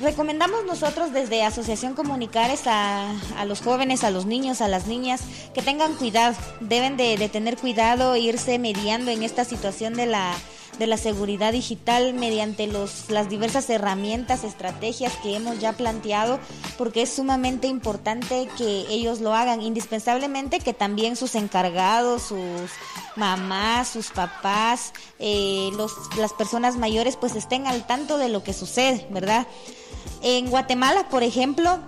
Recomendamos 0.00 0.64
nosotros 0.64 1.12
desde 1.12 1.42
Asociación 1.42 1.94
Comunicares 1.94 2.66
a, 2.66 3.10
a, 3.36 3.44
los 3.44 3.60
jóvenes, 3.60 4.02
a 4.02 4.10
los 4.10 4.24
niños, 4.24 4.62
a 4.62 4.68
las 4.68 4.86
niñas, 4.86 5.20
que 5.52 5.60
tengan 5.60 5.94
cuidado, 5.94 6.34
deben 6.60 6.96
de, 6.96 7.28
tener 7.28 7.58
cuidado, 7.58 8.16
irse 8.16 8.58
mediando 8.58 9.10
en 9.10 9.22
esta 9.22 9.44
situación 9.44 9.92
de 9.92 10.06
la, 10.06 10.34
de 10.78 10.86
la 10.86 10.96
seguridad 10.96 11.52
digital 11.52 12.14
mediante 12.14 12.66
los, 12.66 13.10
las 13.10 13.28
diversas 13.28 13.68
herramientas, 13.68 14.42
estrategias 14.42 15.12
que 15.22 15.36
hemos 15.36 15.58
ya 15.58 15.74
planteado, 15.74 16.40
porque 16.78 17.02
es 17.02 17.12
sumamente 17.12 17.66
importante 17.66 18.48
que 18.56 18.86
ellos 18.88 19.20
lo 19.20 19.34
hagan, 19.34 19.60
indispensablemente 19.60 20.60
que 20.60 20.72
también 20.72 21.14
sus 21.14 21.34
encargados, 21.34 22.22
sus 22.22 22.70
mamás, 23.16 23.88
sus 23.88 24.08
papás, 24.12 24.94
eh, 25.18 25.68
los, 25.76 25.92
las 26.16 26.32
personas 26.32 26.78
mayores 26.78 27.16
pues 27.16 27.36
estén 27.36 27.66
al 27.66 27.86
tanto 27.86 28.16
de 28.16 28.30
lo 28.30 28.42
que 28.42 28.54
sucede, 28.54 29.06
¿verdad? 29.10 29.46
En 30.22 30.50
Guatemala, 30.50 31.08
por 31.08 31.22
ejemplo, 31.22 31.78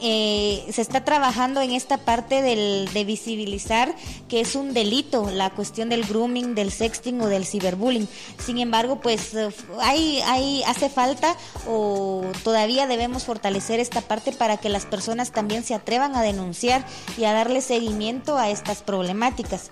eh, 0.00 0.68
se 0.70 0.82
está 0.82 1.04
trabajando 1.04 1.60
en 1.60 1.72
esta 1.72 1.96
parte 1.98 2.42
del, 2.42 2.88
de 2.92 3.04
visibilizar 3.04 3.94
que 4.28 4.40
es 4.40 4.54
un 4.54 4.74
delito 4.74 5.30
la 5.30 5.50
cuestión 5.50 5.88
del 5.88 6.04
grooming, 6.04 6.54
del 6.54 6.70
sexting 6.70 7.20
o 7.20 7.26
del 7.26 7.46
ciberbullying. 7.46 8.06
Sin 8.38 8.58
embargo, 8.58 9.00
pues 9.00 9.34
eh, 9.34 9.50
hay, 9.80 10.62
hace 10.66 10.88
falta 10.88 11.34
o 11.66 12.22
todavía 12.44 12.86
debemos 12.86 13.24
fortalecer 13.24 13.80
esta 13.80 14.02
parte 14.02 14.32
para 14.32 14.58
que 14.58 14.68
las 14.68 14.86
personas 14.86 15.32
también 15.32 15.64
se 15.64 15.74
atrevan 15.74 16.14
a 16.14 16.22
denunciar 16.22 16.84
y 17.16 17.24
a 17.24 17.32
darle 17.32 17.60
seguimiento 17.60 18.36
a 18.36 18.50
estas 18.50 18.82
problemáticas. 18.82 19.70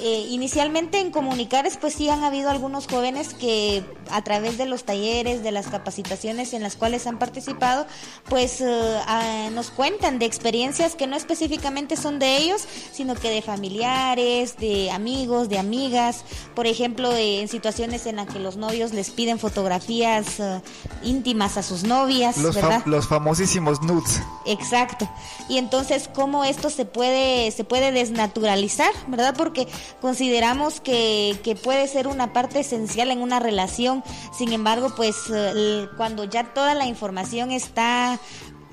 Eh, 0.00 0.26
inicialmente 0.30 1.00
en 1.00 1.10
Comunicares 1.10 1.76
pues 1.76 1.94
sí 1.94 2.08
han 2.08 2.22
habido 2.22 2.50
algunos 2.50 2.86
jóvenes 2.86 3.34
que 3.34 3.82
a 4.10 4.22
través 4.22 4.56
de 4.56 4.66
los 4.66 4.84
talleres, 4.84 5.42
de 5.42 5.50
las 5.50 5.66
capacitaciones 5.66 6.52
en 6.52 6.62
las 6.62 6.76
cuales 6.76 7.06
han 7.06 7.18
participado, 7.18 7.86
pues 8.28 8.60
eh, 8.60 9.50
nos 9.52 9.70
cuentan 9.70 10.18
de 10.18 10.26
experiencias 10.26 10.94
que 10.94 11.06
no 11.06 11.16
específicamente 11.16 11.96
son 11.96 12.18
de 12.18 12.36
ellos, 12.36 12.66
sino 12.92 13.14
que 13.14 13.30
de 13.30 13.42
familiares, 13.42 14.56
de 14.58 14.90
amigos, 14.90 15.48
de 15.48 15.58
amigas, 15.58 16.24
por 16.54 16.66
ejemplo, 16.66 17.12
en 17.14 17.48
situaciones 17.48 18.06
en 18.06 18.16
las 18.16 18.28
que 18.28 18.38
los 18.38 18.56
novios 18.56 18.92
les 18.92 19.10
piden 19.10 19.38
fotografías 19.38 20.38
eh, 20.38 20.62
íntimas 21.02 21.56
a 21.56 21.62
sus 21.62 21.82
novias, 21.82 22.38
los, 22.38 22.56
los 22.86 23.08
famosísimos 23.08 23.82
nudes. 23.82 24.22
Exacto. 24.46 25.10
Y 25.48 25.58
entonces 25.58 26.08
cómo 26.14 26.44
esto 26.44 26.70
se 26.70 26.84
puede 26.84 27.50
se 27.50 27.64
puede 27.64 27.92
desnaturalizar, 27.92 28.92
¿verdad? 29.08 29.34
Porque 29.36 29.66
consideramos 30.00 30.80
que, 30.80 31.38
que 31.42 31.56
puede 31.56 31.88
ser 31.88 32.06
una 32.06 32.32
parte 32.32 32.60
esencial 32.60 33.10
en 33.10 33.20
una 33.20 33.40
relación. 33.40 34.02
Sin 34.36 34.52
embargo, 34.52 34.92
pues 34.96 35.16
eh, 35.32 35.86
cuando 35.96 36.24
ya 36.24 36.44
toda 36.54 36.74
la 36.74 36.86
información 36.86 37.50
está 37.50 38.18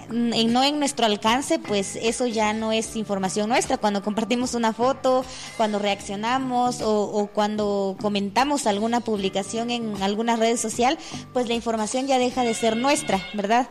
en, 0.09 0.53
no 0.53 0.63
en 0.63 0.79
nuestro 0.79 1.05
alcance, 1.05 1.59
pues 1.59 1.95
eso 1.95 2.27
ya 2.27 2.53
no 2.53 2.71
es 2.71 2.95
información 2.95 3.49
nuestra. 3.49 3.77
Cuando 3.77 4.03
compartimos 4.03 4.53
una 4.53 4.73
foto, 4.73 5.25
cuando 5.57 5.79
reaccionamos 5.79 6.81
o, 6.81 7.03
o, 7.03 7.27
cuando 7.27 7.95
comentamos 8.01 8.67
alguna 8.67 9.01
publicación 9.01 9.71
en 9.71 10.01
alguna 10.01 10.35
red 10.35 10.57
social, 10.57 10.97
pues 11.33 11.47
la 11.47 11.53
información 11.53 12.07
ya 12.07 12.19
deja 12.19 12.43
de 12.43 12.53
ser 12.53 12.77
nuestra, 12.77 13.19
¿verdad? 13.33 13.67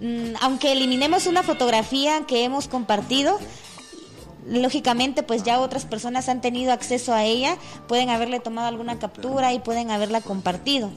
Mm, 0.00 0.34
aunque 0.40 0.72
eliminemos 0.72 1.26
una 1.26 1.42
fotografía 1.42 2.26
que 2.26 2.44
hemos 2.44 2.68
compartido, 2.68 3.38
lógicamente 4.46 5.22
pues 5.22 5.42
ya 5.42 5.60
otras 5.60 5.84
personas 5.84 6.28
han 6.28 6.40
tenido 6.40 6.72
acceso 6.72 7.12
a 7.12 7.24
ella, 7.24 7.56
pueden 7.88 8.10
haberle 8.10 8.40
tomado 8.40 8.68
alguna 8.68 8.98
captura 8.98 9.52
y 9.52 9.58
pueden 9.58 9.90
haberla 9.90 10.20
compartido. 10.20 10.90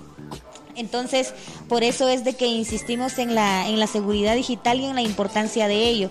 Entonces, 0.76 1.34
por 1.70 1.84
eso 1.84 2.10
es 2.10 2.24
de 2.24 2.34
que 2.34 2.48
insistimos 2.48 3.18
en 3.20 3.36
la, 3.36 3.68
en 3.68 3.80
la 3.80 3.88
seguridad 3.88 4.36
digital 4.36 4.80
y 4.80 4.86
en 4.86 4.96
la 4.96 5.02
importancia 5.02 5.68
de 5.68 5.88
ello. 5.88 6.10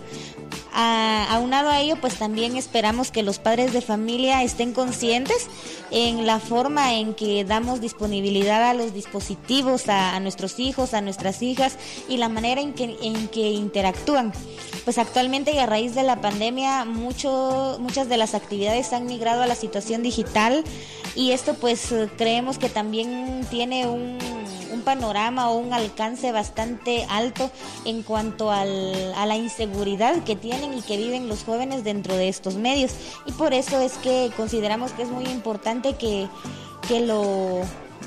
Aunado 0.74 1.68
a 1.68 1.80
ello, 1.80 1.96
pues 2.00 2.18
también 2.18 2.56
esperamos 2.56 3.10
que 3.10 3.22
los 3.22 3.38
padres 3.38 3.72
de 3.74 3.82
familia 3.82 4.42
estén 4.42 4.72
conscientes 4.72 5.48
en 5.90 6.26
la 6.26 6.40
forma 6.40 6.94
en 6.94 7.14
que 7.14 7.44
damos 7.44 7.80
disponibilidad 7.80 8.70
a 8.70 8.74
los 8.74 8.94
dispositivos, 8.94 9.88
a, 9.88 10.18
nuestros 10.20 10.58
hijos, 10.58 10.94
a 10.94 11.02
nuestras 11.02 11.42
hijas 11.42 11.76
y 12.08 12.16
la 12.16 12.30
manera 12.30 12.62
en 12.62 12.72
que, 12.72 12.96
en 13.02 13.28
que 13.28 13.50
interactúan. 13.50 14.32
Pues 14.84 14.96
actualmente 14.96 15.52
y 15.52 15.58
a 15.58 15.66
raíz 15.66 15.94
de 15.94 16.02
la 16.02 16.20
pandemia, 16.20 16.86
mucho, 16.86 17.76
muchas 17.78 18.08
de 18.08 18.16
las 18.16 18.34
actividades 18.34 18.94
han 18.94 19.06
migrado 19.06 19.42
a 19.42 19.46
la 19.46 19.54
situación 19.54 20.02
digital 20.02 20.64
y 21.14 21.32
esto 21.32 21.54
pues 21.54 21.94
creemos 22.16 22.58
que 22.58 22.70
también 22.70 23.46
tiene 23.50 23.86
un 23.86 24.18
panorama 24.82 25.50
o 25.50 25.56
un 25.56 25.72
alcance 25.72 26.32
bastante 26.32 27.06
alto 27.08 27.50
en 27.84 28.02
cuanto 28.02 28.50
al, 28.50 29.14
a 29.14 29.26
la 29.26 29.36
inseguridad 29.36 30.22
que 30.24 30.36
tienen 30.36 30.76
y 30.76 30.82
que 30.82 30.96
viven 30.96 31.28
los 31.28 31.44
jóvenes 31.44 31.84
dentro 31.84 32.16
de 32.16 32.28
estos 32.28 32.54
medios. 32.54 32.92
Y 33.26 33.32
por 33.32 33.54
eso 33.54 33.80
es 33.80 33.94
que 33.94 34.30
consideramos 34.36 34.92
que 34.92 35.02
es 35.02 35.08
muy 35.08 35.24
importante 35.24 35.94
que, 35.94 36.28
lo, 37.00 37.60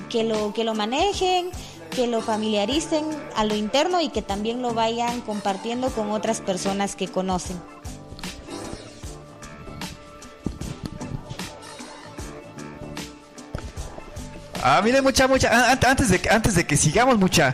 que, 0.10 0.24
lo, 0.24 0.54
que 0.54 0.64
lo 0.64 0.74
manejen 0.74 1.50
que 1.96 2.08
lo 2.08 2.22
familiaricen 2.22 3.06
a 3.38 3.46
lo 3.46 3.56
interno 3.56 4.02
y 4.02 4.10
que 4.10 4.22
también 4.22 4.62
lo 4.62 4.74
vayan 4.74 5.22
compartiendo 5.22 5.90
con 5.92 6.12
otras 6.12 6.42
personas 6.42 6.96
que 6.98 7.08
conocen. 7.08 7.58
Ah, 14.68 14.82
mire, 14.82 14.99
mucha, 14.99 15.28
mucha. 15.28 15.47
Antes 15.72 16.09
de, 16.09 16.20
antes 16.28 16.55
de 16.55 16.66
que 16.66 16.76
sigamos, 16.76 17.20
mucha. 17.20 17.53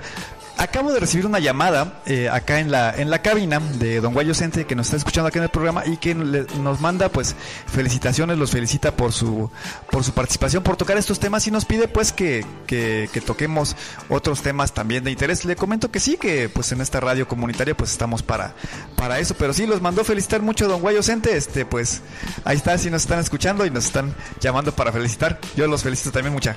Acabo 0.61 0.93
de 0.93 0.99
recibir 0.99 1.25
una 1.25 1.39
llamada 1.39 2.03
eh, 2.05 2.29
acá 2.29 2.59
en 2.59 2.69
la 2.69 2.91
en 2.95 3.09
la 3.09 3.23
cabina 3.23 3.59
de 3.59 3.99
Don 3.99 4.13
Guayo 4.13 4.35
Cente 4.35 4.67
que 4.67 4.75
nos 4.75 4.85
está 4.85 4.97
escuchando 4.97 5.27
acá 5.27 5.39
en 5.39 5.45
el 5.45 5.49
programa 5.49 5.83
y 5.87 5.97
que 5.97 6.13
nos 6.13 6.79
manda 6.79 7.09
pues 7.09 7.35
felicitaciones, 7.65 8.37
los 8.37 8.51
felicita 8.51 8.95
por 8.95 9.11
su 9.11 9.49
por 9.89 10.03
su 10.03 10.13
participación, 10.13 10.61
por 10.61 10.77
tocar 10.77 10.97
estos 10.97 11.19
temas 11.19 11.47
y 11.47 11.51
nos 11.51 11.65
pide 11.65 11.87
pues 11.87 12.13
que, 12.13 12.45
que, 12.67 13.09
que, 13.11 13.21
toquemos 13.21 13.75
otros 14.07 14.43
temas 14.43 14.71
también 14.71 15.03
de 15.03 15.09
interés. 15.09 15.45
Le 15.45 15.55
comento 15.55 15.89
que 15.89 15.99
sí, 15.99 16.17
que 16.17 16.47
pues 16.47 16.71
en 16.71 16.81
esta 16.81 16.99
radio 16.99 17.27
comunitaria 17.27 17.75
pues 17.75 17.91
estamos 17.91 18.21
para 18.21 18.53
para 18.97 19.17
eso, 19.17 19.33
pero 19.39 19.53
sí 19.53 19.65
los 19.65 19.81
mandó 19.81 20.03
felicitar 20.03 20.43
mucho 20.43 20.67
Don 20.67 20.81
Guayo 20.81 21.01
Cente, 21.01 21.35
este 21.35 21.65
pues 21.65 22.03
ahí 22.45 22.57
está, 22.57 22.77
si 22.77 22.91
nos 22.91 23.01
están 23.01 23.17
escuchando 23.17 23.65
y 23.65 23.71
nos 23.71 23.85
están 23.85 24.13
llamando 24.39 24.71
para 24.75 24.91
felicitar. 24.91 25.39
Yo 25.55 25.65
los 25.65 25.81
felicito 25.81 26.11
también 26.11 26.33
mucha. 26.33 26.55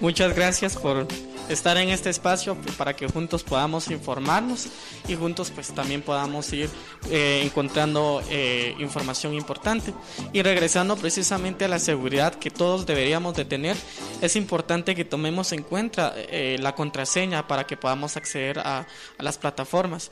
Muchas 0.00 0.34
gracias 0.34 0.76
por 0.76 1.06
estar 1.54 1.76
en 1.76 1.88
este 1.90 2.10
espacio 2.10 2.56
para 2.76 2.94
que 2.94 3.06
juntos 3.06 3.42
podamos 3.42 3.90
informarnos 3.90 4.68
y 5.08 5.14
juntos 5.14 5.50
pues 5.50 5.72
también 5.72 6.02
podamos 6.02 6.52
ir 6.52 6.68
eh, 7.10 7.42
encontrando 7.44 8.22
eh, 8.30 8.74
información 8.78 9.34
importante. 9.34 9.92
Y 10.32 10.42
regresando 10.42 10.96
precisamente 10.96 11.64
a 11.64 11.68
la 11.68 11.78
seguridad 11.78 12.34
que 12.34 12.50
todos 12.50 12.86
deberíamos 12.86 13.34
de 13.34 13.44
tener 13.44 13.76
es 14.20 14.36
importante 14.36 14.94
que 14.94 15.04
tomemos 15.04 15.52
en 15.52 15.62
cuenta 15.62 16.14
eh, 16.16 16.56
la 16.60 16.74
contraseña 16.74 17.46
para 17.46 17.66
que 17.66 17.76
podamos 17.76 18.16
acceder 18.16 18.58
a 18.58 18.86
las 19.18 19.38
plataformas 19.38 20.10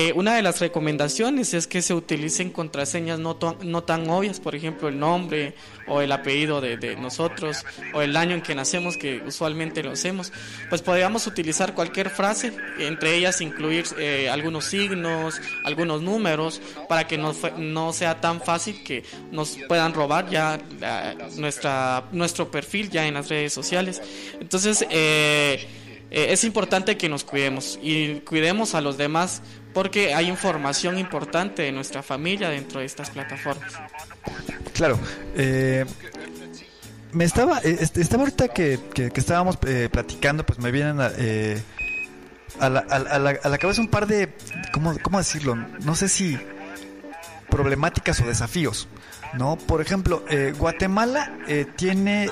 eh, 0.00 0.12
una 0.14 0.36
de 0.36 0.42
las 0.42 0.60
recomendaciones 0.60 1.54
es 1.54 1.66
que 1.66 1.82
se 1.82 1.92
utilicen 1.92 2.50
contraseñas 2.50 3.18
no, 3.18 3.36
no 3.64 3.82
tan 3.82 4.08
obvias, 4.08 4.38
por 4.38 4.54
ejemplo 4.54 4.86
el 4.86 4.96
nombre 4.96 5.54
o 5.88 6.00
el 6.00 6.12
apellido 6.12 6.60
de, 6.60 6.94
nosotros 6.94 7.66
o 7.92 8.00
el 8.00 8.16
año 8.16 8.36
en 8.36 8.40
que 8.40 8.54
nacemos, 8.54 8.96
que 8.96 9.20
usualmente 9.26 9.82
lo 9.82 9.90
hacemos. 9.90 10.32
Pues 10.68 10.82
podríamos 10.82 11.26
utilizar 11.26 11.74
cualquier 11.74 12.10
frase, 12.10 12.52
entre 12.78 13.16
ellas 13.16 13.40
incluir 13.40 13.86
eh, 13.98 14.30
algunos 14.30 14.66
signos, 14.66 15.40
algunos 15.64 16.00
números, 16.00 16.62
para 16.88 17.08
que 17.08 17.18
no, 17.18 17.34
no 17.56 17.92
sea 17.92 18.20
tan 18.20 18.40
fácil 18.40 18.84
que 18.84 19.02
nos 19.32 19.58
puedan 19.66 19.94
robar 19.94 20.30
ya 20.30 20.60
nuestra, 21.38 22.04
nuestro 22.12 22.52
perfil 22.52 22.88
ya 22.88 23.04
en 23.08 23.14
las 23.14 23.28
redes 23.28 23.52
sociales. 23.52 24.00
Entonces, 24.40 24.86
eh, 26.10 26.30
es 26.32 26.44
importante 26.44 26.96
que 26.96 27.08
nos 27.08 27.24
cuidemos 27.24 27.78
y 27.82 28.20
cuidemos 28.20 28.74
a 28.74 28.80
los 28.80 28.96
demás 28.96 29.42
porque 29.72 30.14
hay 30.14 30.28
información 30.28 30.98
importante 30.98 31.62
de 31.62 31.72
nuestra 31.72 32.02
familia 32.02 32.48
dentro 32.48 32.80
de 32.80 32.86
estas 32.86 33.10
plataformas. 33.10 33.72
Claro. 34.74 34.98
Eh, 35.36 35.84
me 37.12 37.24
estaba, 37.24 37.60
eh, 37.60 37.78
estaba 37.80 38.24
ahorita 38.24 38.48
que, 38.48 38.78
que, 38.94 39.10
estábamos 39.14 39.58
eh, 39.66 39.88
platicando, 39.90 40.44
pues 40.44 40.58
me 40.58 40.70
vienen 40.70 41.00
a, 41.00 41.10
eh, 41.16 41.62
a, 42.60 42.68
la, 42.68 42.80
a, 42.80 43.18
la, 43.18 43.30
a, 43.42 43.48
la, 43.48 43.58
cabeza 43.58 43.80
un 43.80 43.88
par 43.88 44.06
de, 44.06 44.34
¿cómo, 44.72 44.94
¿cómo 45.02 45.18
decirlo? 45.18 45.54
No 45.54 45.94
sé 45.94 46.08
si 46.08 46.38
problemáticas 47.48 48.20
o 48.20 48.26
desafíos, 48.26 48.88
¿no? 49.34 49.56
Por 49.56 49.80
ejemplo, 49.80 50.24
eh, 50.28 50.54
Guatemala 50.56 51.32
eh, 51.46 51.66
tiene 51.76 52.30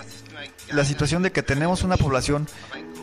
la 0.71 0.85
situación 0.85 1.23
de 1.23 1.33
que 1.33 1.43
tenemos 1.43 1.83
una 1.83 1.97
población 1.97 2.49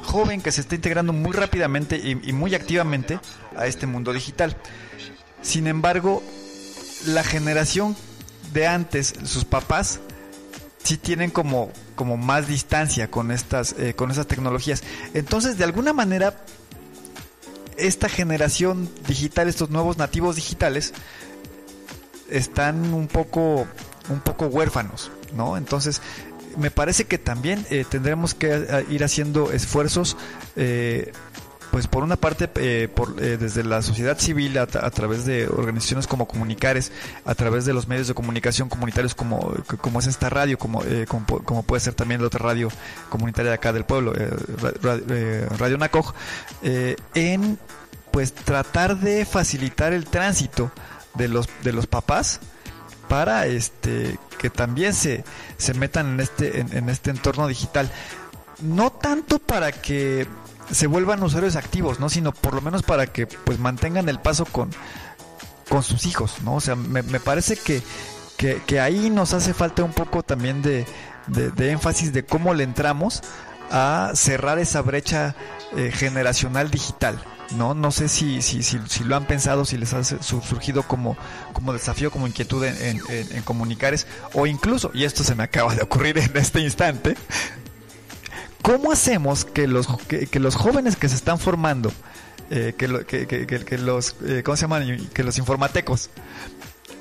joven 0.03 0.41
que 0.41 0.51
se 0.51 0.61
está 0.61 0.75
integrando 0.75 1.13
muy 1.13 1.31
rápidamente 1.31 1.97
y, 1.97 2.33
muy 2.33 2.55
activamente 2.55 3.19
a 3.55 3.67
este 3.67 3.87
mundo 3.87 4.13
digital. 4.13 4.55
Sin 5.41 5.67
embargo, 5.67 6.23
la 7.05 7.23
generación 7.23 7.95
de 8.53 8.67
antes, 8.67 9.13
sus 9.23 9.45
papás, 9.45 9.99
sí 10.83 10.97
tienen 10.97 11.31
como, 11.31 11.71
como 11.95 12.17
más 12.17 12.47
distancia 12.47 13.09
con 13.09 13.31
estas, 13.31 13.75
eh, 13.79 13.93
con 13.93 14.11
estas 14.11 14.27
tecnologías. 14.27 14.83
Entonces, 15.13 15.57
de 15.57 15.63
alguna 15.63 15.93
manera, 15.93 16.35
esta 17.77 18.09
generación 18.09 18.89
digital, 19.07 19.47
estos 19.47 19.69
nuevos 19.69 19.97
nativos 19.97 20.35
digitales, 20.35 20.93
están 22.29 22.93
un 22.93 23.07
poco, 23.07 23.67
un 24.09 24.19
poco 24.21 24.47
huérfanos, 24.47 25.11
¿no? 25.35 25.57
Entonces, 25.57 26.01
me 26.57 26.71
parece 26.71 27.05
que 27.05 27.17
también 27.17 27.65
eh, 27.69 27.85
tendremos 27.89 28.33
que 28.33 28.53
eh, 28.53 28.85
ir 28.89 29.03
haciendo 29.03 29.51
esfuerzos 29.51 30.17
eh, 30.55 31.11
pues 31.73 31.87
por 31.87 32.03
una 32.03 32.17
parte 32.17 32.47
eh, 32.57 32.87
por, 32.87 33.15
eh, 33.19 33.35
desde 33.35 33.63
la 33.63 33.81
sociedad 33.81 34.19
civil 34.19 34.59
a, 34.59 34.67
través 34.67 35.25
de 35.25 35.47
organizaciones 35.47 36.05
como 36.05 36.27
Comunicares, 36.27 36.91
a 37.25 37.33
través 37.33 37.65
de 37.65 37.73
los 37.73 37.87
medios 37.87 38.07
de 38.07 38.13
comunicación 38.13 38.69
comunitarios 38.69 39.15
como, 39.15 39.55
como 39.81 39.99
es 39.99 40.05
esta 40.05 40.29
radio, 40.29 40.59
como, 40.59 40.83
eh, 40.83 41.07
como, 41.07 41.63
puede 41.63 41.79
ser 41.79 41.95
también 41.95 42.21
la 42.21 42.27
otra 42.27 42.45
radio 42.45 42.69
comunitaria 43.09 43.49
de 43.49 43.55
acá 43.55 43.73
del 43.73 43.85
pueblo, 43.85 44.13
eh, 44.15 44.29
Radio, 44.83 45.49
radio 45.57 45.79
en 47.15 47.57
pues 48.11 48.33
tratar 48.33 48.99
de 48.99 49.25
facilitar 49.25 49.93
el 49.93 50.05
tránsito 50.05 50.71
de 51.15 51.27
los 51.27 51.49
de 51.63 51.73
los 51.73 51.87
papás 51.87 52.39
para 53.13 53.45
este 53.45 54.17
que 54.39 54.49
también 54.49 54.91
se, 54.91 55.23
se 55.57 55.75
metan 55.75 56.13
en 56.13 56.19
este 56.19 56.61
en, 56.61 56.89
este 56.89 57.11
entorno 57.11 57.47
digital 57.47 57.91
no 58.59 58.91
tanto 58.91 59.37
para 59.37 59.71
que 59.71 60.27
se 60.71 60.87
vuelvan 60.87 61.21
usuarios 61.21 61.55
activos, 61.55 61.99
¿no? 61.99 62.09
Sino 62.09 62.31
por 62.31 62.55
lo 62.55 62.61
menos 62.61 62.81
para 62.81 63.05
que 63.05 63.27
pues 63.27 63.59
mantengan 63.59 64.09
el 64.09 64.19
paso 64.19 64.45
con, 64.45 64.71
con 65.69 65.83
sus 65.83 66.07
hijos, 66.07 66.37
¿no? 66.43 66.55
O 66.55 66.59
sea, 66.59 66.75
me, 66.75 67.03
parece 67.19 67.55
que, 67.55 67.83
que, 68.65 68.79
ahí 68.79 69.11
nos 69.11 69.35
hace 69.35 69.53
falta 69.53 69.83
un 69.83 69.93
poco 69.93 70.23
también 70.23 70.63
de, 70.63 70.87
de, 71.27 71.51
de, 71.51 71.69
énfasis 71.69 72.13
de 72.13 72.25
cómo 72.25 72.55
le 72.55 72.63
entramos 72.63 73.21
a 73.69 74.13
cerrar 74.15 74.57
esa 74.57 74.81
brecha 74.81 75.35
eh, 75.77 75.91
generacional 75.93 76.71
digital. 76.71 77.21
No, 77.57 77.73
no 77.73 77.91
sé 77.91 78.09
si, 78.09 78.41
si, 78.41 78.63
si, 78.63 79.03
lo 79.03 79.15
han 79.15 79.25
pensado, 79.25 79.65
si 79.65 79.77
les 79.77 79.93
ha 79.93 80.03
surgido 80.03 80.83
como, 80.83 81.15
como 81.53 81.73
desafío, 81.73 82.11
como 82.11 82.27
inquietud 82.27 82.63
en, 82.63 83.01
en, 83.09 83.43
o 84.33 84.47
incluso, 84.47 84.91
y 84.93 85.03
esto 85.03 85.23
se 85.23 85.35
me 85.35 85.43
acaba 85.43 85.75
de 85.75 85.83
ocurrir 85.83 86.17
en 86.17 86.35
este 86.35 86.61
instante, 86.61 87.15
¿cómo 88.61 88.91
hacemos 88.91 89.45
que 89.45 89.67
los, 89.67 89.87
que, 90.07 90.39
los 90.39 90.55
jóvenes 90.55 90.95
que 90.95 91.09
se 91.09 91.15
están 91.15 91.37
formando, 91.37 91.91
eh, 92.49 92.73
que, 92.77 92.87
lo, 92.87 93.05
que, 93.05 93.77
los, 93.77 94.15
eh, 94.25 94.41
¿cómo 94.43 94.57
se 94.57 94.61
llaman? 94.61 95.09
Que 95.13 95.23
los 95.23 95.37
informatecos 95.37 96.09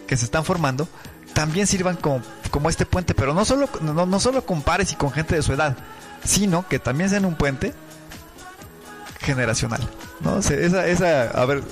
que 0.07 0.17
se 0.17 0.25
están 0.25 0.45
formando, 0.45 0.89
también 1.33 1.67
sirvan 1.67 1.97
como, 1.97 2.23
como 2.51 2.69
este 2.69 2.85
puente, 2.85 3.15
pero 3.15 3.33
no 3.33 3.45
solo, 3.45 3.69
no, 3.81 4.07
no 4.07 4.21
solo 4.21 4.45
con 4.45 4.63
pares 4.63 4.93
y 4.93 4.97
con 4.97 5.11
gente 5.11 5.35
de 5.35 5.43
su 5.43 5.53
edad, 5.53 5.77
sino 6.25 6.69
que 6.69 6.79
también 6.79 7.09
sean 7.11 7.25
un 7.25 7.37
puente 7.37 7.73
generacional, 9.23 9.81
¿no? 10.21 10.35
O 10.35 10.43
sea, 10.43 10.57
esa, 10.59 10.87
esa, 10.87 11.31
a 11.31 11.45
ver, 11.47 11.63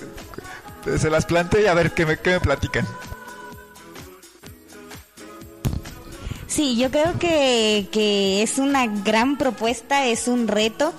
se 0.99 1.11
las 1.11 1.27
planteé 1.27 1.63
y 1.63 1.67
a 1.67 1.75
ver 1.75 1.93
qué 1.93 2.07
me, 2.07 2.19
qué 2.19 2.31
me 2.31 2.41
platican. 2.41 2.87
Sí, 6.47 6.77
yo 6.77 6.91
creo 6.91 7.19
que, 7.19 7.89
que 7.93 8.43
es 8.43 8.59
una 8.59 8.87
gran 8.87 9.39
propuesta, 9.39 10.07
es 10.07 10.27
un 10.27 10.49
reto 10.49 10.93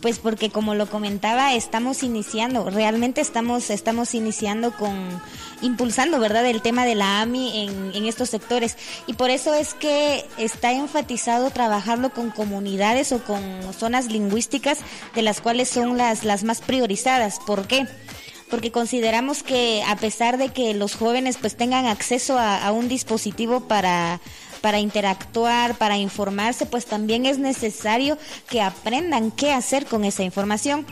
pues 0.00 0.18
porque 0.18 0.50
como 0.50 0.74
lo 0.74 0.88
comentaba 0.88 1.54
estamos 1.54 2.02
iniciando 2.02 2.70
realmente 2.70 3.20
estamos 3.20 3.70
estamos 3.70 4.14
iniciando 4.14 4.72
con 4.72 5.20
impulsando 5.62 6.20
verdad 6.20 6.46
el 6.46 6.62
tema 6.62 6.84
de 6.84 6.94
la 6.94 7.20
AMI 7.20 7.66
en, 7.66 7.90
en, 7.94 8.06
estos 8.06 8.30
sectores. 8.30 8.76
Y 9.06 9.14
por 9.14 9.30
eso 9.30 9.54
es 9.54 9.74
que 9.74 10.24
está 10.36 10.72
enfatizado 10.72 11.50
trabajarlo 11.50 12.10
con 12.10 12.30
comunidades 12.30 13.12
o 13.12 13.22
con 13.24 13.42
zonas 13.76 14.06
lingüísticas 14.06 14.78
de 15.14 15.22
las 15.22 15.40
cuales 15.40 15.68
son 15.68 15.96
las 15.96 16.24
las 16.24 16.44
más 16.44 16.60
priorizadas. 16.60 17.40
¿por 17.46 17.66
qué? 17.66 17.86
porque 18.50 18.72
consideramos 18.72 19.42
que 19.42 19.82
a 19.86 19.96
pesar 19.96 20.38
de 20.38 20.48
que 20.48 20.72
los 20.72 20.94
jóvenes 20.94 21.36
pues 21.36 21.54
tengan 21.54 21.84
acceso 21.84 22.38
a, 22.38 22.64
a 22.64 22.72
un 22.72 22.88
dispositivo 22.88 23.60
para 23.68 24.20
para 24.60 24.78
interactuar, 24.78 25.76
para 25.76 25.96
informarse, 25.96 26.66
pues 26.66 26.86
también 26.86 27.26
es 27.26 27.38
necesario 27.38 28.18
que 28.48 28.60
aprendan 28.60 29.30
qué 29.30 29.52
hacer 29.52 29.86
con 29.86 30.04
esa 30.04 30.22
información 30.22 30.86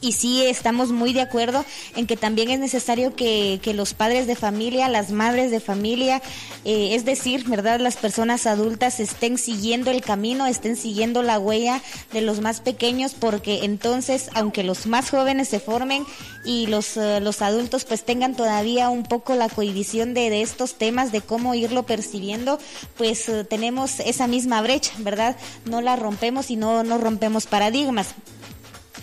y 0.00 0.12
sí 0.12 0.44
estamos 0.44 0.90
muy 0.90 1.12
de 1.12 1.20
acuerdo 1.20 1.64
en 1.96 2.06
que 2.06 2.16
también 2.16 2.50
es 2.50 2.60
necesario 2.60 3.14
que, 3.16 3.60
que 3.62 3.74
los 3.74 3.94
padres 3.94 4.26
de 4.26 4.36
familia, 4.36 4.88
las 4.88 5.10
madres 5.10 5.50
de 5.50 5.60
familia, 5.60 6.22
eh, 6.64 6.94
es 6.94 7.04
decir, 7.04 7.44
¿verdad? 7.48 7.80
Las 7.80 7.96
personas 7.96 8.46
adultas 8.46 9.00
estén 9.00 9.38
siguiendo 9.38 9.90
el 9.90 10.00
camino, 10.00 10.46
estén 10.46 10.76
siguiendo 10.76 11.22
la 11.22 11.38
huella 11.38 11.82
de 12.12 12.20
los 12.20 12.40
más 12.40 12.60
pequeños, 12.60 13.14
porque 13.14 13.64
entonces, 13.64 14.30
aunque 14.34 14.62
los 14.62 14.86
más 14.86 15.10
jóvenes 15.10 15.48
se 15.48 15.60
formen 15.60 16.04
y 16.44 16.66
los, 16.66 16.96
uh, 16.96 17.20
los 17.20 17.42
adultos 17.42 17.84
pues 17.84 18.04
tengan 18.04 18.34
todavía 18.34 18.88
un 18.90 19.02
poco 19.02 19.34
la 19.34 19.48
cohibición 19.48 20.14
de, 20.14 20.30
de 20.30 20.42
estos 20.42 20.74
temas, 20.74 21.12
de 21.12 21.20
cómo 21.20 21.54
irlo 21.54 21.84
percibiendo, 21.84 22.58
pues 22.96 23.28
uh, 23.28 23.44
tenemos 23.44 24.00
esa 24.00 24.26
misma 24.26 24.62
brecha, 24.62 24.92
¿verdad? 24.98 25.36
No 25.64 25.80
la 25.80 25.96
rompemos 25.96 26.50
y 26.50 26.56
no, 26.56 26.84
no 26.84 26.98
rompemos 26.98 27.46
paradigmas. 27.46 28.14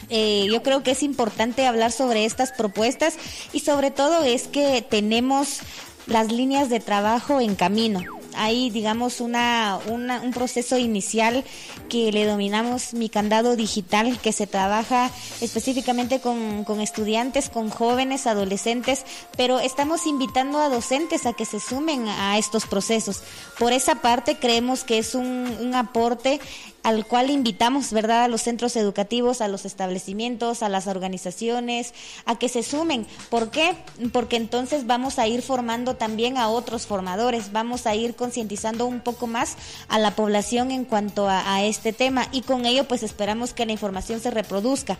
Eh, 0.10 0.48
yo 0.52 0.62
creo 0.64 0.84
que 0.84 0.92
es 0.92 1.04
importante 1.04 1.66
hablar 1.66 1.92
sobre 1.92 2.26
estas 2.26 2.52
propuestas 2.52 3.16
y 3.54 3.62
sobre 3.62 3.92
todo 3.92 4.24
es 4.24 4.48
que 4.48 4.86
tenemos 4.88 5.60
las 6.08 6.32
líneas 6.32 6.70
de 6.70 6.80
trabajo 6.80 7.40
en 7.40 7.56
camino. 7.56 8.02
Hay, 8.38 8.70
digamos, 8.70 9.22
una, 9.22 9.80
un 9.88 10.32
proceso 10.34 10.78
inicial 10.78 11.46
que 11.88 12.12
le 12.12 12.26
dominamos 12.26 12.94
mi 12.94 13.08
candado 13.08 13.56
digital, 13.56 14.20
que 14.20 14.34
se 14.34 14.46
trabaja 14.46 15.10
específicamente 15.40 16.20
con, 16.20 16.66
con 16.66 16.82
estudiantes, 16.82 17.50
con 17.50 17.70
jóvenes, 17.70 18.28
adolescentes, 18.28 19.06
pero 19.38 19.60
estamos 19.62 20.06
invitando 20.06 20.60
a 20.60 20.68
docentes 20.68 21.26
a 21.26 21.32
que 21.32 21.46
se 21.46 21.62
sumen 21.62 22.10
a 22.10 22.38
estos 22.38 22.66
procesos. 22.66 23.22
Por 23.58 23.72
esa 23.72 23.96
parte, 24.02 24.38
creemos 24.38 24.84
que 24.84 24.98
es 24.98 25.16
un, 25.16 25.56
un 25.62 25.74
aporte 25.74 26.42
al 26.86 27.08
cual 27.08 27.32
invitamos, 27.32 27.92
¿verdad?, 27.92 28.26
a 28.26 28.28
los 28.28 28.44
centros 28.44 28.76
educativos, 28.76 29.42
a 29.42 29.48
los 29.48 29.66
establecimientos, 29.66 30.62
a 30.62 30.70
las 30.70 30.86
organizaciones, 30.86 31.96
a 32.26 32.38
que 32.38 32.48
se 32.48 32.62
sumen. 32.62 33.08
¿Por 33.32 33.50
qué? 33.50 33.76
Porque 34.14 34.36
entonces 34.36 34.86
vamos 34.86 35.18
a 35.18 35.26
ir 35.26 35.42
formando 35.42 35.96
también 35.96 36.38
a 36.38 36.48
otros 36.48 36.86
formadores, 36.86 37.52
vamos 37.52 37.88
a 37.88 37.96
ir 37.96 38.16
concientizando 38.16 38.86
un 38.86 39.00
poco 39.00 39.26
más 39.26 39.56
a 39.88 39.98
la 39.98 40.12
población 40.12 40.70
en 40.70 40.86
cuanto 40.86 41.28
a, 41.28 41.56
a 41.56 41.64
este 41.64 41.92
tema 41.92 42.28
y 42.32 42.44
con 42.44 42.68
ello 42.68 42.88
pues 42.88 43.02
esperamos 43.02 43.54
que 43.54 43.66
la 43.66 43.72
información 43.72 44.20
se 44.20 44.30
reproduzca. 44.30 45.00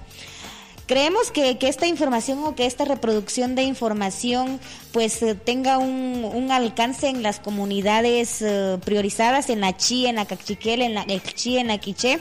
Creemos 0.88 1.32
que, 1.32 1.58
que, 1.58 1.68
esta 1.68 1.88
información 1.88 2.44
o 2.44 2.54
que 2.54 2.68
esta 2.68 2.86
reproducción 2.86 3.56
de 3.56 3.64
información 3.64 4.60
pues 4.92 5.22
eh, 5.24 5.34
tenga 5.34 5.80
un, 5.80 6.24
un, 6.24 6.52
alcance 6.52 7.10
en 7.10 7.24
las 7.24 7.40
comunidades 7.40 8.42
eh, 8.42 8.78
priorizadas, 8.86 9.50
en 9.50 9.62
la 9.62 9.76
Chi, 9.76 10.06
en 10.06 10.16
la 10.16 10.26
Cachiquel, 10.26 10.82
en 10.84 10.94
la 10.94 11.06
Chi, 11.36 11.58
en 11.58 11.68
la 11.68 11.80
Quiché. 11.80 12.20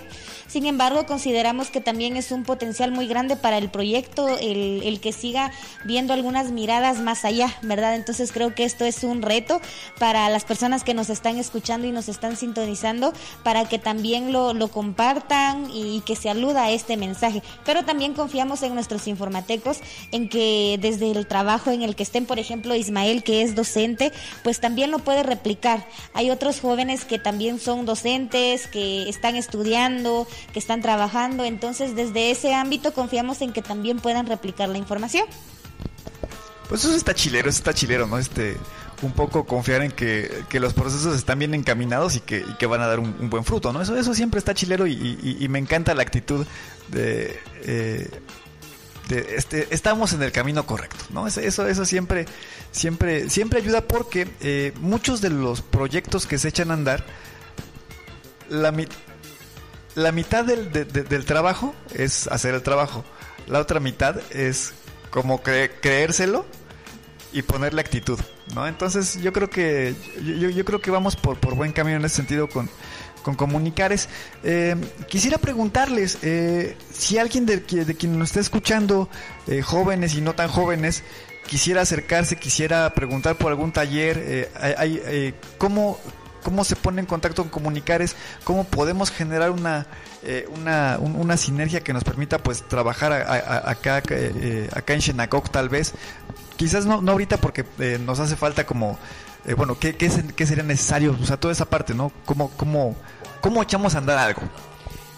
Sin 0.49 0.67
embargo, 0.67 1.05
consideramos 1.05 1.69
que 1.69 1.81
también 1.81 2.17
es 2.17 2.31
un 2.31 2.45
potencial 2.45 2.93
muy 2.93 3.07
grande 3.07 3.37
para 3.37 3.59
el 3.59 3.71
proyecto, 3.71 4.39
el, 4.39 4.83
el, 4.85 5.01
que 5.01 5.12
siga 5.12 5.51
viendo 5.85 6.12
algunas 6.12 6.53
miradas 6.53 7.01
más 7.01 7.25
allá, 7.25 7.53
¿verdad? 7.62 7.97
Entonces 7.97 8.31
creo 8.33 8.55
que 8.55 8.65
esto 8.65 8.85
es 8.85 9.03
un 9.05 9.23
reto 9.23 9.61
para 9.99 10.29
las 10.29 10.45
personas 10.45 10.85
que 10.85 10.95
nos 10.95 11.11
están 11.11 11.39
escuchando 11.39 11.87
y 11.87 11.93
nos 11.93 12.09
están 12.09 12.37
sintonizando, 12.37 13.12
para 13.43 13.69
que 13.69 13.79
también 13.79 14.33
lo, 14.33 14.55
lo 14.55 14.69
compartan 14.69 15.71
y, 15.71 15.97
y 15.97 16.01
que 16.03 16.15
se 16.15 16.31
aluda 16.31 16.65
a 16.65 16.71
este 16.71 16.97
mensaje. 16.97 17.43
Pero 17.65 17.85
también 17.85 18.15
confiamos 18.15 18.53
en 18.62 18.74
nuestros 18.74 19.07
informatecos, 19.09 19.78
en 20.12 20.28
que 20.28 20.78
desde 20.80 21.11
el 21.11 21.26
trabajo 21.26 21.70
en 21.70 21.82
el 21.82 21.96
que 21.96 22.02
estén, 22.02 22.26
por 22.26 22.38
ejemplo, 22.38 22.74
Ismael, 22.74 23.22
que 23.22 23.42
es 23.42 23.55
docente, 23.55 24.12
pues 24.42 24.61
también 24.61 24.90
lo 24.90 24.98
puede 24.98 25.22
replicar. 25.22 25.86
Hay 26.12 26.30
otros 26.30 26.61
jóvenes 26.61 27.05
que 27.05 27.18
también 27.18 27.59
son 27.59 27.86
docentes, 27.86 28.66
que 28.66 29.09
están 29.09 29.36
estudiando, 29.36 30.26
que 30.52 30.59
están 30.59 30.82
trabajando, 30.82 31.44
entonces 31.44 31.96
desde 31.96 32.30
ese 32.30 32.55
ámbito 32.55 32.92
confiamos 32.92 33.40
en 33.40 33.52
que 33.52 33.62
también 33.62 33.98
puedan 33.98 34.26
replicar 34.26 34.68
la 34.68 34.78
información. 34.78 35.26
Pues 36.68 36.84
eso 36.84 36.94
está 36.94 37.14
chilero, 37.14 37.48
eso 37.48 37.59
está 37.59 37.74
chilero, 37.74 38.07
¿no? 38.07 38.18
Este, 38.18 38.57
un 39.02 39.12
poco 39.12 39.44
confiar 39.44 39.82
en 39.82 39.92
que, 39.92 40.44
que, 40.48 40.61
los 40.61 40.72
procesos 40.72 41.14
están 41.14 41.38
bien 41.38 41.55
encaminados 41.55 42.16
y 42.16 42.20
que, 42.20 42.44
que 42.59 42.66
van 42.66 42.80
a 42.80 42.86
dar 42.86 43.00
un, 43.00 43.28
buen 43.28 43.44
fruto, 43.44 43.72
¿no? 43.72 43.82
Eso, 43.82 43.96
eso 43.96 44.14
siempre 44.14 44.38
está 44.38 44.55
chilero 44.55 44.86
y 44.86 45.46
me 45.50 45.59
encanta 45.59 45.94
la 45.94 46.02
actitud 46.02 46.46
de, 46.88 47.38
eh, 47.62 48.09
este, 49.11 49.68
estamos 49.70 50.12
en 50.12 50.22
el 50.22 50.32
camino 50.32 50.66
correcto, 50.66 51.05
¿no? 51.11 51.26
Eso, 51.26 51.40
eso 51.40 51.84
siempre, 51.84 52.26
siempre, 52.70 53.28
siempre 53.28 53.61
ayuda 53.61 53.82
porque 53.82 54.28
eh, 54.40 54.72
muchos 54.80 55.20
de 55.20 55.30
los 55.30 55.62
proyectos 55.62 56.26
que 56.26 56.38
se 56.38 56.48
echan 56.48 56.70
a 56.70 56.74
andar, 56.74 57.05
la, 58.48 58.72
la 59.94 60.12
mitad 60.12 60.44
del, 60.44 60.72
de, 60.72 60.84
de, 60.84 61.02
del 61.02 61.24
trabajo 61.24 61.74
es 61.94 62.26
hacer 62.28 62.55
el 62.55 62.62
trabajo, 62.62 63.05
la 63.46 63.61
otra 63.61 63.80
mitad 63.80 64.20
es 64.30 64.72
como 65.11 65.42
cre 65.42 65.70
creérselo 65.80 66.46
y 67.32 67.42
ponerle 67.42 67.80
actitud, 67.80 68.18
¿no? 68.55 68.66
Entonces 68.66 69.20
yo 69.20 69.32
creo 69.32 69.50
que 69.50 69.94
yo, 70.24 70.48
yo 70.48 70.64
creo 70.64 70.80
que 70.80 70.90
vamos 70.90 71.16
por, 71.16 71.38
por 71.38 71.55
buen 71.55 71.72
camino 71.72 71.96
en 71.96 72.05
ese 72.05 72.16
sentido 72.16 72.48
con, 72.48 72.70
con 73.25 73.35
Comunicares. 73.35 74.09
Eh, 74.45 74.77
quisiera 75.09 75.39
preguntarles 75.39 76.18
eh, 76.22 76.77
si 76.93 77.18
alguien 77.18 77.47
de, 77.47 77.62
quien 77.62 78.16
nos 78.16 78.29
está 78.29 78.41
escuchando, 78.41 79.09
eh, 79.49 79.62
jóvenes 79.62 80.14
y 80.14 80.20
no 80.20 80.35
tan 80.35 80.49
jóvenes, 80.49 81.03
quisiera 81.49 81.83
acercarse, 81.83 82.37
quisiera 82.37 82.89
preguntar 82.95 83.37
por 83.37 83.51
algún 83.51 83.72
taller, 83.72 84.49
hay, 84.55 85.35
¿cómo, 85.59 85.99
cómo 86.45 86.62
se 86.62 86.77
pone 86.77 87.01
en 87.01 87.07
contacto 87.07 87.43
con 87.43 87.51
Comunicares, 87.51 88.14
cómo 88.45 88.64
podemos 88.64 89.11
generar 89.11 89.51
una, 89.51 89.87
eh, 90.22 90.47
una, 90.55 90.99
una, 90.99 91.37
sinergia 91.37 91.81
que 91.81 91.93
nos 91.93 92.05
permita 92.05 92.39
pues 92.39 92.62
trabajar 92.68 93.12
acá, 93.12 94.03
eh, 94.11 94.68
acá 94.72 94.95
en 94.95 95.01
Shenacoc 95.01 95.51
tal 95.51 95.68
vez. 95.68 95.95
Quizás 96.57 96.87
no, 96.87 97.03
no 97.03 97.12
ahorita 97.12 97.39
porque 97.39 97.64
eh, 97.81 97.99
nos 98.01 98.20
hace 98.20 98.37
falta 98.37 98.64
como, 98.64 98.99
bueno, 99.53 99.78
¿qué, 99.78 99.95
qué, 99.97 100.11
¿qué, 100.34 100.47
sería 100.47 100.64
necesario? 100.64 101.16
O 101.20 101.26
sea, 101.26 101.36
toda 101.36 101.53
esa 101.53 101.66
parte, 101.66 101.95
¿no? 101.95 102.11
¿Cómo, 102.24 102.51
cómo, 102.57 102.97
cómo 103.40 103.62
echamos 103.62 103.95
a 103.95 103.99
andar 103.99 104.16
algo? 104.16 104.42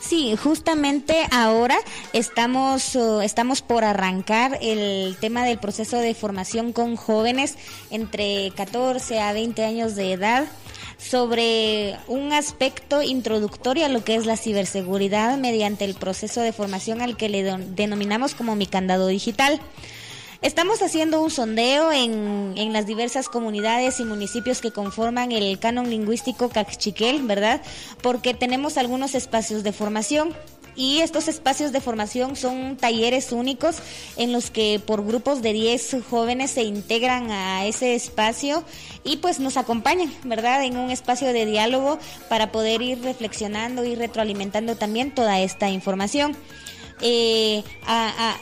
Sí, 0.01 0.37
justamente 0.37 1.27
ahora 1.33 1.77
estamos, 2.13 2.97
estamos 3.23 3.63
por 3.63 3.83
arrancar 3.83 4.59
el 4.63 5.17
tema 5.21 5.45
del 5.45 5.59
proceso 5.59 5.99
de 5.99 6.15
formación 6.15 6.73
con 6.73 6.95
jóvenes 6.97 7.57
entre 7.91 8.53
14 8.55 9.21
a 9.21 9.33
20 9.33 9.65
años 9.65 9.97
de 9.97 10.13
edad 10.13 10.47
sobre 10.99 11.97
un 12.07 12.33
aspecto 12.33 13.03
introductorio 13.03 13.87
a 13.87 13.89
lo 13.89 14.05
que 14.05 14.15
es 14.15 14.27
la 14.27 14.37
ciberseguridad 14.37 15.37
mediante 15.39 15.85
el 15.85 15.95
proceso 15.95 16.41
de 16.41 16.53
formación 16.53 17.03
al 17.03 17.17
que 17.17 17.29
le 17.29 17.43
denominamos 17.43 18.35
como 18.35 18.55
mi 18.55 18.67
candado 18.67 19.09
digital. 19.09 19.61
Estamos 20.43 20.83
haciendo 20.83 21.23
un 21.23 21.31
sondeo 21.31 21.93
en, 21.93 22.55
en, 22.57 22.73
las 22.73 22.87
diversas 22.87 23.29
comunidades 23.29 24.01
y 24.01 24.05
municipios 24.05 24.61
que 24.61 24.71
conforman 24.71 25.33
el 25.33 25.59
canon 25.59 25.89
lingüístico 25.89 26.49
Cachiquel, 26.51 27.23
¿verdad? 27.23 27.63
Porque 28.03 28.35
tenemos 28.35 28.77
algunos 28.77 29.15
espacios 29.15 29.63
de 29.63 29.73
formación 29.73 30.35
y 30.77 31.01
estos 31.01 31.27
espacios 31.27 31.73
de 31.73 31.81
formación 31.81 32.37
son 32.37 32.77
talleres 32.77 33.33
únicos 33.33 33.79
en 34.17 34.31
los 34.33 34.51
que 34.51 34.79
por 34.85 35.05
grupos 35.05 35.41
de 35.41 35.55
10 35.55 35.97
jóvenes 36.09 36.51
se 36.51 36.65
integran 36.65 37.31
a 37.31 37.65
ese 37.65 37.95
espacio 37.95 38.63
y 39.03 39.17
pues 39.17 39.41
nos 39.41 39.57
acompañan, 39.57 40.13
¿verdad? 40.25 40.63
En 40.65 40.77
un 40.77 40.91
espacio 40.91 41.33
de 41.33 41.47
diálogo 41.47 41.99
para 42.29 42.53
poder 42.53 42.83
ir 42.83 43.03
reflexionando 43.03 43.85
y 43.85 43.95
retroalimentando 43.95 44.77
también 44.77 45.15
toda 45.15 45.41
esta 45.41 45.71
información. 45.71 46.37
Eh, 47.01 47.63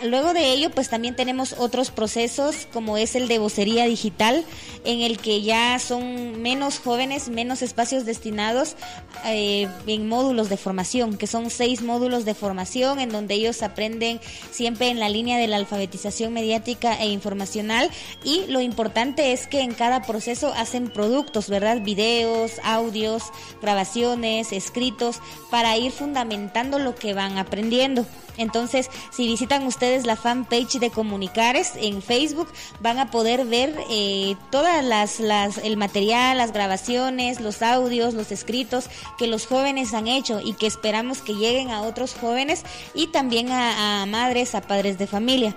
luego 0.04 0.32
de 0.32 0.52
ello, 0.52 0.70
pues 0.70 0.88
también 0.88 1.16
tenemos 1.16 1.54
otros 1.58 1.90
procesos, 1.90 2.68
como 2.72 2.96
es 2.96 3.16
el 3.16 3.26
de 3.28 3.38
vocería 3.38 3.84
digital, 3.86 4.44
en 4.84 5.00
el 5.00 5.18
que 5.18 5.42
ya 5.42 5.78
son 5.78 6.40
menos 6.40 6.78
jóvenes, 6.78 7.28
menos 7.28 7.62
espacios 7.62 8.04
destinados 8.04 8.76
eh, 9.24 9.68
en 9.86 10.08
módulos 10.08 10.48
de 10.48 10.56
formación, 10.56 11.16
que 11.16 11.26
son 11.26 11.50
seis 11.50 11.82
módulos 11.82 12.24
de 12.24 12.34
formación, 12.34 13.00
en 13.00 13.08
donde 13.08 13.34
ellos 13.34 13.62
aprenden 13.62 14.20
siempre 14.50 14.88
en 14.88 15.00
la 15.00 15.08
línea 15.08 15.38
de 15.38 15.48
la 15.48 15.56
alfabetización 15.56 16.32
mediática 16.32 17.00
e 17.00 17.08
informacional. 17.08 17.90
Y 18.22 18.46
lo 18.46 18.60
importante 18.60 19.32
es 19.32 19.46
que 19.46 19.60
en 19.60 19.74
cada 19.74 20.02
proceso 20.02 20.52
hacen 20.54 20.88
productos, 20.88 21.48
¿verdad? 21.48 21.82
Videos, 21.82 22.52
audios, 22.62 23.24
grabaciones, 23.60 24.52
escritos, 24.52 25.20
para 25.50 25.76
ir 25.76 25.90
fundamentando 25.90 26.78
lo 26.78 26.94
que 26.94 27.14
van 27.14 27.38
aprendiendo. 27.38 28.06
Entonces, 28.36 28.90
si 29.10 29.26
visitan 29.26 29.66
ustedes 29.66 30.06
la 30.06 30.16
fanpage 30.16 30.78
de 30.78 30.90
Comunicares 30.90 31.72
en 31.76 32.02
Facebook, 32.02 32.48
van 32.80 32.98
a 32.98 33.10
poder 33.10 33.44
ver 33.46 33.76
eh, 33.90 34.36
todas 34.50 34.84
las, 34.84 35.20
las, 35.20 35.58
el 35.58 35.76
material, 35.76 36.38
las 36.38 36.52
grabaciones, 36.52 37.40
los 37.40 37.62
audios, 37.62 38.14
los 38.14 38.32
escritos 38.32 38.90
que 39.18 39.26
los 39.26 39.46
jóvenes 39.46 39.94
han 39.94 40.08
hecho 40.08 40.40
y 40.40 40.54
que 40.54 40.66
esperamos 40.66 41.20
que 41.20 41.34
lleguen 41.34 41.70
a 41.70 41.82
otros 41.82 42.14
jóvenes 42.14 42.64
y 42.94 43.08
también 43.08 43.50
a, 43.50 44.04
madres, 44.06 44.54
a 44.54 44.60
padres 44.60 44.98
de 44.98 45.06
familia. 45.06 45.56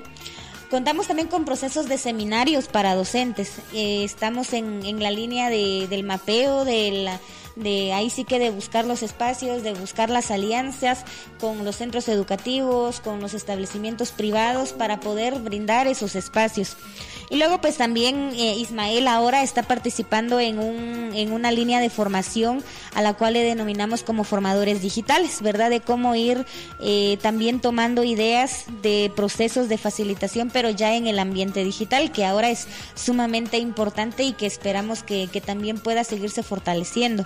Contamos 0.69 1.07
también 1.07 1.29
con 1.29 1.45
procesos 1.45 1.87
de 1.87 1.97
seminarios 1.97 2.67
para 2.67 2.93
docentes. 2.93 3.59
Eh, 3.73 4.03
estamos 4.03 4.51
en, 4.51 4.85
en, 4.85 5.01
la 5.01 5.11
línea 5.11 5.49
de, 5.49 5.87
del 5.89 6.03
mapeo, 6.03 6.65
de 6.65 6.91
la 6.91 7.19
de 7.57 7.93
ahí 7.93 8.09
sí 8.09 8.23
que 8.23 8.39
de 8.39 8.51
buscar 8.51 8.85
los 8.85 9.03
espacios, 9.03 9.63
de 9.63 9.73
buscar 9.73 10.09
las 10.09 10.31
alianzas 10.31 11.03
con 11.39 11.65
los 11.65 11.75
centros 11.77 12.07
educativos, 12.07 12.99
con 12.99 13.19
los 13.19 13.33
establecimientos 13.33 14.11
privados 14.11 14.73
para 14.73 14.99
poder 14.99 15.39
brindar 15.39 15.87
esos 15.87 16.15
espacios. 16.15 16.77
Y 17.29 17.37
luego 17.37 17.59
pues 17.59 17.75
también 17.75 18.31
eh, 18.37 18.55
Ismael 18.55 19.07
ahora 19.07 19.43
está 19.43 19.63
participando 19.63 20.39
en, 20.39 20.59
un, 20.59 21.11
en 21.13 21.33
una 21.33 21.51
línea 21.51 21.81
de 21.81 21.89
formación 21.89 22.63
a 22.93 23.01
la 23.01 23.15
cual 23.15 23.33
le 23.33 23.43
denominamos 23.43 24.03
como 24.03 24.23
formadores 24.23 24.81
digitales, 24.81 25.41
¿verdad? 25.41 25.69
De 25.69 25.81
cómo 25.81 26.15
ir 26.15 26.45
eh, 26.79 27.17
también 27.21 27.59
tomando 27.59 28.05
ideas 28.05 28.65
de 28.81 29.11
procesos 29.13 29.67
de 29.67 29.77
facilitación, 29.77 30.49
pero 30.51 30.69
ya 30.69 30.95
en 30.95 31.07
el 31.07 31.19
ambiente 31.19 31.65
digital, 31.65 32.11
que 32.11 32.25
ahora 32.25 32.49
es 32.49 32.67
sumamente 32.95 33.57
importante 33.57 34.23
y 34.23 34.31
que 34.31 34.45
esperamos 34.45 35.03
que, 35.03 35.27
que 35.31 35.41
también 35.41 35.79
pueda 35.79 36.05
seguirse 36.05 36.43
fortaleciendo. 36.43 37.25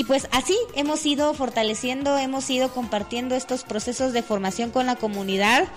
Y 0.00 0.04
pues 0.04 0.28
así 0.32 0.56
hemos 0.76 1.04
ido 1.04 1.34
fortaleciendo, 1.34 2.16
hemos 2.16 2.48
ido 2.48 2.70
compartiendo 2.72 3.34
estos 3.34 3.64
procesos 3.64 4.14
de 4.14 4.22
formación 4.22 4.70
con 4.70 4.86
la 4.86 4.96
comunidad. 4.96 5.68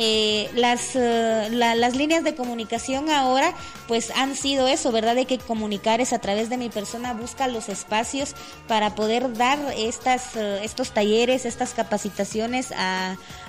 Eh, 0.00 0.48
las, 0.54 0.94
eh, 0.94 1.48
las 1.50 1.94
líneas 1.94 2.24
de 2.24 2.34
comunicación 2.34 3.10
ahora 3.10 3.52
pues 3.88 4.10
han 4.12 4.36
sido 4.36 4.68
eso, 4.68 4.90
¿verdad? 4.90 5.16
De 5.16 5.26
que 5.26 5.36
comunicar 5.36 6.00
es 6.00 6.14
a 6.14 6.18
través 6.18 6.48
de 6.48 6.56
mi 6.56 6.70
persona, 6.70 7.12
busca 7.12 7.46
los 7.46 7.68
espacios 7.68 8.34
para 8.68 8.94
poder 8.94 9.34
dar 9.34 9.58
estas, 9.76 10.36
eh, 10.36 10.60
estos 10.62 10.92
talleres, 10.92 11.44
estas 11.44 11.74
capacitaciones 11.74 12.72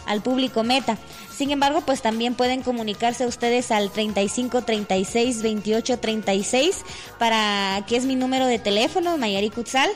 al 0.05 0.21
público 0.21 0.63
meta. 0.63 0.97
Sin 1.39 1.51
embargo, 1.51 1.81
pues 1.85 2.01
también 2.01 2.33
pueden 2.33 2.63
comunicarse 2.63 3.25
ustedes 3.25 3.71
al 3.71 3.91
35 3.91 4.63
36 4.63 5.41
28 5.41 5.99
36 5.99 6.83
para 7.17 7.85
que 7.87 7.95
es 7.95 8.05
mi 8.05 8.15
número 8.15 8.45
de 8.47 8.59
teléfono, 8.59 9.17
Mayari 9.17 9.49
Kutzal, 9.49 9.89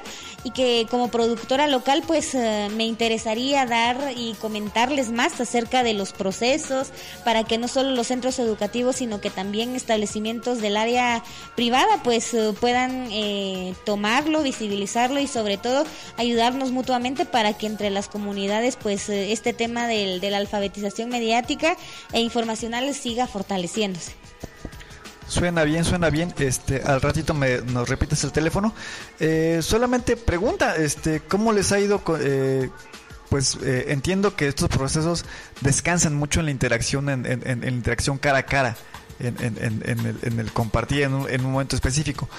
y 0.44 0.52
que 0.52 0.88
como 0.90 1.10
productora 1.10 1.68
local 1.68 2.04
pues 2.06 2.34
me 2.34 2.86
interesaría 2.86 3.66
dar 3.66 4.14
y 4.16 4.34
comentarles 4.36 5.10
más 5.10 5.40
acerca 5.40 5.84
de 5.84 5.94
los 5.94 6.12
procesos 6.12 6.92
para 7.24 7.44
que 7.44 7.58
no 7.58 7.68
solo 7.68 7.92
los 7.92 8.08
centros 8.08 8.40
educativos, 8.40 8.98
sino 8.98 9.22
que 9.22 9.30
también 9.30 9.76
establecimientos 9.76 10.60
del 10.60 10.78
área 10.78 11.24
privada 11.56 12.02
pues 12.04 12.34
eh, 12.34 12.54
puedan 12.60 13.08
eh, 13.12 13.74
tomarlo, 13.86 14.44
visibilizarlo 14.44 15.20
y 15.20 15.28
sobre 15.28 15.58
todo 15.58 15.86
ayudarnos 16.18 16.72
mutuamente 16.72 17.26
para 17.26 17.54
que 17.58 17.68
entre 17.68 17.90
las 17.90 18.08
comunidades 18.08 18.76
pues 18.76 19.10
eh, 19.10 19.32
este 19.32 19.54
tema 19.54 19.88
del, 19.88 20.20
de 20.20 20.32
la 20.32 20.38
alfabetización 20.38 21.10
mediática 21.10 21.78
e 22.12 22.22
informacional 22.22 22.94
siga 22.94 23.28
fortaleciéndose. 23.28 24.23
Suena 25.34 25.64
bien, 25.64 25.84
suena 25.84 26.10
bien. 26.10 26.34
Este, 26.38 26.82
al 26.84 27.02
ratito 27.02 27.34
me 27.34 27.60
nos 27.62 27.90
repites 27.90 28.24
el 28.24 28.32
teléfono. 28.32 28.74
solamente 29.62 30.16
pregunta, 30.16 30.76
este, 30.76 31.22
¿cómo 31.22 31.52
les 31.52 31.72
ha 31.72 31.80
ido 31.80 32.02
eh, 32.20 32.70
pues 33.34 33.58
eh, 33.64 33.86
entiendo 33.88 34.36
que 34.36 34.48
estos 34.48 34.70
procesos 34.70 35.26
descansan 35.62 36.14
mucho 36.14 36.40
en 36.40 36.46
la 36.46 36.52
interacción, 36.52 37.10
en, 37.10 37.26
en, 37.26 37.68
interacción 37.68 38.20
cara 38.20 38.38
a 38.38 38.44
cara, 38.44 38.78
en, 39.20 39.36
el, 39.42 40.40
el, 40.40 40.52
compartir 40.52 41.02
en 41.02 41.16
un, 41.16 41.52
momento 41.52 41.76
específico. 41.76 42.30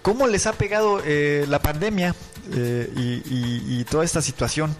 ¿Cómo 0.00 0.26
les 0.26 0.46
ha 0.46 0.54
pegado 0.54 1.02
eh, 1.04 1.44
la 1.50 1.58
pandemia 1.58 2.14
eh, 2.54 2.90
y, 2.96 3.84
toda 3.90 4.06
esta 4.06 4.22
situación 4.22 4.74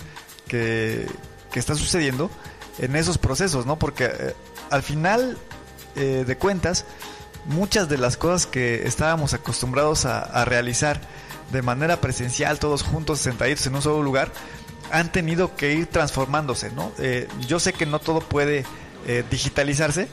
que, 0.46 1.06
está 1.52 1.74
sucediendo 1.74 2.30
en 2.78 2.96
esos 2.96 3.18
procesos, 3.18 3.66
¿no? 3.66 3.78
Porque 3.78 4.10
al 4.70 4.82
final 4.82 5.36
de 5.96 6.36
cuentas, 6.38 6.86
muchas 7.48 7.88
de 7.88 7.98
las 7.98 8.16
cosas 8.16 8.46
que 8.46 8.86
estábamos 8.86 9.34
acostumbrados 9.34 10.04
a, 10.04 10.44
realizar 10.44 11.00
de 11.50 11.62
manera 11.62 12.00
presencial, 12.00 12.58
todos 12.58 12.82
juntos, 12.82 13.20
sentaditos 13.20 13.66
en 13.66 13.74
un 13.74 13.82
solo 13.82 14.02
lugar, 14.02 14.30
han 14.92 15.10
tenido 15.10 15.56
que 15.56 15.72
ir 15.72 15.86
transformándose, 15.86 16.70
¿no? 16.70 16.92
Eh, 16.98 17.26
yo 17.46 17.58
sé 17.58 17.72
que 17.72 17.86
no 17.86 17.98
todo 17.98 18.20
puede 18.20 18.64
eh, 19.06 19.24
digitalizarse, 19.30 20.08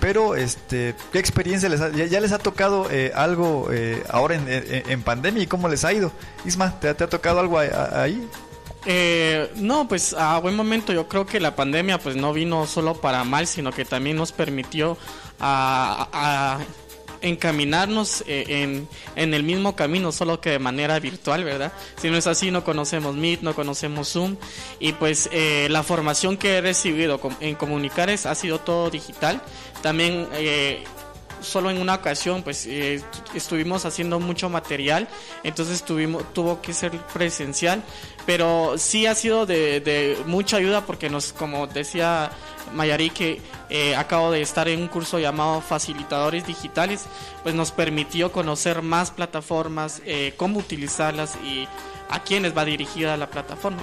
pero 0.00 0.36
este, 0.36 0.94
¿qué 1.12 1.18
experiencia 1.18 1.68
les 1.68 1.80
ha, 1.80 1.90
ya, 1.90 2.20
les 2.20 2.30
ha 2.30 2.38
tocado 2.38 2.88
eh, 2.90 3.12
algo 3.14 3.68
ahora 4.08 4.36
en, 4.36 5.02
pandemia 5.02 5.42
y 5.42 5.46
cómo 5.48 5.68
les 5.68 5.84
ha 5.84 5.92
ido? 5.92 6.12
Isma, 6.44 6.78
¿te, 6.78 6.88
ha 6.88 6.94
tocado 6.94 7.40
algo 7.40 7.58
ahí? 7.58 8.28
no, 9.56 9.86
pues 9.86 10.14
a 10.14 10.38
buen 10.38 10.54
momento 10.54 10.94
yo 10.94 11.08
creo 11.08 11.26
que 11.26 11.40
la 11.40 11.54
pandemia 11.54 11.98
pues 11.98 12.16
no 12.16 12.32
vino 12.32 12.66
solo 12.66 12.94
para 12.94 13.24
mal, 13.24 13.46
sino 13.46 13.72
que 13.72 13.84
también 13.84 14.16
nos 14.16 14.32
permitió 14.32 14.96
a 15.40 16.58
encaminarnos 17.22 18.22
eh, 18.26 18.44
en, 18.48 18.88
en, 19.16 19.34
el 19.34 19.42
mismo 19.42 19.76
camino, 19.76 20.12
solo 20.12 20.40
que 20.40 20.50
de 20.50 20.58
manera 20.58 20.98
virtual, 20.98 21.44
¿verdad? 21.44 21.72
Si 22.00 22.10
no 22.10 22.16
es 22.16 22.26
así, 22.26 22.50
no 22.50 22.64
conocemos 22.64 23.16
Meet, 23.16 23.42
no 23.42 23.54
conocemos 23.54 24.12
Zoom. 24.12 24.36
Y 24.78 24.92
pues 24.92 25.28
eh, 25.32 25.68
la 25.70 25.82
formación 25.82 26.36
que 26.36 26.56
he 26.56 26.60
recibido 26.60 27.20
en 27.40 27.54
Comunicares 27.54 28.26
ha 28.26 28.34
sido 28.34 28.60
todo 28.60 28.90
digital. 28.90 29.42
También 29.82 30.28
eh, 30.34 30.84
solo 31.40 31.70
en 31.70 31.80
una 31.80 31.94
ocasión 31.94 32.42
pues 32.42 32.68
estuvimos 33.34 33.84
haciendo 33.84 34.20
mucho 34.20 34.48
material 34.48 35.08
entonces 35.42 35.82
tuvimos 35.82 36.32
tuvo 36.32 36.60
que 36.60 36.72
ser 36.72 36.92
presencial 37.12 37.82
pero 38.26 38.76
sí 38.78 39.06
ha 39.06 39.14
sido 39.14 39.46
de, 39.46 39.80
de 39.80 40.18
mucha 40.26 40.56
ayuda 40.56 40.84
porque 40.86 41.08
nos 41.10 41.32
como 41.32 41.66
decía 41.66 42.30
Mayari 42.74 43.10
que 43.10 43.40
eh, 43.70 43.94
acabo 43.96 44.30
de 44.30 44.42
estar 44.42 44.68
en 44.68 44.82
un 44.82 44.88
curso 44.88 45.18
llamado 45.18 45.60
Facilitadores 45.60 46.46
Digitales, 46.46 47.06
pues 47.42 47.54
nos 47.54 47.72
permitió 47.72 48.32
conocer 48.32 48.82
más 48.82 49.10
plataformas, 49.10 50.02
eh, 50.04 50.34
cómo 50.36 50.58
utilizarlas 50.58 51.36
y 51.44 51.68
a 52.08 52.22
quiénes 52.22 52.56
va 52.56 52.64
dirigida 52.64 53.16
la 53.16 53.28
plataforma. 53.28 53.82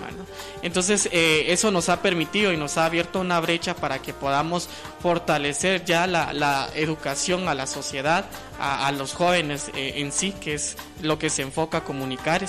Entonces 0.61 1.09
eh, 1.11 1.45
eso 1.49 1.71
nos 1.71 1.89
ha 1.89 2.01
permitido 2.01 2.51
y 2.51 2.57
nos 2.57 2.77
ha 2.77 2.85
abierto 2.85 3.19
una 3.19 3.39
brecha 3.39 3.75
para 3.75 3.99
que 3.99 4.13
podamos 4.13 4.69
fortalecer 5.01 5.85
ya 5.85 6.07
la, 6.07 6.69
educación 6.75 7.47
a 7.47 7.53
la 7.53 7.67
sociedad, 7.67 8.25
a, 8.59 8.91
los 8.91 9.13
jóvenes 9.13 9.69
eh, 9.75 9.93
en 9.97 10.11
sí, 10.11 10.33
que 10.39 10.55
es 10.55 10.77
lo 11.01 11.19
que 11.19 11.29
se 11.29 11.43
enfoca 11.43 11.79
a 11.79 11.83
comunicar. 11.83 12.43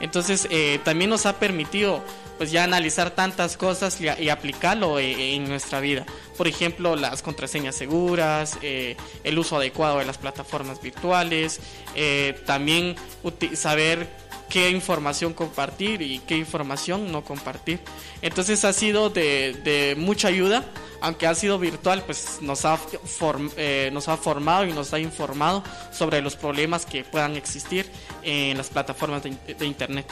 Entonces 0.00 0.46
eh, 0.50 0.80
también 0.84 1.10
nos 1.10 1.26
ha 1.26 1.38
permitido 1.38 2.02
pues 2.38 2.50
ya 2.50 2.64
analizar 2.64 3.10
tantas 3.10 3.56
cosas 3.56 3.98
y, 4.00 4.28
aplicarlo 4.28 5.00
en 5.00 5.48
nuestra 5.48 5.80
vida. 5.80 6.04
Por 6.36 6.46
ejemplo, 6.46 6.94
las 6.94 7.22
contraseñas 7.22 7.74
seguras, 7.74 8.58
el 8.62 9.38
uso 9.38 9.56
adecuado 9.56 10.00
de 10.00 10.04
las 10.04 10.18
plataformas 10.18 10.82
virtuales, 10.82 11.60
también 12.44 12.94
saber 13.54 14.06
qué 14.48 14.70
información 14.70 15.32
compartir 15.32 16.02
y 16.02 16.18
qué 16.20 16.36
información 16.36 17.10
no 17.10 17.24
compartir. 17.24 17.80
Entonces 18.22 18.64
ha 18.64 18.72
sido 18.72 19.10
de, 19.10 19.94
mucha 19.98 20.28
ayuda, 20.28 20.64
aunque 21.00 21.26
ha 21.26 21.34
sido 21.34 21.58
virtual, 21.58 22.02
pues 22.04 22.38
nos 22.40 22.64
ha, 22.64 22.78
eh, 23.56 23.90
nos 23.92 24.08
ha 24.08 24.16
formado 24.16 24.64
y 24.64 24.72
nos 24.72 24.92
ha 24.92 24.98
informado 24.98 25.62
sobre 25.92 26.20
los 26.22 26.36
problemas 26.36 26.86
que 26.86 27.04
puedan 27.04 27.36
existir 27.36 27.86
en 28.22 28.56
las 28.56 28.68
plataformas 28.68 29.22
de, 29.22 29.66
Internet. 29.66 30.06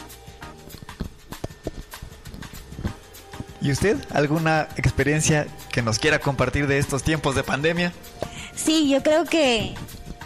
¿Y 3.61 3.70
usted? 3.70 3.97
¿Alguna 4.11 4.68
experiencia 4.76 5.47
que 5.72 5.80
nos 5.80 5.99
quiera 5.99 6.18
compartir 6.18 6.66
de 6.66 6.78
estos 6.78 7.03
tiempos 7.03 7.35
de 7.35 7.43
pandemia? 7.43 7.93
Sí, 8.55 8.91
yo 8.91 9.03
creo 9.03 9.24
que 9.24 9.74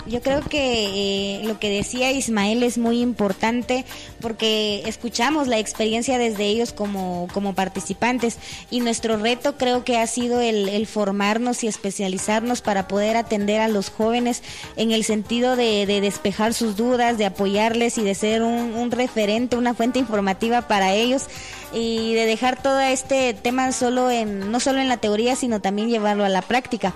yo 0.09 0.21
creo 0.21 0.41
que 0.41 1.39
eh, 1.39 1.45
lo 1.45 1.59
que 1.59 1.71
decía 1.71 2.11
Ismael 2.11 2.63
es 2.63 2.79
muy 2.79 3.01
importante 3.01 3.85
porque 4.21 4.83
escuchamos 4.87 5.49
la 5.49 5.59
experiencia 5.59 6.19
desde 6.19 6.47
ellos 6.47 6.73
como, 6.73 7.29
como 7.33 7.55
participantes 7.55 8.39
y 8.71 8.81
nuestro 8.81 9.17
reto 9.17 9.57
creo 9.57 9.85
que 9.85 9.99
ha 9.99 10.07
sido 10.07 10.41
el, 10.41 10.87
formarnos 10.87 11.65
y 11.65 11.69
especializarnos 11.69 12.63
para 12.63 12.89
poder 12.89 13.17
atender 13.17 13.61
a 13.61 13.69
los 13.69 13.91
jóvenes 13.91 14.43
en 14.77 14.91
el 14.93 15.05
sentido 15.05 15.57
de, 15.57 15.87
despejar 15.87 16.55
sus 16.55 16.77
dudas, 16.77 17.19
de 17.19 17.27
apoyarles 17.27 17.99
y 17.99 18.03
de 18.03 18.15
ser 18.15 18.43
un, 18.43 18.75
un 18.75 18.91
referente, 18.91 19.57
una 19.57 19.75
fuente 19.75 19.99
informativa 19.99 20.63
para 20.63 20.95
ellos 20.95 21.27
y 21.73 22.15
de 22.15 22.27
dejar 22.27 22.61
todo 22.63 22.81
este 22.81 23.35
tema 23.35 23.71
solo 23.73 24.11
en 24.11 24.51
no 24.51 24.61
solo 24.61 24.81
en 24.81 24.89
la 24.89 24.97
teoría 24.97 25.37
sino 25.37 25.61
también 25.61 25.89
llevarlo 25.89 26.25
a 26.25 26.29
la 26.29 26.43
práctica. 26.43 26.95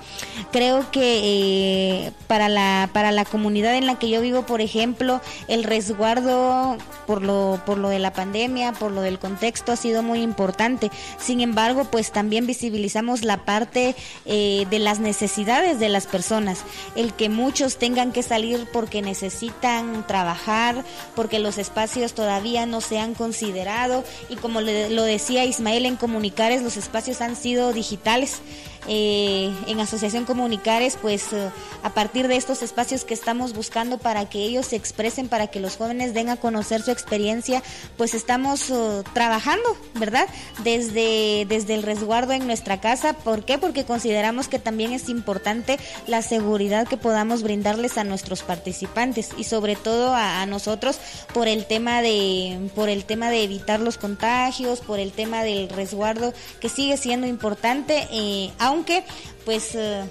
Creo 0.51 0.91
que 0.91 1.21
eh, 1.25 2.13
para 2.27 2.49
la 2.49 2.89
para 2.93 3.13
la 3.13 3.25
comunidad 3.25 3.75
en 3.75 3.87
la 3.87 3.99
que 3.99 4.09
yo 4.09 4.21
vivo 4.21 4.43
por 4.43 4.61
ejemplo 4.61 5.21
el 5.49 5.65
resguardo 5.65 6.79
por 7.07 7.23
lo 7.23 7.61
por 7.67 7.79
lo 7.79 7.91
de 7.91 7.99
la 7.99 8.13
pandemia 8.13 8.73
por 8.73 8.93
lo 8.93 9.03
del 9.03 9.19
contexto 9.19 9.73
ha 9.73 9.77
sido 9.77 10.03
muy 10.03 10.23
importante. 10.23 10.91
Sin 11.19 11.41
embargo 11.41 11.85
pues 11.85 12.11
también 12.13 12.47
visibilizamos 12.47 13.25
la 13.25 13.45
parte 13.45 13.95
eh, 14.25 14.67
de 14.71 14.79
las 14.79 15.01
necesidades 15.01 15.79
de 15.79 15.89
las 15.89 16.07
personas. 16.07 16.65
El 16.97 17.13
que 17.13 17.29
muchos 17.29 17.77
tengan 17.77 18.13
que 18.13 18.23
salir 18.23 18.67
porque 18.73 19.03
necesitan 19.03 20.07
trabajar 20.07 20.85
porque 21.15 21.39
los 21.39 21.59
espacios 21.59 22.15
todavía 22.15 22.65
no 22.65 22.81
se 22.81 22.99
han 22.99 23.15
considerado 23.15 24.05
y 24.29 24.37
como 24.37 24.62
lo 24.63 25.03
decía 25.03 25.45
Ismael 25.45 25.87
en 25.87 25.97
Comunicares, 25.97 26.63
los 26.63 26.77
espacios 26.77 27.21
han 27.21 27.37
sido 27.37 27.73
digitales 27.73 28.41
eh, 28.89 29.55
en 29.67 29.81
Asociación 29.81 30.25
Comunicares, 30.25 30.99
pues 31.01 31.33
eh, 31.33 31.51
a 31.83 31.91
partir 31.91 32.29
de 32.29 32.37
estos 32.37 32.63
espacios 32.63 33.05
que 33.05 33.15
estamos 33.15 33.55
buscando 33.55 33.99
para 33.99 34.29
que 34.29 34.43
ellos 34.43 34.67
se 34.67 34.77
expresen, 34.77 35.29
para 35.29 35.47
que 35.47 35.61
los 35.61 35.77
jóvenes 35.77 36.15
den 36.15 36.29
a 36.29 36.37
conocer 36.37 36.83
su 36.83 36.91
experiencia, 36.91 37.63
pues 37.97 38.15
estamos 38.15 38.71
eh, 38.71 39.03
trabajando, 39.13 39.77
¿verdad? 39.95 40.29
Desde, 40.65 41.47
desde 41.49 41.75
el 41.75 41.83
resguardo 41.83 42.33
en 42.33 42.47
nuestra 42.47 42.81
casa. 42.81 43.13
¿Por 43.13 43.45
qué? 43.45 43.59
Porque 43.59 43.85
consideramos 43.85 44.49
que 44.49 44.59
también 44.59 44.93
es 44.93 45.09
importante 45.09 45.79
la 46.07 46.23
seguridad 46.23 46.89
que 46.89 46.97
podamos 46.97 47.43
brindarles 47.43 47.99
a 47.99 48.05
nuestros 48.05 48.43
participantes 48.43 49.31
y 49.37 49.45
sobre 49.45 49.77
todo 49.77 50.15
a, 50.15 50.45
nosotros 50.47 50.99
por 51.33 51.47
el 51.47 51.67
tema 51.67 52.03
de 52.03 52.69
por 52.75 52.89
el 52.89 53.05
tema 53.05 53.31
de 53.31 53.45
evitar 53.45 53.81
los 53.81 53.97
contagios, 53.97 54.81
por 54.81 54.99
el 54.99 55.13
tema 55.13 55.45
del 55.45 55.69
resguardo 55.69 56.35
que 56.61 56.69
sigue 56.69 56.97
siendo 56.97 57.27
importante. 57.27 58.09
Aunque 58.73 59.05
pues 59.45 59.75
eh, 59.75 60.03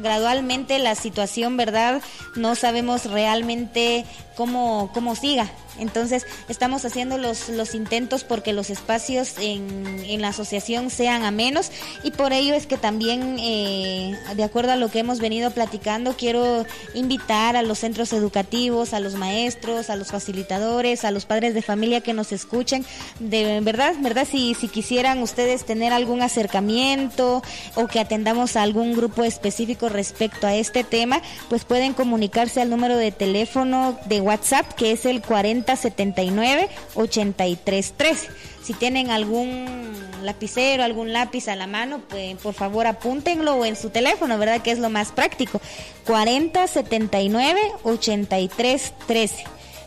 gradualmente 0.00 0.78
la 0.78 0.94
situación, 0.94 1.56
¿verdad? 1.56 2.02
No 2.34 2.54
sabemos 2.54 3.04
realmente 3.04 4.04
cómo, 4.36 4.90
cómo 4.92 5.14
siga. 5.16 5.50
Entonces 5.78 6.26
estamos 6.48 6.84
haciendo 6.84 7.18
los, 7.18 7.48
los 7.48 7.74
intentos 7.74 8.24
porque 8.24 8.52
los 8.52 8.70
espacios 8.70 9.34
en, 9.38 9.86
en 10.06 10.22
la 10.22 10.28
asociación 10.28 10.88
sean 10.90 11.24
a 11.24 11.30
menos 11.30 11.70
y 12.02 12.12
por 12.12 12.32
ello 12.32 12.54
es 12.54 12.66
que 12.66 12.78
también, 12.78 13.36
eh, 13.38 14.16
de 14.34 14.44
acuerdo 14.44 14.72
a 14.72 14.76
lo 14.76 14.90
que 14.90 15.00
hemos 15.00 15.18
venido 15.18 15.50
platicando, 15.50 16.14
quiero 16.16 16.64
invitar 16.94 17.56
a 17.56 17.62
los 17.62 17.80
centros 17.80 18.12
educativos, 18.12 18.94
a 18.94 19.00
los 19.00 19.14
maestros, 19.14 19.90
a 19.90 19.96
los 19.96 20.08
facilitadores, 20.08 21.04
a 21.04 21.10
los 21.10 21.26
padres 21.26 21.54
de 21.54 21.62
familia 21.62 22.00
que 22.00 22.12
nos 22.12 22.32
escuchen, 22.32 22.84
de 23.18 23.60
verdad, 23.60 23.94
verdad, 24.00 24.26
si, 24.30 24.54
si 24.54 24.68
quisieran 24.68 25.22
ustedes 25.22 25.64
tener 25.64 25.92
algún 25.92 26.22
acercamiento 26.22 27.42
o 27.74 27.86
que 27.86 28.00
atendamos 28.00 28.56
a 28.56 28.62
algún 28.62 28.94
grupo 28.94 29.24
específico 29.24 29.88
respecto 29.88 30.46
a 30.46 30.54
este 30.54 30.84
tema, 30.84 31.20
pues 31.48 31.64
pueden 31.64 31.92
comunicarse 31.92 32.60
al 32.60 32.70
número 32.70 32.96
de 32.96 33.12
teléfono 33.12 33.98
de 34.06 34.20
WhatsApp 34.26 34.72
que 34.74 34.92
es 34.92 35.06
el 35.06 35.22
40 35.22 35.74
79 35.76 36.68
83 36.94 37.92
13. 37.96 38.28
Si 38.62 38.74
tienen 38.74 39.10
algún 39.10 39.94
lapicero, 40.22 40.82
algún 40.82 41.12
lápiz 41.12 41.48
a 41.48 41.56
la 41.56 41.66
mano, 41.66 42.00
pues 42.08 42.36
por 42.38 42.52
favor 42.52 42.86
apúntenlo 42.86 43.54
o 43.54 43.64
en 43.64 43.76
su 43.76 43.90
teléfono, 43.90 44.38
¿verdad? 44.38 44.60
Que 44.60 44.72
es 44.72 44.78
lo 44.78 44.90
más 44.90 45.12
práctico. 45.12 45.60
40 46.06 46.66
79 46.66 47.60
83 47.84 48.94
13. 49.06 49.44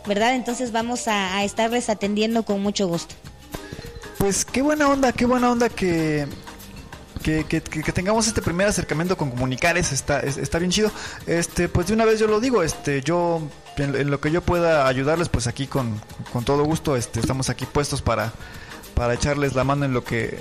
¿Verdad? 0.08 0.34
Entonces 0.34 0.72
vamos 0.72 1.08
a, 1.08 1.44
estarles 1.44 1.90
atendiendo 1.90 2.44
con 2.44 2.62
mucho 2.62 2.88
gusto. 2.88 3.14
Pues 4.18 4.46
qué 4.46 4.62
buena 4.62 4.88
onda, 4.88 5.12
qué 5.12 5.26
buena 5.26 5.52
onda 5.52 5.70
que, 5.70 6.26
que, 7.22 7.44
que, 7.44 7.92
tengamos 7.92 8.28
este 8.28 8.42
primer 8.42 8.68
acercamiento 8.68 9.18
con 9.18 9.30
comunicares 9.30 9.92
está, 9.92 10.22
está 10.22 10.58
bien 10.58 10.72
chido. 10.72 10.92
Este, 11.28 11.68
pues 11.68 11.88
de 11.88 11.94
una 11.94 12.06
vez 12.06 12.20
yo 12.20 12.28
lo 12.28 12.40
digo, 12.40 12.64
este, 12.64 13.02
yo 13.02 13.42
en, 13.84 14.11
lo 14.11 14.19
que 14.19 14.32
yo 14.32 14.41
pueda 14.41 14.88
ayudarles, 14.88 15.30
pues 15.30 15.47
aquí 15.47 15.67
con, 15.67 15.99
con 16.32 16.45
todo 16.45 16.63
gusto, 16.63 16.95
este, 16.95 17.19
estamos 17.19 17.49
aquí 17.49 17.65
puestos 17.65 18.01
para, 18.01 18.34
para 18.99 19.13
echarles 19.13 19.55
la 19.55 19.63
mano 19.63 19.86
en 19.86 19.93
lo 19.93 20.03
que 20.03 20.38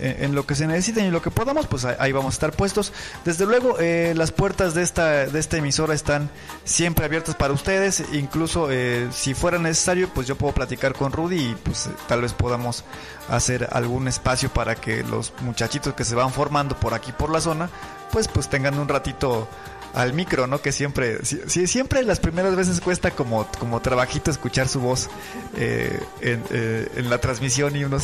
en, 0.00 0.34
lo 0.34 0.46
que 0.46 0.54
se 0.54 0.66
necesiten 0.66 1.04
y 1.04 1.10
lo 1.10 1.20
que 1.20 1.30
podamos 1.30 1.66
pues 1.66 1.84
ahí 1.84 2.10
vamos 2.10 2.32
a 2.32 2.36
estar 2.36 2.52
puestos. 2.52 2.90
Desde 3.26 3.44
luego 3.44 3.76
eh, 3.78 4.14
las 4.16 4.32
puertas 4.32 4.72
de 4.72 4.82
esta 4.82 5.26
de 5.26 5.38
esta 5.38 5.58
emisora 5.58 5.92
están 5.92 6.30
siempre 6.64 7.04
abiertas 7.04 7.34
para 7.34 7.52
ustedes. 7.52 8.02
Incluso 8.14 8.70
eh, 8.70 9.08
si 9.12 9.34
fuera 9.34 9.58
necesario 9.58 10.08
pues 10.14 10.26
yo 10.26 10.36
puedo 10.36 10.54
platicar 10.54 10.94
con 10.94 11.12
Rudy 11.12 11.50
y 11.50 11.54
pues 11.62 11.90
tal 12.06 12.22
vez 12.22 12.32
podamos 12.32 12.82
hacer 13.28 13.68
algún 13.72 14.08
espacio 14.08 14.48
para 14.48 14.74
que 14.74 15.02
los 15.02 15.34
muchachitos 15.42 15.92
que 15.92 16.04
se 16.04 16.14
van 16.14 16.32
formando 16.32 16.80
por 16.80 16.94
aquí 16.94 17.12
por 17.12 17.28
la 17.28 17.42
zona 17.42 17.68
pues 18.10 18.26
pues 18.26 18.48
tengan 18.48 18.78
un 18.78 18.88
ratito 18.88 19.46
al 19.94 20.12
micro, 20.12 20.46
¿no? 20.46 20.60
Que 20.60 20.72
siempre, 20.72 21.24
siempre 21.24 22.02
las 22.02 22.20
primeras 22.20 22.54
veces 22.56 22.80
cuesta 22.80 23.10
como, 23.10 23.46
como 23.58 23.80
trabajito 23.80 24.30
escuchar 24.30 24.68
su 24.68 24.80
voz 24.80 25.08
eh, 25.56 26.00
eh, 26.20 26.88
en, 26.96 27.10
la 27.10 27.18
transmisión 27.18 27.74
y 27.76 27.84
uno 27.84 27.98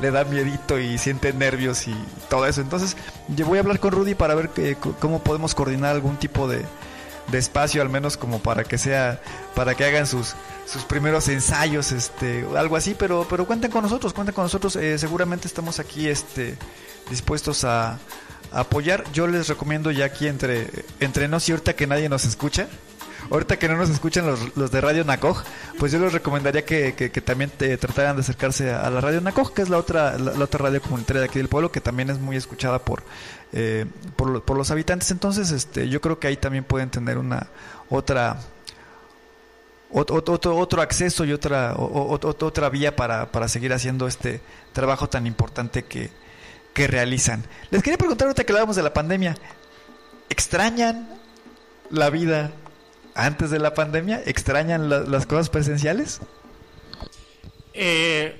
le 0.00 0.10
da 0.10 0.24
miedito 0.24 0.78
y 0.78 0.98
siente 0.98 1.32
nervios 1.32 1.86
y 1.88 1.94
todo 2.28 2.46
eso. 2.46 2.60
Entonces, 2.60 2.96
yo 3.28 3.46
voy 3.46 3.58
a 3.58 3.60
hablar 3.60 3.80
con 3.80 3.92
Rudy 3.92 4.14
para 4.14 4.34
ver 4.34 4.50
que, 4.50 4.76
cómo 4.76 5.22
podemos 5.22 5.54
coordinar 5.54 5.94
algún 5.94 6.16
tipo 6.16 6.48
de, 6.48 6.62
de 7.28 7.38
espacio, 7.38 7.82
al 7.82 7.88
menos 7.88 8.16
como 8.16 8.40
para 8.40 8.64
que 8.64 8.78
sea, 8.78 9.20
para 9.54 9.74
que 9.74 9.84
hagan 9.84 10.06
sus 10.06 10.34
sus 10.66 10.82
primeros 10.84 11.28
ensayos, 11.28 11.92
este, 11.92 12.44
algo 12.56 12.76
así, 12.76 12.96
pero, 12.98 13.26
pero 13.30 13.46
cuenten 13.46 13.70
con 13.70 13.82
nosotros, 13.82 14.12
cuenten 14.12 14.34
con 14.34 14.44
nosotros, 14.44 14.74
eh, 14.76 14.98
seguramente 14.98 15.46
estamos 15.46 15.78
aquí, 15.78 16.08
este, 16.08 16.56
dispuestos 17.08 17.64
a, 17.64 17.98
apoyar. 18.52 19.04
Yo 19.12 19.26
les 19.26 19.48
recomiendo 19.48 19.90
ya 19.90 20.06
aquí 20.06 20.26
entre, 20.26 20.68
entre 21.00 21.28
nos 21.28 21.48
y 21.48 21.52
ahorita 21.52 21.74
que 21.74 21.86
nadie 21.86 22.08
nos 22.08 22.24
escucha. 22.24 22.68
Ahorita 23.30 23.58
que 23.58 23.68
no 23.68 23.76
nos 23.76 23.90
escuchan 23.90 24.26
los, 24.26 24.56
los 24.56 24.70
de 24.70 24.80
Radio 24.80 25.04
Nacoj, 25.04 25.42
pues 25.78 25.90
yo 25.90 25.98
les 25.98 26.12
recomendaría 26.12 26.64
que, 26.64 26.94
que, 26.94 27.20
también 27.20 27.50
te 27.50 27.76
trataran 27.76 28.14
de 28.14 28.20
acercarse 28.20 28.70
a, 28.70 28.88
la 28.88 29.00
Radio 29.00 29.20
Nacoj, 29.20 29.52
que 29.52 29.62
es 29.62 29.68
la 29.68 29.78
otra, 29.78 30.16
la, 30.16 30.44
otra 30.44 30.64
radio 30.64 30.80
comunitaria 30.80 31.22
de 31.22 31.26
aquí 31.26 31.38
del 31.38 31.48
pueblo, 31.48 31.72
que 31.72 31.80
también 31.80 32.08
es 32.10 32.20
muy 32.20 32.36
escuchada 32.36 32.78
por, 32.78 33.02
eh, 33.52 33.86
por, 34.14 34.56
los 34.56 34.70
habitantes. 34.70 35.10
Entonces, 35.10 35.50
este, 35.50 35.88
yo 35.88 36.00
creo 36.00 36.20
que 36.20 36.28
ahí 36.28 36.36
también 36.36 36.62
pueden 36.62 36.88
tener 36.88 37.18
una 37.18 37.48
otra 37.88 38.38
otro, 39.90 40.16
otro, 40.16 40.56
otro 40.56 40.82
acceso 40.82 41.24
y 41.24 41.32
otra, 41.32 41.74
otra 41.76 42.68
vía 42.68 42.94
para, 42.94 43.30
para 43.32 43.48
seguir 43.48 43.72
haciendo 43.72 44.06
este 44.06 44.40
trabajo 44.72 45.08
tan 45.08 45.26
importante 45.26 45.84
que, 45.84 46.10
que 46.76 46.86
realizan. 46.86 47.42
Les 47.70 47.82
quería 47.82 47.96
preguntar 47.96 48.26
ahorita 48.26 48.44
que 48.44 48.52
hablábamos 48.52 48.76
de 48.76 48.82
la 48.82 48.92
pandemia, 48.92 49.34
¿extrañan 50.28 51.08
la 51.90 52.10
vida 52.10 52.52
antes 53.14 53.50
de 53.50 53.58
la 53.58 53.72
pandemia? 53.72 54.22
¿Extrañan 54.26 54.90
la- 54.90 55.00
las 55.00 55.24
cosas 55.24 55.48
presenciales? 55.48 56.20
Eh, 57.72 58.38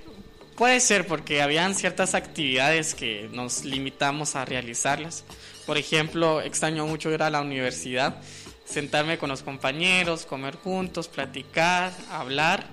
puede 0.54 0.80
ser 0.80 1.06
porque 1.06 1.40
habían 1.40 1.74
ciertas 1.74 2.14
actividades 2.14 2.94
que 2.94 3.30
nos 3.32 3.64
limitamos 3.64 4.36
a 4.36 4.44
realizarlas. 4.44 5.24
Por 5.64 5.78
ejemplo, 5.78 6.42
extraño 6.42 6.86
mucho 6.86 7.10
ir 7.10 7.22
a 7.22 7.30
la 7.30 7.40
universidad, 7.40 8.16
sentarme 8.66 9.16
con 9.16 9.30
los 9.30 9.42
compañeros, 9.42 10.26
comer 10.26 10.56
juntos, 10.56 11.08
platicar, 11.08 11.90
hablar, 12.10 12.66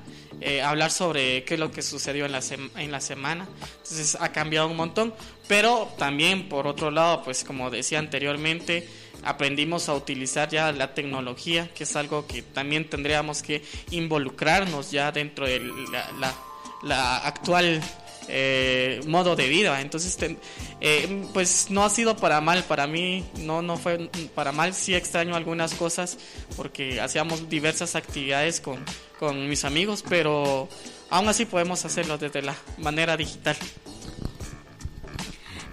eh, 0.46 0.62
hablar 0.62 0.92
sobre 0.92 1.44
qué 1.46 1.54
es 1.54 1.60
lo 1.60 1.72
que 1.72 1.82
sucedió 1.82 2.26
en 2.26 2.34
la, 2.34 2.42
en 2.78 2.92
la 2.92 3.00
semana. 3.00 3.48
Entonces 3.78 4.18
ha 4.20 4.32
cambiado 4.32 4.68
un 4.68 4.76
montón, 4.76 5.14
pero 5.48 5.90
también 5.98 6.50
por 6.50 6.68
otro 6.68 6.92
lado, 6.92 7.24
pues 7.24 7.44
como 7.44 7.70
decía 7.70 8.00
anteriormente, 8.00 8.88
aprendimos 9.24 9.90
a 9.90 9.94
utilizar 9.94 10.50
ya 10.50 10.72
la 10.72 10.94
tecnología, 10.94 11.70
que 11.74 11.84
es 11.84 11.96
algo 11.96 12.28
que 12.28 12.42
también 12.42 12.90
tendríamos 12.90 13.42
que 13.42 13.64
involucrarnos 13.92 14.92
ya 14.92 15.12
dentro 15.12 15.46
de 15.46 15.62
la, 16.84 17.18
actual 17.20 17.82
eh, 18.28 19.00
modo 19.08 19.36
de 19.36 19.48
vida. 19.48 19.80
Entonces, 19.80 20.18
eh, 20.82 21.26
pues 21.34 21.68
no 21.70 21.86
ha 21.86 21.90
sido 21.90 22.18
para 22.18 22.42
mal, 22.42 22.64
para 22.66 22.88
mí 22.88 23.24
no, 23.40 23.62
no 23.62 23.78
fue 23.78 24.10
para 24.36 24.52
mal, 24.52 24.74
sí 24.74 24.94
extraño 24.94 25.36
algunas 25.36 25.74
cosas 25.74 26.18
porque 26.58 27.00
hacíamos 27.00 27.50
diversas 27.50 27.96
actividades 27.96 28.60
con, 28.60 28.84
con 29.24 29.48
mis 29.48 29.64
amigos, 29.64 30.04
pero 30.10 30.68
aún 31.10 31.30
así 31.30 31.46
podemos 31.46 31.86
hacerlo 31.86 32.18
desde 32.18 32.42
la 32.42 32.58
manera 32.78 33.16
digital. 33.16 33.56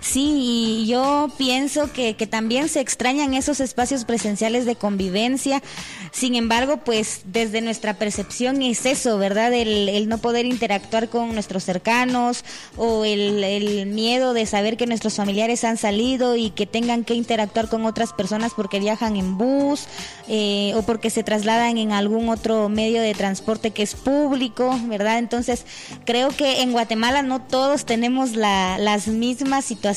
Sí, 0.00 0.34
y 0.82 0.86
yo 0.86 1.28
pienso 1.36 1.92
que, 1.92 2.16
que 2.16 2.26
también 2.26 2.70
se 2.70 2.80
extrañan 2.80 3.34
esos 3.34 3.60
espacios 3.60 4.06
presenciales 4.06 4.64
de 4.64 4.74
convivencia. 4.74 5.62
Sin 6.10 6.34
embargo, 6.34 6.78
pues 6.78 7.20
desde 7.26 7.60
nuestra 7.60 7.94
percepción 7.94 8.62
es 8.62 8.86
eso, 8.86 9.18
¿verdad? 9.18 9.52
El, 9.52 10.08
no 10.08 10.16
poder 10.18 10.46
interactuar 10.46 11.10
con 11.10 11.34
nuestros 11.34 11.64
cercanos 11.64 12.44
o 12.78 13.04
el, 13.04 13.44
el 13.44 13.86
miedo 13.86 14.32
de 14.32 14.46
saber 14.46 14.78
que 14.78 14.86
nuestros 14.86 15.14
familiares 15.16 15.64
han 15.64 15.76
salido 15.76 16.34
y 16.34 16.50
que 16.50 16.64
tengan 16.66 17.04
que 17.04 17.14
interactuar 17.14 17.68
con 17.68 17.84
otras 17.84 18.14
personas 18.14 18.52
porque 18.56 18.80
viajan 18.80 19.16
en 19.16 19.36
bus 19.36 19.84
eh, 20.28 20.72
o 20.76 20.82
porque 20.82 21.10
se 21.10 21.22
trasladan 21.22 21.76
en 21.76 21.92
algún 21.92 22.30
otro 22.30 22.70
medio 22.70 23.02
de 23.02 23.12
transporte 23.14 23.70
que 23.70 23.82
es 23.82 23.94
público, 23.94 24.76
¿verdad? 24.86 25.18
Entonces, 25.18 25.66
creo 26.06 26.30
que 26.30 26.62
en 26.62 26.72
Guatemala 26.72 27.22
no 27.22 27.42
todos 27.42 27.84
tenemos 27.84 28.32
la- 28.34 28.78
las 28.78 29.06
mismas 29.06 29.66
situaciones, 29.66 29.89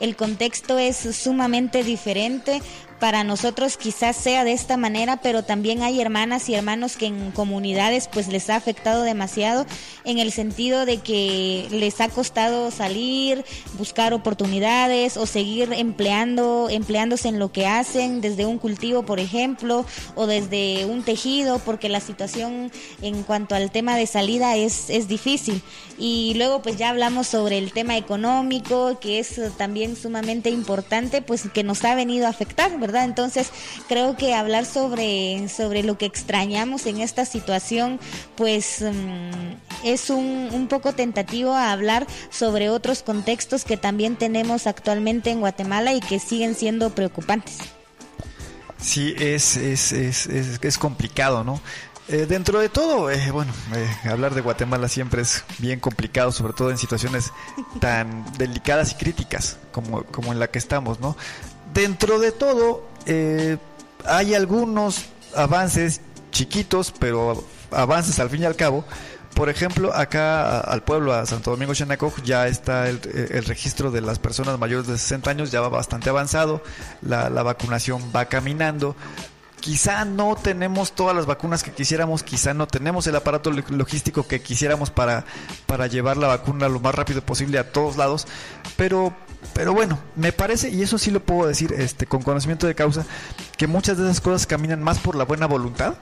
el 0.00 0.16
contexto 0.16 0.78
es 0.78 0.96
sumamente 0.96 1.82
diferente. 1.84 2.60
Para 3.00 3.24
nosotros 3.24 3.78
quizás 3.78 4.14
sea 4.14 4.44
de 4.44 4.52
esta 4.52 4.76
manera, 4.76 5.16
pero 5.22 5.42
también 5.42 5.82
hay 5.82 6.02
hermanas 6.02 6.50
y 6.50 6.54
hermanos 6.54 6.98
que 6.98 7.06
en 7.06 7.30
comunidades 7.30 8.08
pues 8.12 8.28
les 8.28 8.50
ha 8.50 8.56
afectado 8.56 9.04
demasiado 9.04 9.64
en 10.04 10.18
el 10.18 10.32
sentido 10.32 10.84
de 10.84 10.98
que 10.98 11.66
les 11.70 11.98
ha 12.02 12.10
costado 12.10 12.70
salir, 12.70 13.42
buscar 13.78 14.12
oportunidades 14.12 15.16
o 15.16 15.24
seguir 15.24 15.72
empleando, 15.72 16.68
empleándose 16.70 17.28
en 17.28 17.38
lo 17.38 17.50
que 17.52 17.66
hacen, 17.66 18.20
desde 18.20 18.44
un 18.44 18.58
cultivo, 18.58 19.02
por 19.02 19.18
ejemplo, 19.18 19.86
o 20.14 20.26
desde 20.26 20.84
un 20.84 21.02
tejido, 21.02 21.58
porque 21.60 21.88
la 21.88 22.00
situación 22.00 22.70
en 23.00 23.22
cuanto 23.22 23.54
al 23.54 23.70
tema 23.70 23.96
de 23.96 24.06
salida 24.06 24.56
es, 24.56 24.90
es 24.90 25.08
difícil. 25.08 25.62
Y 25.98 26.34
luego 26.34 26.60
pues 26.60 26.76
ya 26.76 26.90
hablamos 26.90 27.28
sobre 27.28 27.56
el 27.56 27.72
tema 27.72 27.96
económico, 27.96 29.00
que 29.00 29.18
es 29.20 29.40
también 29.56 29.96
sumamente 29.96 30.50
importante, 30.50 31.22
pues 31.22 31.48
que 31.52 31.62
nos 31.62 31.82
ha 31.84 31.94
venido 31.94 32.26
a 32.26 32.30
afectar, 32.30 32.78
¿verdad? 32.78 32.89
Entonces 32.98 33.50
creo 33.88 34.16
que 34.16 34.34
hablar 34.34 34.66
sobre, 34.66 35.48
sobre 35.48 35.82
lo 35.82 35.96
que 35.98 36.06
extrañamos 36.06 36.86
en 36.86 37.00
esta 37.00 37.24
situación, 37.24 38.00
pues 38.36 38.82
mm, 38.82 39.84
es 39.84 40.10
un, 40.10 40.50
un 40.52 40.68
poco 40.68 40.92
tentativo 40.92 41.54
a 41.54 41.72
hablar 41.72 42.06
sobre 42.30 42.70
otros 42.70 43.02
contextos 43.02 43.64
que 43.64 43.76
también 43.76 44.16
tenemos 44.16 44.66
actualmente 44.66 45.30
en 45.30 45.40
Guatemala 45.40 45.92
y 45.92 46.00
que 46.00 46.18
siguen 46.18 46.54
siendo 46.54 46.90
preocupantes. 46.90 47.58
Sí, 48.80 49.14
es, 49.18 49.56
es, 49.56 49.92
es, 49.92 50.26
es, 50.26 50.78
complicado, 50.78 51.44
¿no? 51.44 51.60
Eh, 52.08 52.26
dentro 52.26 52.58
de 52.58 52.68
todo, 52.68 53.10
eh, 53.10 53.30
bueno, 53.30 53.52
eh, 53.74 54.08
hablar 54.08 54.34
de 54.34 54.40
Guatemala 54.40 54.88
siempre 54.88 55.22
es 55.22 55.44
bien 55.58 55.78
complicado, 55.80 56.32
sobre 56.32 56.54
todo 56.54 56.70
en 56.70 56.78
situaciones 56.78 57.32
tan 57.78 58.24
delicadas 58.38 58.92
y 58.92 58.94
críticas 58.94 59.58
como, 59.70 60.02
como 60.04 60.32
en 60.32 60.40
la 60.40 60.48
que 60.48 60.58
estamos, 60.58 60.98
¿no? 60.98 61.16
Dentro 61.74 62.18
de 62.18 62.32
todo, 62.32 62.84
eh, 63.06 63.56
hay 64.04 64.34
algunos 64.34 65.04
avances 65.36 66.00
chiquitos, 66.32 66.92
pero 66.98 67.44
avances 67.70 68.18
al 68.18 68.30
fin 68.30 68.42
y 68.42 68.46
al 68.46 68.56
cabo. 68.56 68.84
Por 69.34 69.48
ejemplo, 69.48 69.94
acá 69.94 70.58
al 70.60 70.82
pueblo, 70.82 71.12
a 71.14 71.24
Santo 71.24 71.52
Domingo 71.52 71.72
Xanacoc, 71.74 72.20
ya 72.24 72.48
está 72.48 72.88
el, 72.88 73.00
el 73.30 73.44
registro 73.44 73.90
de 73.92 74.00
las 74.00 74.18
personas 74.18 74.58
mayores 74.58 74.88
de 74.88 74.98
60 74.98 75.30
años, 75.30 75.50
ya 75.52 75.60
va 75.60 75.68
bastante 75.68 76.10
avanzado, 76.10 76.62
la, 77.00 77.30
la 77.30 77.42
vacunación 77.44 78.02
va 78.14 78.24
caminando. 78.24 78.96
Quizá 79.60 80.04
no 80.04 80.36
tenemos 80.36 80.92
todas 80.92 81.14
las 81.14 81.26
vacunas 81.26 81.62
que 81.62 81.70
quisiéramos, 81.70 82.22
quizá 82.22 82.54
no 82.54 82.66
tenemos 82.66 83.06
el 83.06 83.14
aparato 83.14 83.50
lo- 83.52 83.62
logístico 83.68 84.26
que 84.26 84.42
quisiéramos 84.42 84.90
para, 84.90 85.24
para 85.66 85.86
llevar 85.86 86.16
la 86.16 86.26
vacuna 86.28 86.68
lo 86.68 86.80
más 86.80 86.94
rápido 86.94 87.22
posible 87.22 87.58
a 87.58 87.70
todos 87.70 87.96
lados, 87.96 88.26
pero, 88.76 89.14
pero 89.54 89.72
bueno, 89.72 89.98
me 90.16 90.32
parece, 90.32 90.70
y 90.70 90.82
eso 90.82 90.98
sí 90.98 91.10
lo 91.10 91.20
puedo 91.20 91.48
decir 91.48 91.72
este, 91.76 92.06
con 92.06 92.22
conocimiento 92.22 92.66
de 92.66 92.74
causa, 92.74 93.04
que 93.56 93.66
muchas 93.66 93.96
de 93.98 94.04
esas 94.04 94.20
cosas 94.20 94.46
caminan 94.46 94.82
más 94.82 94.98
por 94.98 95.14
la 95.16 95.24
buena 95.24 95.46
voluntad 95.46 95.94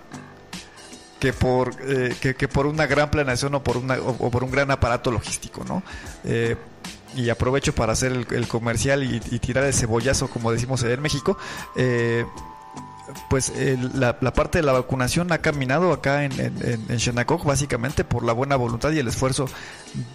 que 1.21 1.33
por 1.33 1.75
eh, 1.83 2.15
que, 2.21 2.35
por 2.49 2.67
una 2.67 2.87
gran 2.87 3.11
planeación 3.11 3.55
o 3.57 3.63
por 3.65 3.77
una 3.77 3.97
o, 3.99 4.31
por 4.31 4.45
un 4.45 4.51
gran 4.53 4.71
aparato 4.71 5.11
logístico 5.11 5.65
no 5.65 5.83
Eh, 6.25 6.57
y 7.17 7.31
aprovecho 7.31 7.75
para 7.75 7.93
hacer 7.95 8.13
el, 8.31 8.47
comercial 8.47 9.03
y, 9.03 9.19
tirar 9.41 9.65
el 9.65 9.75
cebollazo 9.75 10.29
como 10.29 10.53
decimos 10.53 10.83
en 10.85 11.01
México 11.03 11.37
eh, 11.75 12.25
pues 13.31 13.49
el- 13.49 13.99
la, 13.99 14.19
parte 14.33 14.59
de 14.59 14.63
la 14.65 14.73
vacunación 14.73 15.33
ha 15.33 15.39
caminado 15.39 15.93
acá 15.93 16.25
en, 16.25 16.33
en, 16.39 16.63
en- 16.63 16.91
básicamente 17.45 18.05
por 18.05 18.23
la 18.25 18.33
buena 18.33 18.55
voluntad 18.57 18.93
y 18.93 18.99
el 18.99 19.09
esfuerzo 19.09 19.47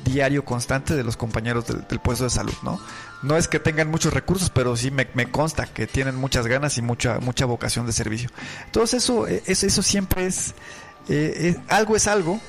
diario 0.05 0.45
constante 0.45 0.95
de 0.95 1.03
los 1.03 1.17
compañeros 1.17 1.65
del 1.67 1.99
puesto 1.99 2.23
de 2.25 2.29
salud, 2.29 2.53
¿no? 2.61 2.79
No 3.23 3.37
es 3.37 3.47
que 3.47 3.59
tengan 3.59 3.89
muchos 3.89 4.13
recursos, 4.13 4.49
pero 4.49 4.75
sí 4.75 4.91
me, 4.91 5.07
consta 5.31 5.65
que 5.65 5.87
tienen 5.87 6.15
muchas 6.15 6.45
ganas 6.47 6.77
y 6.77 6.81
mucha 6.81 7.19
mucha 7.19 7.45
vocación 7.45 7.85
de 7.85 7.93
servicio. 7.93 8.29
Entonces 8.65 9.03
eso 9.03 9.27
eh, 9.27 9.41
eso, 9.45 9.65
eso 9.65 9.81
siempre 9.81 10.25
es, 10.25 10.53
eh, 11.09 11.55
es- 11.55 11.57
algo 11.73 11.95
es 11.95 12.07
algo. 12.07 12.39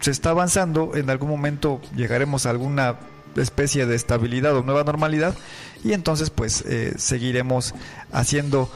Se 0.00 0.10
está 0.10 0.30
avanzando, 0.30 0.92
en 0.96 1.08
algún 1.10 1.30
momento 1.30 1.80
llegaremos 1.94 2.44
a 2.46 2.50
alguna 2.50 2.96
especie 3.36 3.86
de 3.86 3.96
estabilidad 3.96 4.54
o 4.56 4.62
nueva 4.62 4.84
normalidad 4.84 5.34
y 5.82 5.92
entonces 5.92 6.30
pues 6.30 6.62
eh, 6.66 6.94
seguiremos 6.98 7.74
haciendo 8.12 8.70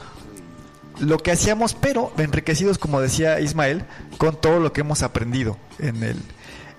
lo 0.99 1.17
que 1.19 1.31
hacíamos, 1.31 1.75
pero 1.75 2.11
enriquecidos, 2.17 2.77
como 2.77 2.99
decía 2.99 3.39
Ismael, 3.39 3.85
con 4.17 4.39
todo 4.39 4.59
lo 4.59 4.73
que 4.73 4.81
hemos 4.81 5.01
aprendido 5.01 5.57
en 5.79 6.03
el, 6.03 6.17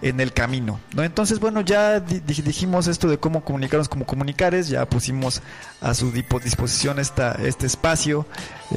en 0.03 0.19
el 0.21 0.33
camino. 0.33 0.81
¿no? 0.95 1.03
Entonces, 1.05 1.41
bueno, 1.41 1.61
ya 1.61 2.01
di- 2.01 2.21
di- 2.21 2.43
dijimos 2.43 2.87
esto 2.87 3.09
de 3.09 3.19
cómo 3.19 3.45
comunicarnos 3.45 3.89
como 3.89 4.07
comunicares, 4.07 4.69
ya 4.69 4.89
pusimos 4.89 5.43
a 5.81 5.93
su 5.95 6.11
disposición 6.11 6.99
esta, 6.99 7.33
este 7.45 7.67
espacio, 7.67 8.27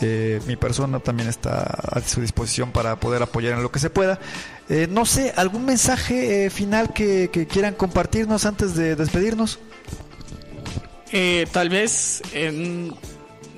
eh, 0.02 0.42
mi 0.48 0.56
persona 0.56 1.00
también 1.00 1.30
está 1.30 1.62
a 1.64 2.02
su 2.02 2.22
disposición 2.22 2.72
para 2.72 2.98
poder 2.98 3.24
apoyar 3.24 3.54
en 3.54 3.64
lo 3.64 3.72
que 3.72 3.80
se 3.80 3.90
pueda. 3.90 4.20
Eh, 4.70 4.88
no 4.90 5.06
sé, 5.06 5.34
¿algún 5.36 5.66
mensaje 5.66 6.46
eh, 6.46 6.50
final 6.50 6.94
que, 6.94 7.30
quieran 7.50 7.74
compartirnos 7.74 8.46
antes 8.46 8.76
de 8.76 8.96
despedirnos? 8.96 9.60
Eh, 11.12 11.46
tal 11.52 11.70
vez 11.70 12.22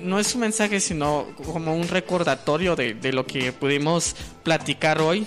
no 0.00 0.18
es 0.18 0.34
un 0.34 0.40
mensaje, 0.40 0.78
sino 0.78 1.26
como 1.44 1.74
un 1.74 1.88
recordatorio 1.88 2.76
de 2.76 3.12
lo 3.12 3.26
que 3.26 3.52
pudimos 3.52 4.14
platicar 4.42 5.00
hoy. 5.00 5.26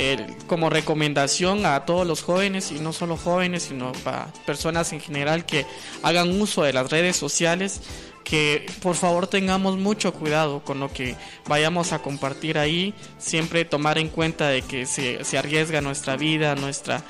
Eh, 0.00 0.28
como 0.46 0.70
recomendación 0.70 1.66
a 1.66 1.84
todos 1.84 2.06
los 2.06 2.22
jóvenes 2.22 2.70
y 2.70 2.78
no 2.78 2.92
solo 2.92 3.16
jóvenes, 3.16 3.64
sino 3.64 3.90
para 4.04 4.32
personas 4.46 4.92
en 4.92 5.00
general 5.00 5.44
que 5.44 5.66
hagan 6.04 6.40
uso 6.40 6.62
de 6.62 6.72
las 6.72 6.88
redes 6.88 7.16
sociales, 7.16 7.80
que 8.22 8.64
por 8.80 8.94
favor 8.94 9.26
tengamos 9.26 9.76
mucho 9.76 10.14
cuidado 10.14 10.62
con 10.62 10.78
lo 10.78 10.92
que 10.92 11.16
vayamos 11.48 11.92
a 11.92 11.98
compartir 11.98 12.58
ahí, 12.58 12.94
siempre 13.18 13.64
tomar 13.64 13.98
en 13.98 14.08
cuenta 14.08 14.48
de 14.50 14.62
que 14.62 14.86
se, 14.86 15.24
se 15.24 15.36
arriesga 15.36 15.80
nuestra 15.80 16.16
vida, 16.16 16.54
nuestra 16.54 17.02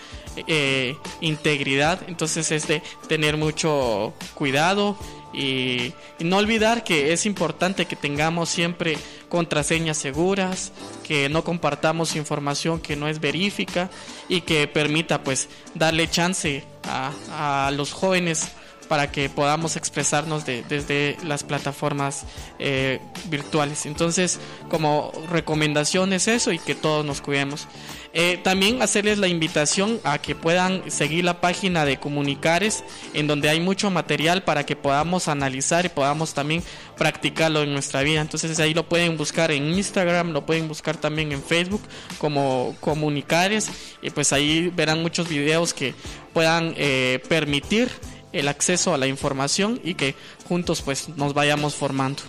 eh, 0.46 0.96
integridad, 1.20 2.00
entonces 2.06 2.50
es 2.52 2.68
de 2.68 2.80
tener 3.06 3.36
mucho 3.36 4.14
cuidado 4.34 4.96
y, 5.32 5.92
no 6.20 6.38
olvidar 6.38 6.84
que 6.84 7.12
es 7.12 7.26
importante 7.26 7.86
que 7.86 7.96
tengamos 7.96 8.48
siempre 8.48 8.98
contraseñas 9.28 9.96
seguras, 9.96 10.72
que 11.04 11.28
no 11.28 11.44
compartamos 11.44 12.16
información 12.16 12.80
que 12.80 12.96
no 12.96 13.08
es 13.08 13.20
verífica 13.20 13.90
y 14.28 14.40
que 14.40 14.66
permita 14.66 15.22
pues 15.22 15.48
darle 15.74 16.08
chance 16.08 16.64
a, 16.84 17.66
a 17.66 17.70
los 17.70 17.92
jóvenes 17.92 18.50
para 18.88 19.12
que 19.12 19.28
podamos 19.28 19.76
expresarnos 19.76 20.44
desde 20.46 21.16
las 21.22 21.44
plataformas 21.44 22.24
eh, 22.58 23.00
virtuales. 23.26 23.86
Entonces, 23.86 24.40
como 24.68 25.12
recomendación 25.30 26.12
es 26.12 26.26
eso 26.26 26.52
y 26.52 26.58
que 26.58 26.74
todos 26.74 27.04
nos 27.04 27.20
cuidemos. 27.20 27.68
Eh, 28.14 28.40
también 28.42 28.82
hacerles 28.82 29.18
la 29.18 29.28
invitación 29.28 30.00
a 30.02 30.18
que 30.18 30.34
puedan 30.34 30.90
seguir 30.90 31.24
la 31.24 31.40
página 31.40 31.84
de 31.84 31.98
Comunicares, 31.98 32.82
en 33.12 33.26
donde 33.26 33.48
hay 33.48 33.60
mucho 33.60 33.90
material 33.90 34.42
para 34.42 34.64
que 34.64 34.76
podamos 34.76 35.28
analizar 35.28 35.84
y 35.84 35.90
podamos 35.90 36.32
también 36.32 36.62
practicarlo 36.96 37.62
en 37.62 37.72
nuestra 37.72 38.02
vida. 38.02 38.20
Entonces 38.20 38.58
ahí 38.60 38.72
lo 38.72 38.88
pueden 38.88 39.16
buscar 39.16 39.50
en 39.50 39.72
Instagram, 39.74 40.32
lo 40.32 40.46
pueden 40.46 40.68
buscar 40.68 40.96
también 40.96 41.32
en 41.32 41.42
Facebook 41.42 41.82
como 42.18 42.74
Comunicares 42.80 43.70
y 44.02 44.10
pues 44.10 44.32
ahí 44.32 44.72
verán 44.74 45.02
muchos 45.02 45.28
videos 45.28 45.74
que 45.74 45.94
puedan 46.32 46.74
eh, 46.76 47.22
permitir 47.28 47.90
el 48.32 48.48
acceso 48.48 48.94
a 48.94 48.98
la 48.98 49.06
información 49.06 49.80
y 49.84 49.94
que 49.94 50.14
juntos 50.48 50.82
pues 50.82 51.08
nos 51.10 51.34
vayamos 51.34 51.74
formando. 51.74 52.22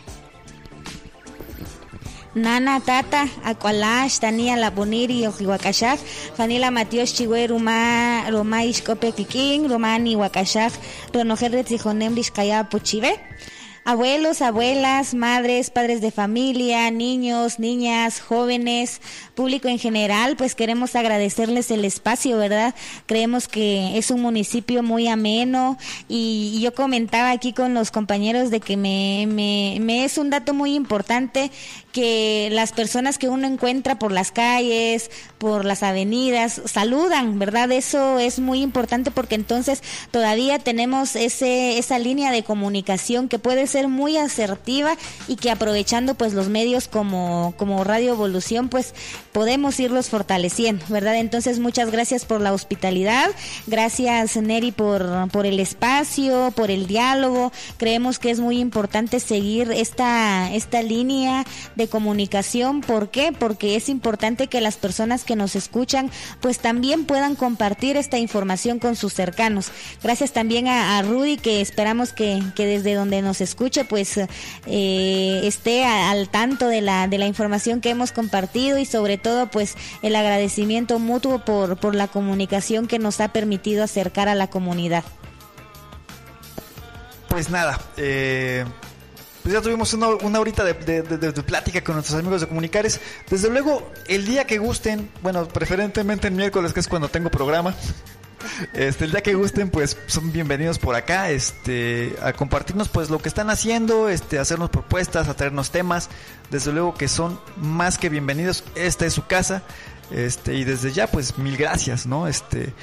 Nana 2.35 2.79
Tata, 2.79 3.25
Aqualash, 3.43 4.19
Tania 4.19 4.55
Laboniri, 4.55 5.25
Ojiwakashak, 5.25 5.97
Fanila 6.37 6.71
Matios 6.71 7.13
Chiwe, 7.13 7.47
Roma, 7.49 8.29
Roma 8.29 8.57
Ishkope 8.63 9.11
Kiking, 9.15 9.67
Romani 9.67 10.15
Wakashak, 10.15 10.71
Ronojerre 11.11 11.63
Tijonem 11.63 12.13
Lishkaya 12.13 12.69
Puchive 12.69 13.19
abuelos, 13.89 14.43
abuelas, 14.43 15.15
madres, 15.15 15.71
padres 15.71 15.99
de 15.99 16.11
familia, 16.11 16.91
niños, 16.91 17.57
niñas, 17.57 18.21
jóvenes, 18.21 19.01
público 19.33 19.67
en 19.67 19.79
general, 19.79 20.35
pues 20.35 20.53
queremos 20.53 20.95
agradecerles 20.95 21.71
el 21.71 21.83
espacio, 21.83 22.37
¿verdad? 22.37 22.75
Creemos 23.07 23.47
que 23.47 23.97
es 23.97 24.11
un 24.11 24.21
municipio 24.21 24.83
muy 24.83 25.07
ameno 25.07 25.77
y, 26.07 26.59
yo 26.59 26.73
comentaba 26.73 27.31
aquí 27.31 27.53
con 27.53 27.73
los 27.73 27.89
compañeros 27.89 28.51
de 28.51 28.59
que 28.59 28.75
me, 28.75 29.25
me, 29.27 29.77
me 29.79 30.03
es 30.03 30.17
un 30.17 30.29
dato 30.29 30.53
muy 30.53 30.75
importante 30.75 31.51
que 31.91 32.49
las 32.51 32.71
personas 32.71 33.17
que 33.17 33.29
uno 33.29 33.47
encuentra 33.47 33.97
por 33.97 34.11
las 34.11 34.31
calles, 34.31 35.09
por 35.37 35.65
las 35.65 35.83
avenidas, 35.83 36.61
saludan, 36.65 37.39
¿verdad? 37.39 37.71
Eso 37.71 38.19
es 38.19 38.39
muy 38.39 38.61
importante 38.61 39.11
porque 39.11 39.35
entonces 39.35 39.81
todavía 40.11 40.59
tenemos 40.59 41.15
ese, 41.15 41.77
esa 41.77 41.97
línea 41.99 42.31
de 42.31 42.43
comunicación 42.43 43.27
que 43.27 43.39
puede 43.39 43.65
ser 43.67 43.87
muy 43.87 44.17
asertiva 44.17 44.95
y 45.27 45.35
que 45.35 45.51
aprovechando 45.51 46.15
pues 46.15 46.33
los 46.33 46.49
medios 46.49 46.87
como, 46.87 47.53
como 47.57 47.83
Radio 47.83 48.13
Evolución 48.13 48.69
pues 48.69 48.93
podemos 49.31 49.79
irlos 49.79 50.09
fortaleciendo, 50.09 50.85
¿verdad? 50.89 51.15
Entonces 51.17 51.59
muchas 51.59 51.91
gracias 51.91 52.25
por 52.25 52.41
la 52.41 52.53
hospitalidad, 52.53 53.29
gracias 53.67 54.35
Neri 54.37 54.71
por, 54.71 55.29
por 55.31 55.45
el 55.45 55.59
espacio, 55.59 56.51
por 56.55 56.71
el 56.71 56.87
diálogo, 56.87 57.51
creemos 57.77 58.19
que 58.19 58.31
es 58.31 58.39
muy 58.39 58.59
importante 58.59 59.19
seguir 59.19 59.71
esta, 59.71 60.53
esta 60.53 60.81
línea 60.81 61.45
de 61.75 61.87
comunicación. 61.87 62.81
¿Por 62.81 63.09
qué? 63.09 63.31
Porque 63.31 63.75
es 63.75 63.89
importante 63.89 64.47
que 64.47 64.61
las 64.61 64.77
personas 64.77 65.23
que 65.23 65.35
nos 65.35 65.55
escuchan 65.55 66.11
pues 66.41 66.59
también 66.59 67.05
puedan 67.05 67.35
compartir 67.35 67.97
esta 67.97 68.17
información 68.17 68.79
con 68.79 68.95
sus 68.95 69.13
cercanos. 69.13 69.71
Gracias 70.03 70.31
también 70.31 70.67
a, 70.67 71.01
Rudy 71.01 71.37
que 71.37 71.61
esperamos 71.61 72.11
que, 72.11 72.41
desde 72.57 72.93
donde 72.93 73.21
nos 73.21 73.41
escuche 73.41 73.85
pues 73.85 74.19
eh, 74.65 75.41
esté 75.43 75.85
al 75.85 76.29
tanto 76.29 76.67
de 76.67 76.81
la, 76.81 77.07
de 77.07 77.17
la 77.17 77.25
información 77.25 77.79
que 77.81 77.89
hemos 77.89 78.11
compartido 78.11 78.77
y 78.77 78.85
sobre 78.85 79.17
todo 79.17 79.28
pues 79.51 79.75
el 80.01 80.15
agradecimiento 80.15 80.99
mutuo 80.99 81.43
por, 81.45 81.77
por 81.77 81.95
la 81.95 82.07
comunicación 82.07 82.87
que 82.87 82.99
nos 82.99 83.19
ha 83.19 83.29
permitido 83.29 83.83
acercar 83.83 84.27
a 84.27 84.35
la 84.35 84.47
comunidad. 84.47 85.03
Pues 87.27 87.49
nada, 87.49 87.79
eh, 87.97 88.65
pues 89.43 89.53
ya 89.53 89.61
tuvimos 89.61 89.93
una, 89.93 90.09
una 90.09 90.39
horita 90.39 90.63
de, 90.63 90.73
plática 91.43 91.83
con 91.83 91.95
nuestros 91.95 92.19
amigos 92.19 92.41
de 92.41 92.47
Comunicares. 92.47 92.99
Desde 93.29 93.49
luego, 93.49 93.91
el 94.07 94.25
día 94.25 94.45
que 94.45 94.57
gusten, 94.57 95.09
bueno, 95.21 95.47
preferentemente 95.47 96.27
el 96.27 96.33
miércoles, 96.33 96.73
que 96.73 96.79
es 96.79 96.87
cuando 96.87 97.07
tengo 97.07 97.29
programa. 97.29 97.73
Este, 98.73 99.05
el 99.05 99.11
día 99.11 99.21
que 99.21 99.33
gusten, 99.33 99.69
pues 99.69 99.97
son 100.07 100.31
bienvenidos 100.31 100.79
por 100.79 100.95
acá, 100.95 101.29
este, 101.29 102.15
a 102.21 102.33
compartirnos 102.33 102.89
pues 102.89 103.09
lo 103.09 103.19
que 103.19 103.29
están 103.29 103.49
haciendo, 103.49 104.09
este, 104.09 104.39
hacernos 104.39 104.69
propuestas, 104.69 105.27
a 105.27 105.33
traernos 105.33 105.71
temas. 105.71 106.09
Desde 106.49 106.71
luego 106.71 106.93
que 106.93 107.07
son 107.07 107.39
más 107.57 107.97
que 107.97 108.09
bienvenidos. 108.09 108.63
Esta 108.75 109.05
es 109.05 109.13
su 109.13 109.25
casa, 109.25 109.63
este, 110.11 110.55
y 110.55 110.63
desde 110.63 110.91
ya, 110.91 111.07
pues 111.07 111.37
mil 111.37 111.57
gracias, 111.57 112.05
¿no? 112.05 112.27
Este, 112.27 112.73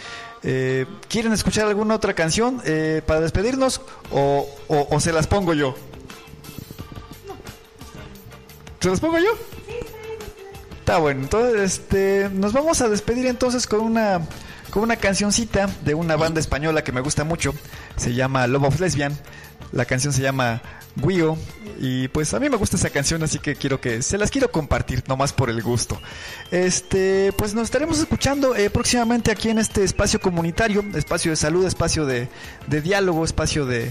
eh, 0.43 0.87
¿quieren 1.09 1.33
escuchar 1.33 1.67
alguna 1.67 1.95
otra 1.95 2.15
canción 2.15 2.63
eh, 2.65 3.03
para 3.07 3.21
despedirnos 3.21 3.81
o, 4.13 4.49
o 4.69 5.01
se 5.01 5.13
las 5.13 5.27
pongo 5.27 5.55
yo? 5.55 5.75
¿Se 8.81 8.89
los 8.89 9.01
pongo 9.01 9.19
yo? 9.19 9.31
Sí, 9.67 9.75
Está 10.87 10.99
bueno, 10.99 11.23
entonces 11.23 11.81
este, 11.81 12.31
nos 12.33 12.53
vamos 12.53 12.81
a 12.81 12.89
despedir 12.89 13.27
entonces 13.27 13.67
con 13.67 13.81
una, 13.81 14.21
con 14.77 14.83
una 14.83 14.97
cancioncita 14.97 15.71
de 15.87 15.95
una 15.95 16.17
banda 16.17 16.39
española 16.39 16.85
que 16.85 16.93
me 16.93 17.01
gusta 17.01 17.25
mucho. 17.25 17.55
Se 17.97 18.13
llama 18.13 18.47
Love 18.47 18.65
of 18.65 18.79
Lesbian. 18.79 19.17
La 19.73 19.87
canción 19.87 20.13
se 20.13 20.21
llama 20.21 20.61
Guio. 20.97 21.39
Y 21.81 22.09
pues 22.09 22.35
a 22.35 22.41
mí 22.41 22.51
me 22.51 22.59
gusta 22.59 22.77
esa 22.77 22.91
canción, 22.91 23.23
así 23.23 23.39
que 23.39 23.57
quiero 23.57 23.81
que 23.81 24.03
se 24.03 24.19
las 24.19 24.31
quiero 24.31 24.51
compartir, 24.53 25.03
nomás 25.09 25.33
por 25.33 25.49
el 25.49 25.63
gusto. 25.63 25.99
Este, 26.51 27.33
pues 27.39 27.55
nos 27.55 27.65
estaremos 27.65 27.99
escuchando 28.01 28.55
eh, 28.55 28.69
próximamente 28.69 29.31
aquí 29.31 29.49
en 29.49 29.57
este 29.57 29.83
espacio 29.83 30.21
comunitario, 30.21 30.85
espacio 30.95 31.31
de 31.31 31.37
salud, 31.37 31.65
espacio 31.65 32.05
de, 32.05 32.29
diálogo, 32.69 33.25
espacio 33.25 33.65
de 33.65 33.91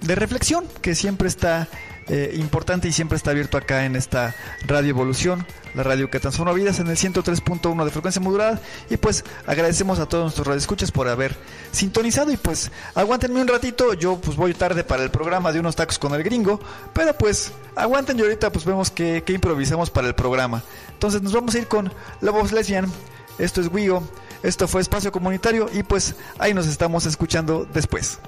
reflexión, 0.00 0.64
que 0.80 0.94
siempre 0.94 1.28
está 1.28 1.68
eh, 2.12 2.32
importante 2.34 2.88
y 2.88 2.92
siempre 2.92 3.16
está 3.16 3.30
abierto 3.30 3.56
acá 3.56 3.84
en 3.84 3.94
esta 3.94 4.34
Radio 4.66 4.90
Evolución, 4.90 5.46
la 5.74 5.84
radio 5.84 6.10
que 6.10 6.18
transforma 6.18 6.52
vidas 6.52 6.80
en 6.80 6.88
el 6.88 6.96
103.1 6.96 7.84
de 7.84 7.90
frecuencia 7.92 8.20
modulada. 8.20 8.60
Y 8.90 8.96
pues 8.96 9.24
agradecemos 9.46 10.00
a 10.00 10.06
todos 10.06 10.24
nuestros 10.24 10.44
radioescuchas 10.44 10.90
por 10.90 11.06
haber 11.06 11.36
sintonizado. 11.70 12.32
Y 12.32 12.36
pues 12.36 12.72
aguántenme 12.96 13.40
un 13.40 13.46
ratito, 13.46 13.94
yo 13.94 14.20
pues 14.20 14.36
voy 14.36 14.54
tarde 14.54 14.82
para 14.82 15.04
el 15.04 15.12
programa 15.12 15.52
de 15.52 15.60
unos 15.60 15.76
tacos 15.76 16.00
con 16.00 16.12
el 16.14 16.24
gringo, 16.24 16.58
pero 16.92 17.16
pues 17.16 17.52
aguanten. 17.76 18.18
Y 18.18 18.22
ahorita 18.22 18.50
pues 18.50 18.64
vemos 18.64 18.90
que, 18.90 19.22
improvisamos 19.28 19.88
para 19.88 20.08
el 20.08 20.16
programa. 20.16 20.64
Entonces 20.92 21.22
nos 21.22 21.32
vamos 21.32 21.54
a 21.54 21.58
ir 21.58 21.68
con 21.68 21.92
La 22.20 22.32
Voz 22.32 22.50
Lesbian, 22.50 22.90
esto 23.38 23.60
es 23.60 23.68
Wigo, 23.72 24.02
esto 24.42 24.66
fue 24.66 24.80
Espacio 24.80 25.12
Comunitario. 25.12 25.70
Y 25.72 25.84
pues 25.84 26.16
ahí 26.40 26.54
nos 26.54 26.66
estamos 26.66 27.06
escuchando 27.06 27.68
después. 27.72 28.18